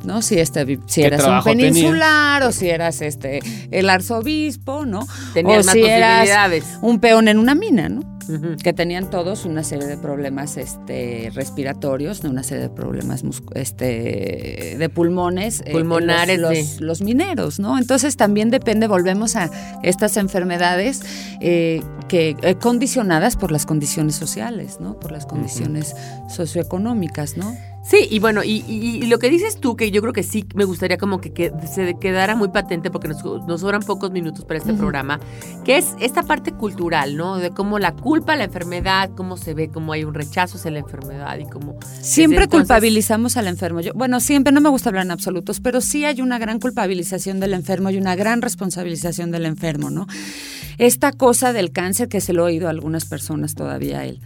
¿no? 0.04 0.20
Si, 0.22 0.38
este, 0.38 0.64
si 0.86 1.00
¿Qué 1.00 1.06
eras 1.06 1.24
un 1.26 1.42
peninsular 1.42 2.42
o 2.42 2.52
si 2.52 2.68
eras 2.68 3.00
este 3.00 3.40
el 3.70 3.88
arzobispo, 3.88 4.84
¿no? 4.84 5.06
Tenías 5.32 5.62
o 5.62 5.66
más 5.66 5.72
si 5.72 5.82
eras 5.82 6.20
posibilidades. 6.20 6.64
un 6.82 7.00
peón 7.00 7.26
en 7.28 7.38
una 7.38 7.54
mina, 7.54 7.88
¿no? 7.88 8.02
Que 8.62 8.72
tenían 8.72 9.10
todos 9.10 9.44
una 9.44 9.62
serie 9.62 9.86
de 9.86 9.96
problemas 9.96 10.56
este, 10.56 11.30
respiratorios, 11.34 12.22
una 12.24 12.42
serie 12.42 12.64
de 12.64 12.70
problemas 12.70 13.22
este, 13.54 14.76
de 14.78 14.88
pulmones. 14.88 15.62
eh, 15.66 15.72
Pulmonares, 15.72 16.38
los, 16.38 16.56
los, 16.56 16.80
los 16.80 17.02
mineros, 17.02 17.58
¿no? 17.58 17.78
Entonces 17.78 18.16
también 18.16 18.50
depende, 18.50 18.86
volvemos 18.86 19.36
a 19.36 19.50
estas 19.82 20.16
enfermedades 20.16 21.02
eh, 21.40 21.82
que 22.08 22.36
eh, 22.42 22.54
condicionadas 22.56 23.36
por 23.36 23.50
las 23.52 23.66
condiciones 23.66 24.14
sociales, 24.14 24.78
¿no? 24.80 24.98
Por 24.98 25.12
las 25.12 25.26
condiciones 25.26 25.94
socioeconómicas, 26.28 27.36
¿no? 27.36 27.56
Sí, 27.86 28.08
y 28.10 28.18
bueno, 28.18 28.42
y, 28.42 28.64
y- 28.66 29.00
y 29.02 29.06
lo 29.08 29.18
que 29.18 29.28
dices 29.28 29.60
tú, 29.60 29.76
que 29.76 29.90
yo 29.90 30.00
creo 30.00 30.14
que 30.14 30.22
sí 30.22 30.46
me 30.54 30.64
gustaría 30.64 30.96
como 30.96 31.20
que, 31.20 31.34
que 31.34 31.52
se 31.70 31.96
quedara 32.00 32.34
muy 32.34 32.48
patente, 32.48 32.90
porque 32.90 33.08
nos, 33.08 33.22
nos 33.22 33.60
sobran 33.60 33.82
pocos 33.82 34.10
minutos 34.10 34.46
para 34.46 34.58
este 34.58 34.72
programa, 34.72 35.20
que 35.64 35.76
es 35.76 35.94
esta 36.00 36.22
parte 36.22 36.52
cultural, 36.52 37.14
¿no? 37.16 37.36
De 37.36 37.50
cómo 37.50 37.78
la 37.78 37.92
culpa, 37.94 38.36
la 38.36 38.44
enfermedad, 38.44 39.10
cómo 39.14 39.36
se 39.36 39.52
ve, 39.52 39.68
cómo 39.68 39.92
hay 39.92 40.02
un 40.04 40.14
rechazo 40.14 40.56
hacia 40.56 40.70
la 40.70 40.78
enfermedad 40.78 41.38
y 41.38 41.44
cómo... 41.44 41.78
Siempre 42.00 42.44
entonces- 42.44 42.60
culpabilizamos 42.68 43.36
al 43.36 43.48
enfermo. 43.48 43.82
Yo, 43.82 43.92
bueno, 43.94 44.18
siempre 44.20 44.50
no 44.52 44.62
me 44.62 44.70
gusta 44.70 44.88
hablar 44.88 45.04
en 45.04 45.10
absolutos, 45.10 45.60
pero 45.60 45.82
sí 45.82 46.06
hay 46.06 46.22
una 46.22 46.38
gran 46.38 46.60
culpabilización 46.60 47.38
del 47.38 47.52
enfermo 47.52 47.90
y 47.90 47.98
una 47.98 48.16
gran 48.16 48.40
responsabilización 48.40 49.30
del 49.30 49.44
enfermo, 49.44 49.90
¿no? 49.90 50.06
Esta 50.78 51.12
cosa 51.12 51.52
del 51.52 51.70
cáncer 51.70 52.08
que 52.08 52.22
se 52.22 52.32
lo 52.32 52.42
he 52.48 52.52
oído 52.52 52.66
a 52.66 52.70
algunas 52.70 53.04
personas 53.04 53.54
todavía 53.54 53.98
a 54.00 54.04
él. 54.06 54.20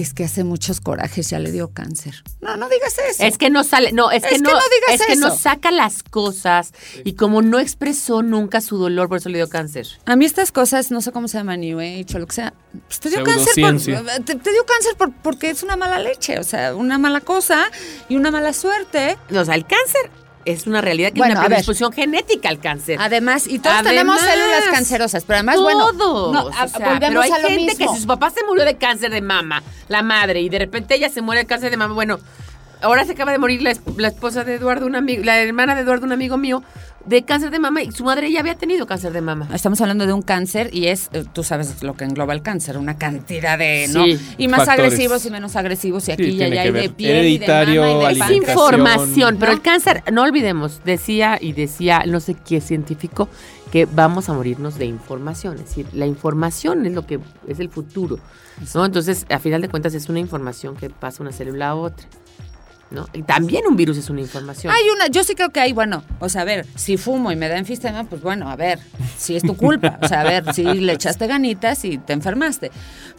Es 0.00 0.14
que 0.14 0.24
hace 0.24 0.44
muchos 0.44 0.80
corajes, 0.80 1.28
ya 1.30 1.38
le 1.40 1.50
dio 1.50 1.72
cáncer. 1.72 2.22
No, 2.40 2.56
no 2.56 2.68
digas 2.68 2.94
eso. 3.10 3.24
Es 3.24 3.36
que 3.36 3.50
no 3.50 3.64
sale, 3.64 3.90
no, 3.92 4.10
es 4.12 4.22
que, 4.22 4.28
Es 4.28 4.42
que 4.42 4.42
no, 4.42 4.52
no 4.52 4.58
digas 4.58 5.00
es 5.00 5.06
que 5.06 5.16
no 5.16 5.36
saca 5.36 5.70
las 5.70 6.02
cosas 6.04 6.72
y 7.04 7.14
como 7.14 7.42
no 7.42 7.58
expresó 7.58 8.22
nunca 8.22 8.60
su 8.60 8.78
dolor, 8.78 9.08
por 9.08 9.18
eso 9.18 9.28
le 9.28 9.38
dio 9.38 9.48
cáncer. 9.48 9.86
A 10.06 10.14
mí 10.14 10.24
estas 10.24 10.52
cosas, 10.52 10.90
no 10.92 11.00
sé 11.00 11.10
cómo 11.10 11.26
se 11.26 11.38
llama, 11.38 11.56
New 11.56 11.80
Age 11.80 12.06
o 12.14 12.18
lo 12.20 12.26
que 12.26 12.34
sea, 12.36 12.54
pues 12.86 13.00
te 13.00 13.10
dio 13.10 13.24
cáncer, 13.24 13.46
por, 13.60 13.80
Pseudociencia. 13.80 14.24
te, 14.24 14.34
te 14.36 14.50
dio 14.52 14.64
cáncer 14.64 14.96
por- 14.96 15.12
porque 15.22 15.50
es 15.50 15.62
una 15.64 15.76
mala 15.76 15.98
leche, 15.98 16.38
o 16.38 16.44
sea, 16.44 16.76
una 16.76 16.96
mala 16.98 17.20
cosa 17.20 17.70
y 18.08 18.16
una 18.16 18.30
mala 18.30 18.52
suerte. 18.52 19.18
O 19.34 19.44
sea, 19.44 19.54
el 19.56 19.66
cáncer 19.66 20.10
es 20.52 20.66
una 20.66 20.80
realidad 20.80 21.12
que 21.12 21.18
Bueno, 21.20 21.34
es 21.34 21.38
una 21.40 21.46
predisposición 21.48 21.92
genética 21.92 22.48
al 22.48 22.58
cáncer. 22.60 22.98
Además, 23.00 23.46
y 23.46 23.58
todos 23.58 23.76
Además, 23.76 23.92
tenemos 23.92 24.20
células 24.20 24.64
cancerosas, 24.72 25.24
pero 25.26 25.36
además, 25.38 25.60
bueno, 25.60 25.90
Todos. 25.92 26.32
no, 26.32 26.42
o 26.44 26.48
a- 26.48 26.68
sea, 26.68 26.78
volvemos 26.78 27.08
pero 27.08 27.20
hay 27.22 27.30
a 27.30 27.38
lo 27.38 27.48
gente 27.48 27.64
mismo. 27.66 27.86
que 27.86 27.94
si 27.94 28.00
su 28.02 28.06
papá 28.06 28.30
se 28.30 28.44
murió 28.44 28.64
de 28.64 28.76
cáncer 28.76 29.10
de 29.10 29.20
mama, 29.20 29.62
la 29.88 30.02
madre, 30.02 30.40
y 30.40 30.48
de 30.48 30.58
repente 30.58 30.94
ella 30.94 31.08
se 31.10 31.22
muere 31.22 31.42
de 31.42 31.46
cáncer 31.46 31.70
de 31.70 31.76
mama, 31.76 31.94
bueno, 31.94 32.18
ahora 32.80 33.04
se 33.04 33.12
acaba 33.12 33.32
de 33.32 33.38
morir 33.38 33.60
la, 33.62 33.72
la 33.96 34.08
esposa 34.08 34.44
de 34.44 34.54
Eduardo, 34.54 34.86
un 34.86 34.94
amigo, 34.96 35.22
la 35.24 35.38
hermana 35.40 35.74
de 35.74 35.82
Eduardo, 35.82 36.06
un 36.06 36.12
amigo 36.12 36.36
mío, 36.36 36.62
de 37.08 37.24
cáncer 37.24 37.50
de 37.50 37.58
mama, 37.58 37.82
y 37.82 37.90
su 37.90 38.04
madre 38.04 38.30
ya 38.30 38.40
había 38.40 38.54
tenido 38.54 38.86
cáncer 38.86 39.12
de 39.12 39.20
mama. 39.20 39.48
Estamos 39.54 39.80
hablando 39.80 40.06
de 40.06 40.12
un 40.12 40.22
cáncer 40.22 40.68
y 40.72 40.88
es, 40.88 41.08
eh, 41.12 41.24
tú 41.32 41.42
sabes 41.42 41.82
lo 41.82 41.94
que 41.94 42.04
engloba 42.04 42.34
el 42.34 42.42
cáncer, 42.42 42.76
una 42.76 42.98
cantidad 42.98 43.58
de, 43.58 43.88
¿no? 43.92 44.04
Sí. 44.04 44.18
Y 44.36 44.48
más 44.48 44.66
Factores. 44.66 44.92
agresivos 44.92 45.24
y 45.24 45.30
menos 45.30 45.56
agresivos 45.56 46.08
y 46.08 46.12
aquí 46.12 46.24
Sí, 46.24 46.30
y 46.32 46.42
allá 46.42 46.64
que 46.64 46.68
y 46.68 46.72
de 46.72 46.88
piel 46.90 47.16
Hereditario, 47.16 47.82
y 47.82 47.88
de 47.88 47.94
mama 47.94 48.12
y 48.12 48.18
de 48.18 48.24
Es 48.24 48.42
información, 48.42 49.36
pero 49.40 49.52
¿no? 49.52 49.56
el 49.56 49.62
cáncer, 49.62 50.02
no 50.12 50.22
olvidemos, 50.22 50.82
decía 50.84 51.38
y 51.40 51.52
decía 51.52 52.04
no 52.06 52.20
sé 52.20 52.34
qué 52.34 52.60
científico, 52.60 53.28
que 53.72 53.86
vamos 53.86 54.28
a 54.28 54.34
morirnos 54.34 54.78
de 54.78 54.86
información. 54.86 55.54
Es 55.54 55.66
decir, 55.66 55.86
la 55.92 56.06
información 56.06 56.86
es 56.86 56.92
lo 56.92 57.06
que 57.06 57.20
es 57.46 57.60
el 57.60 57.68
futuro. 57.70 58.18
¿no? 58.74 58.84
Entonces, 58.84 59.26
a 59.30 59.38
final 59.38 59.60
de 59.60 59.68
cuentas, 59.68 59.94
es 59.94 60.08
una 60.08 60.20
información 60.20 60.76
que 60.76 60.90
pasa 60.90 61.18
de 61.18 61.22
una 61.24 61.32
célula 61.32 61.70
a 61.70 61.74
otra. 61.74 62.06
¿No? 62.90 63.06
Y 63.12 63.22
también 63.22 63.66
un 63.66 63.76
virus 63.76 63.98
es 63.98 64.08
una 64.10 64.20
información. 64.22 64.72
Hay 64.72 64.82
una, 64.94 65.08
yo 65.08 65.22
sí 65.24 65.34
creo 65.34 65.50
que 65.50 65.60
hay, 65.60 65.72
bueno, 65.72 66.02
o 66.20 66.28
sea, 66.28 66.42
a 66.42 66.44
ver, 66.44 66.66
si 66.74 66.96
fumo 66.96 67.30
y 67.32 67.36
me 67.36 67.48
da 67.48 67.58
enfisema, 67.58 68.04
pues 68.04 68.22
bueno, 68.22 68.48
a 68.50 68.56
ver, 68.56 68.78
si 69.16 69.36
es 69.36 69.42
tu 69.42 69.56
culpa, 69.56 69.98
o 70.02 70.08
sea, 70.08 70.20
a 70.22 70.24
ver, 70.24 70.54
si 70.54 70.62
le 70.64 70.92
echaste 70.94 71.26
ganitas 71.26 71.84
y 71.84 71.98
te 71.98 72.12
enfermaste. 72.14 72.70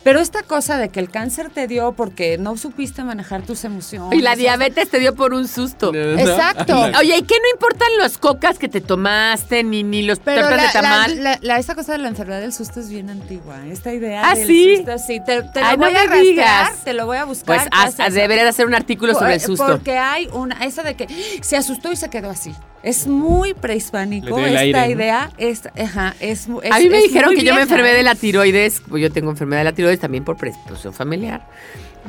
Pero 0.03 0.19
esta 0.21 0.43
cosa 0.43 0.77
de 0.77 0.89
que 0.89 0.99
el 1.01 1.09
cáncer 1.09 1.49
te 1.49 1.67
dio 1.67 1.91
porque 1.91 2.37
no 2.37 2.55
supiste 2.57 3.03
manejar 3.03 3.41
tus 3.43 3.63
emociones. 3.65 4.17
y 4.17 4.21
la 4.21 4.31
o 4.31 4.33
sea, 4.35 4.41
diabetes 4.41 4.89
te 4.89 4.97
dio 4.99 5.13
por 5.13 5.33
un 5.33 5.47
susto. 5.47 5.93
Exacto. 5.93 6.75
Oye, 6.99 7.17
¿y 7.17 7.21
qué 7.23 7.35
no 7.35 7.49
importan 7.53 7.89
los 7.99 8.17
cocas 8.17 8.57
que 8.57 8.69
te 8.69 8.81
tomaste, 8.81 9.63
ni, 9.63 9.83
ni 9.83 10.01
los 10.03 10.19
Pero 10.19 10.49
la, 10.49 10.55
de 10.63 10.67
tamal? 10.73 11.15
la- 11.17 11.31
la- 11.31 11.39
la- 11.41 11.59
esta 11.59 11.75
cosa 11.75 11.91
de 11.91 11.97
la 11.99 12.07
enfermedad 12.07 12.39
del 12.41 12.53
susto 12.53 12.79
es 12.79 12.89
bien 12.89 13.09
antigua. 13.09 13.67
Esta 13.67 13.93
idea 13.93 14.21
¿Ah, 14.29 14.35
del 14.35 14.47
sí? 14.47 14.77
susto, 14.77 14.97
sí. 14.97 15.19
Te, 15.25 15.43
te 15.43 15.59
Ay, 15.59 15.75
lo 15.77 15.83
no 15.85 15.91
voy 15.91 15.95
a 15.97 16.15
digas. 16.21 16.83
te 16.85 16.93
lo 16.93 17.05
voy 17.05 17.17
a 17.17 17.25
buscar. 17.25 17.69
pues 17.69 18.13
deberías 18.13 18.47
hacer 18.47 18.65
un 18.65 18.75
artículo 18.75 19.13
sobre 19.13 19.35
el 19.35 19.41
Por- 19.41 19.58
susto. 19.59 19.73
Porque 19.77 19.97
hay 19.97 20.27
una, 20.33 20.63
eso 20.65 20.83
de 20.83 20.95
que 20.95 21.07
se 21.41 21.57
asustó 21.57 21.91
y 21.91 21.95
se 21.95 22.09
quedó 22.09 22.29
así. 22.29 22.53
Es 22.81 23.07
muy 23.07 23.53
prehispánico 23.53 24.39
esta 24.39 24.59
aire, 24.61 24.85
¿no? 24.87 24.91
idea. 25.01 25.31
Es, 25.37 25.63
ajá, 25.77 26.15
es, 26.19 26.47
a 26.47 26.79
mí 26.79 26.89
me 26.89 26.97
es 26.99 27.03
dijeron 27.03 27.35
que 27.35 27.43
yo 27.43 27.53
me 27.53 27.61
enfermé 27.61 27.89
de 27.93 28.03
la 28.03 28.15
tiroides, 28.15 28.81
pues 28.87 29.01
yo 29.03 29.11
tengo 29.11 29.29
enfermedad 29.31 29.61
de 29.61 29.65
la 29.65 29.73
tiroides 29.73 29.99
también 29.99 30.23
por 30.23 30.37
predisposición 30.37 30.93
familiar. 30.93 31.45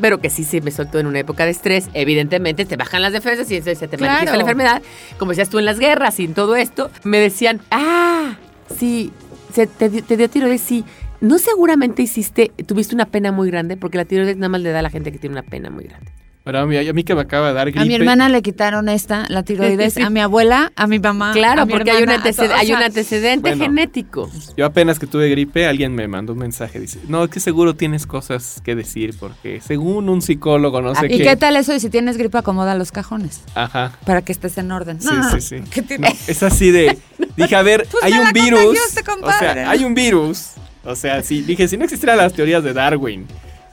Pero 0.00 0.20
que 0.20 0.30
sí 0.30 0.44
se 0.44 0.60
me 0.60 0.70
soltó 0.70 1.00
en 1.00 1.06
una 1.06 1.18
época 1.18 1.44
de 1.44 1.50
estrés. 1.50 1.88
Evidentemente 1.94 2.64
te 2.64 2.76
bajan 2.76 3.02
las 3.02 3.12
defensas 3.12 3.50
y 3.50 3.56
entonces 3.56 3.78
se 3.78 3.88
te 3.88 3.96
Claro. 3.96 4.12
manifiesta 4.12 4.36
la 4.36 4.42
enfermedad. 4.42 4.82
Como 5.18 5.32
decías 5.32 5.50
tú 5.50 5.58
en 5.58 5.64
las 5.64 5.78
guerras 5.80 6.20
y 6.20 6.24
en 6.24 6.34
todo 6.34 6.54
esto, 6.54 6.90
me 7.02 7.18
decían, 7.18 7.60
ah, 7.72 8.36
sí, 8.78 9.12
se 9.52 9.66
te 9.66 10.16
dio 10.16 10.30
tiroides, 10.30 10.60
sí. 10.60 10.84
No 11.20 11.38
seguramente 11.38 12.00
hiciste, 12.02 12.52
tuviste 12.64 12.94
una 12.94 13.04
pena 13.06 13.32
muy 13.32 13.50
grande, 13.50 13.76
porque 13.76 13.98
la 13.98 14.04
tiroides 14.04 14.36
nada 14.36 14.48
más 14.48 14.60
le 14.60 14.70
da 14.70 14.78
a 14.78 14.82
la 14.82 14.90
gente 14.90 15.10
que 15.12 15.18
tiene 15.18 15.34
una 15.34 15.42
pena 15.42 15.68
muy 15.68 15.84
grande. 15.84 16.12
Pero 16.42 16.60
a 16.60 16.66
mí, 16.66 16.76
a 16.78 16.92
mí 16.94 17.04
que 17.04 17.14
me 17.14 17.20
acaba 17.20 17.48
de 17.48 17.52
dar 17.54 17.66
gripe. 17.66 17.80
A 17.80 17.84
mi 17.84 17.94
hermana 17.94 18.30
le 18.30 18.40
quitaron 18.40 18.88
esta, 18.88 19.26
la 19.28 19.42
tiroides, 19.42 19.98
a 19.98 20.08
mi 20.08 20.20
abuela, 20.20 20.72
a 20.74 20.86
mi 20.86 20.98
mamá. 20.98 21.32
Claro, 21.32 21.62
a 21.62 21.66
mi 21.66 21.72
porque 21.72 21.90
hay 21.90 22.02
un, 22.02 22.08
antecedente, 22.08 22.54
hay 22.54 22.72
un 22.72 22.82
antecedente 22.82 23.50
Bueno. 23.50 23.64
genético. 23.64 24.30
Yo 24.56 24.64
apenas 24.64 24.98
que 24.98 25.06
tuve 25.06 25.28
gripe, 25.28 25.66
alguien 25.66 25.94
me 25.94 26.08
mandó 26.08 26.32
un 26.32 26.38
mensaje. 26.38 26.80
Dice, 26.80 26.98
no, 27.08 27.24
es 27.24 27.30
que 27.30 27.40
seguro 27.40 27.74
tienes 27.74 28.06
cosas 28.06 28.62
que 28.64 28.74
decir 28.74 29.14
porque 29.20 29.60
según 29.60 30.08
un 30.08 30.22
psicólogo, 30.22 30.80
no 30.80 30.94
sé 30.94 31.00
Ah, 31.02 31.12
¿Y 31.12 31.18
qué. 31.18 31.24
qué 31.24 31.36
tal 31.36 31.56
eso? 31.56 31.74
Y 31.74 31.80
si 31.80 31.90
tienes 31.90 32.16
gripe, 32.16 32.38
acomoda 32.38 32.74
los 32.74 32.90
cajones 32.90 33.42
Ajá. 33.54 33.92
para 34.06 34.22
que 34.22 34.32
estés 34.32 34.56
en 34.56 34.72
orden. 34.72 34.98
Sí, 35.00 35.08
No, 35.12 35.38
sí, 35.38 35.56
no. 35.58 35.66
sí. 35.66 35.70
¿Qué? 35.70 35.98
No, 35.98 36.08
es 36.26 36.42
así 36.42 36.70
de. 36.70 36.96
Dije, 37.36 37.54
a 37.54 37.62
ver, 37.62 37.86
Pues 37.90 38.02
hay 38.02 38.14
un 38.14 38.32
virus. 38.32 38.78
contagiaste, 39.04 39.10
O 39.22 39.32
sea, 39.38 39.70
hay 39.70 39.84
un 39.84 39.92
virus. 39.94 40.52
O 40.84 40.96
sea, 40.96 41.22
sí, 41.22 41.42
dije, 41.42 41.68
si 41.68 41.76
no 41.76 41.84
existieran 41.84 42.16
las 42.16 42.32
teorías 42.32 42.64
de 42.64 42.72
Darwin, 42.72 43.26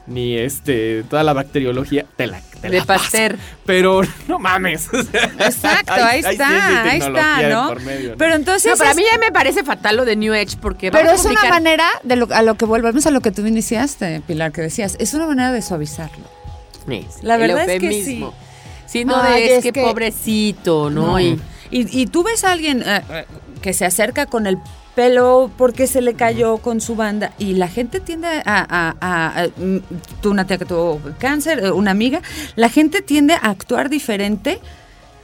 ni 0.07 0.37
este, 0.37 1.03
toda 1.09 1.23
la 1.23 1.33
bacteriología, 1.33 2.05
te 2.15 2.27
la, 2.27 2.39
te 2.61 2.69
De 2.69 2.79
la 2.79 2.85
paso. 2.85 3.03
Pasteur. 3.03 3.37
Pero 3.65 4.01
no 4.27 4.39
mames. 4.39 4.87
Exacto, 4.93 5.93
ahí 5.93 6.21
hay 6.23 6.31
está, 6.33 6.83
ahí 6.83 6.99
está, 6.99 7.49
¿no? 7.49 7.75
medio, 7.75 8.11
¿no? 8.11 8.17
Pero 8.17 8.35
entonces. 8.35 8.71
No, 8.71 8.77
para 8.77 8.91
es- 8.91 8.97
mí 8.97 9.03
ya 9.11 9.17
me 9.17 9.31
parece 9.31 9.63
fatal 9.63 9.97
lo 9.97 10.05
de 10.05 10.15
New 10.15 10.33
Age 10.33 10.57
porque 10.61 10.91
Pero 10.91 11.05
vamos 11.05 11.21
es 11.21 11.27
a 11.27 11.29
una 11.31 11.49
manera 11.49 11.87
de 12.03 12.15
lo, 12.15 12.27
a 12.33 12.41
lo 12.41 12.55
que 12.55 12.65
volvemos 12.65 13.05
a 13.05 13.11
lo 13.11 13.21
que 13.21 13.31
tú 13.31 13.45
iniciaste, 13.45 14.21
Pilar, 14.25 14.51
que 14.51 14.61
decías, 14.61 14.95
es 14.99 15.13
una 15.13 15.27
manera 15.27 15.51
de 15.51 15.61
suavizarlo. 15.61 16.25
Sí, 16.87 17.05
La 17.21 17.35
el 17.35 17.41
verdad 17.41 17.69
es 17.69 17.79
que 17.79 17.87
eufemismo. 17.87 18.33
Sí, 18.85 19.03
no, 19.03 19.21
Ay, 19.21 19.41
de, 19.41 19.45
es, 19.47 19.57
es 19.57 19.63
que, 19.65 19.71
que- 19.73 19.81
pobrecito, 19.81 20.89
¿no? 20.89 21.07
No. 21.07 21.19
Y, 21.19 21.39
Y, 21.69 22.01
y 22.01 22.07
tú 22.07 22.23
ves 22.23 22.45
a 22.45 22.53
alguien 22.53 22.81
eh, 22.85 23.01
que 23.61 23.73
se 23.73 23.83
acerca 23.83 24.25
con 24.25 24.47
el 24.47 24.57
pelo 25.01 25.51
porque 25.59 25.85
se 25.85 26.01
le 26.01 26.15
cayó 26.15 26.57
con 26.57 26.81
su 26.81 26.95
banda 26.95 27.31
y 27.37 27.53
la 27.53 27.67
gente 27.67 27.99
tiende 27.99 28.27
a, 28.27 28.41
a- 28.45 28.95
a- 28.99 29.43
a- 29.43 29.47
mm, 29.55 29.77
tú 30.23 30.31
una 30.31 30.47
tía 30.47 30.57
que 30.57 30.65
tuvo 30.65 30.99
cáncer, 31.19 31.59
eh, 31.63 31.71
una 31.71 31.91
amiga, 31.91 32.23
la 32.55 32.67
gente 32.69 33.03
tiende 33.03 33.35
a 33.35 33.51
actuar 33.51 33.89
diferente 33.89 34.59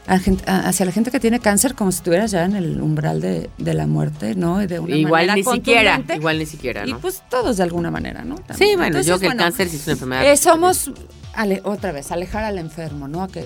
hacia 0.05 0.85
la 0.85 0.91
gente 0.91 1.09
que 1.09 1.19
tiene 1.19 1.39
cáncer 1.39 1.73
como 1.73 1.91
si 1.91 1.97
estuvieras 1.97 2.29
ya 2.29 2.43
en 2.45 2.55
el 2.55 2.81
umbral 2.81 3.19
de, 3.19 3.49
de 3.57 3.73
la 3.73 3.87
muerte, 3.87 4.35
¿no? 4.35 4.61
Y 4.61 4.67
De 4.67 4.79
una 4.79 4.95
igual 4.95 5.27
manera 5.27 5.35
ni 5.35 5.43
siquiera, 5.43 6.01
igual 6.13 6.37
ni 6.37 6.45
siquiera, 6.45 6.85
Y 6.85 6.91
¿no? 6.91 6.99
pues 6.99 7.23
todos 7.29 7.57
de 7.57 7.63
alguna 7.63 7.89
manera, 7.89 8.23
¿no? 8.23 8.35
sí, 8.37 8.43
También. 8.47 8.69
bueno, 8.77 8.85
Entonces, 8.87 9.07
yo 9.07 9.17
que 9.19 9.25
el 9.25 9.29
bueno, 9.31 9.43
cáncer 9.43 9.69
sí 9.69 9.77
es 9.77 9.83
una 9.87 9.93
enfermedad. 9.93 10.25
eh, 10.31 10.37
somos, 10.37 10.91
ale- 11.33 11.61
otra 11.63 11.91
vez, 11.93 12.11
alejar 12.11 12.43
al 12.43 12.59
enfermo, 12.59 13.07
¿no? 13.07 13.23
A 13.23 13.27
que, 13.27 13.45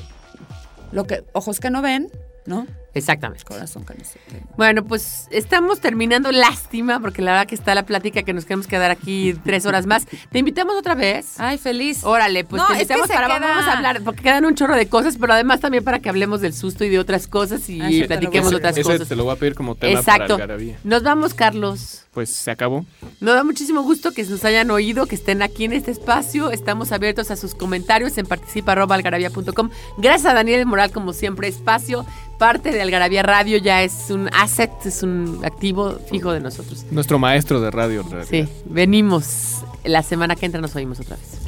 lo 0.92 1.06
que, 1.08 1.24
ojos 1.32 1.60
que 1.62 1.70
no 1.70 1.82
ven, 1.82 2.10
¿no? 2.48 2.66
Exactamente. 2.98 3.44
Corazón 3.44 3.84
tema. 3.86 4.00
Bueno, 4.58 4.84
pues 4.84 5.28
estamos 5.32 5.80
terminando. 5.80 6.32
Lástima, 6.32 7.00
porque 7.00 7.22
la 7.22 7.32
verdad 7.32 7.48
que 7.48 7.56
está 7.56 7.74
la 7.76 7.86
plática 7.86 8.24
que 8.24 8.34
nos 8.34 8.46
queremos 8.46 8.68
quedar 8.68 8.92
aquí 8.92 9.34
tres 9.44 9.66
horas 9.66 9.86
más. 9.86 10.06
Te 10.32 10.40
invitamos 10.40 10.76
otra 10.76 10.96
vez. 10.96 11.40
Ay, 11.40 11.58
feliz. 11.58 12.04
Órale, 12.04 12.44
pues 12.44 12.62
No, 12.62 12.68
te 12.68 12.74
es 12.74 12.88
que 12.88 12.94
invitamos 12.94 13.08
para 13.10 13.28
queda- 13.28 13.40
vamos 13.50 13.66
a 13.66 13.74
hablar, 13.78 14.02
porque 14.04 14.24
quedan 14.24 14.46
un 14.46 14.56
chorro 14.56 14.76
de 14.76 14.88
cosas, 14.88 15.18
pero 15.20 15.34
además 15.34 15.60
también 15.60 15.84
para 15.84 16.00
que 16.00 16.10
hablemos 16.10 16.42
del 16.42 16.54
susto 16.54 16.84
y 16.84 16.90
de 16.90 17.00
otras 17.00 17.28
cosas 17.28 17.68
y 17.70 17.82
Ah, 17.82 17.88
te 17.90 18.00
lo 18.02 18.08
platiquemos 18.08 18.54
otras 18.54 18.78
Ese 18.78 18.84
cosas. 18.84 19.08
te 19.08 19.16
lo 19.16 19.24
voy 19.26 19.34
a 19.34 19.40
pedir 19.40 19.56
como 19.56 19.76
tema 19.76 20.00
Exacto. 20.00 20.38
para. 20.38 20.58
Nos 20.84 21.04
vamos, 21.04 21.34
Carlos. 21.34 22.04
Pues 22.14 22.32
se 22.32 22.50
acabó. 22.50 22.84
Nos 23.22 23.36
da 23.36 23.44
muchísimo 23.44 23.84
gusto 23.84 24.12
que 24.12 24.24
nos 24.24 24.44
hayan 24.44 24.72
oído, 24.72 25.06
que 25.06 25.14
estén 25.16 25.44
aquí 25.44 25.66
en 25.66 25.74
este 25.74 25.92
espacio. 25.92 26.50
Estamos 26.52 26.92
abiertos 26.92 27.30
a 27.30 27.36
sus 27.36 27.54
comentarios 27.54 28.18
en 28.18 28.26
participa.algarabía.com. 28.26 29.70
Gracias 29.98 30.26
a 30.26 30.34
Daniel 30.34 30.66
Moral, 30.66 30.92
como 30.92 31.14
siempre, 31.14 31.48
espacio. 31.48 32.06
Parte 32.38 32.72
de 32.72 32.82
Algarabía 32.82 33.24
Radio 33.24 33.58
ya 33.58 33.82
es 33.82 34.12
un 34.12 34.30
asset, 34.32 34.72
es 34.86 35.02
un 35.02 35.42
activo 35.44 35.98
fijo 36.10 36.32
de 36.32 36.40
nosotros. 36.40 36.86
Nuestro 36.92 37.18
maestro 37.18 37.60
de 37.60 37.72
radio. 37.72 38.02
en 38.02 38.12
realidad. 38.12 38.30
Sí, 38.30 38.64
venimos. 38.66 39.64
La 39.84 40.04
semana 40.04 40.36
que 40.36 40.46
entra 40.46 40.62
nos 40.62 40.76
oímos 40.76 41.00
otra 41.00 41.16
vez. 41.16 41.40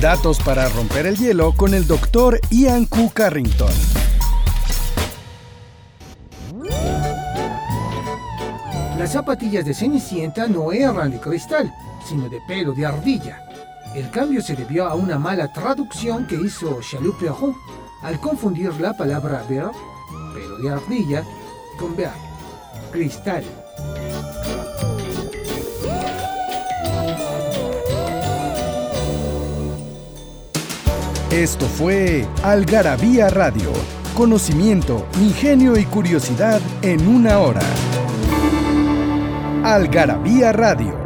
Datos 0.00 0.38
para 0.40 0.68
romper 0.68 1.06
el 1.06 1.16
hielo 1.16 1.52
con 1.52 1.74
el 1.74 1.86
doctor 1.86 2.38
Ian 2.50 2.84
Q. 2.84 3.10
Carrington. 3.12 3.72
Las 8.98 9.12
zapatillas 9.12 9.64
de 9.64 9.74
Cenicienta 9.74 10.46
no 10.46 10.70
eran 10.70 11.10
de 11.10 11.18
cristal, 11.18 11.72
sino 12.06 12.28
de 12.28 12.38
pelo 12.46 12.72
de 12.72 12.86
ardilla. 12.86 13.45
El 13.96 14.10
cambio 14.10 14.42
se 14.42 14.54
debió 14.54 14.86
a 14.86 14.94
una 14.94 15.18
mala 15.18 15.50
traducción 15.50 16.26
que 16.26 16.34
hizo 16.34 16.82
Chalut 16.82 17.18
Perron 17.18 17.56
al 18.02 18.20
confundir 18.20 18.78
la 18.78 18.94
palabra 18.94 19.42
ver, 19.48 19.70
pelo 20.34 20.58
de 20.58 20.68
ardilla, 20.68 21.24
con 21.78 21.96
ver, 21.96 22.10
cristal. 22.92 23.42
Esto 31.30 31.64
fue 31.64 32.28
Algarabía 32.42 33.30
Radio. 33.30 33.72
Conocimiento, 34.14 35.06
ingenio 35.22 35.74
y 35.78 35.86
curiosidad 35.86 36.60
en 36.82 37.08
una 37.08 37.38
hora. 37.38 37.62
Algarabía 39.64 40.52
Radio. 40.52 41.05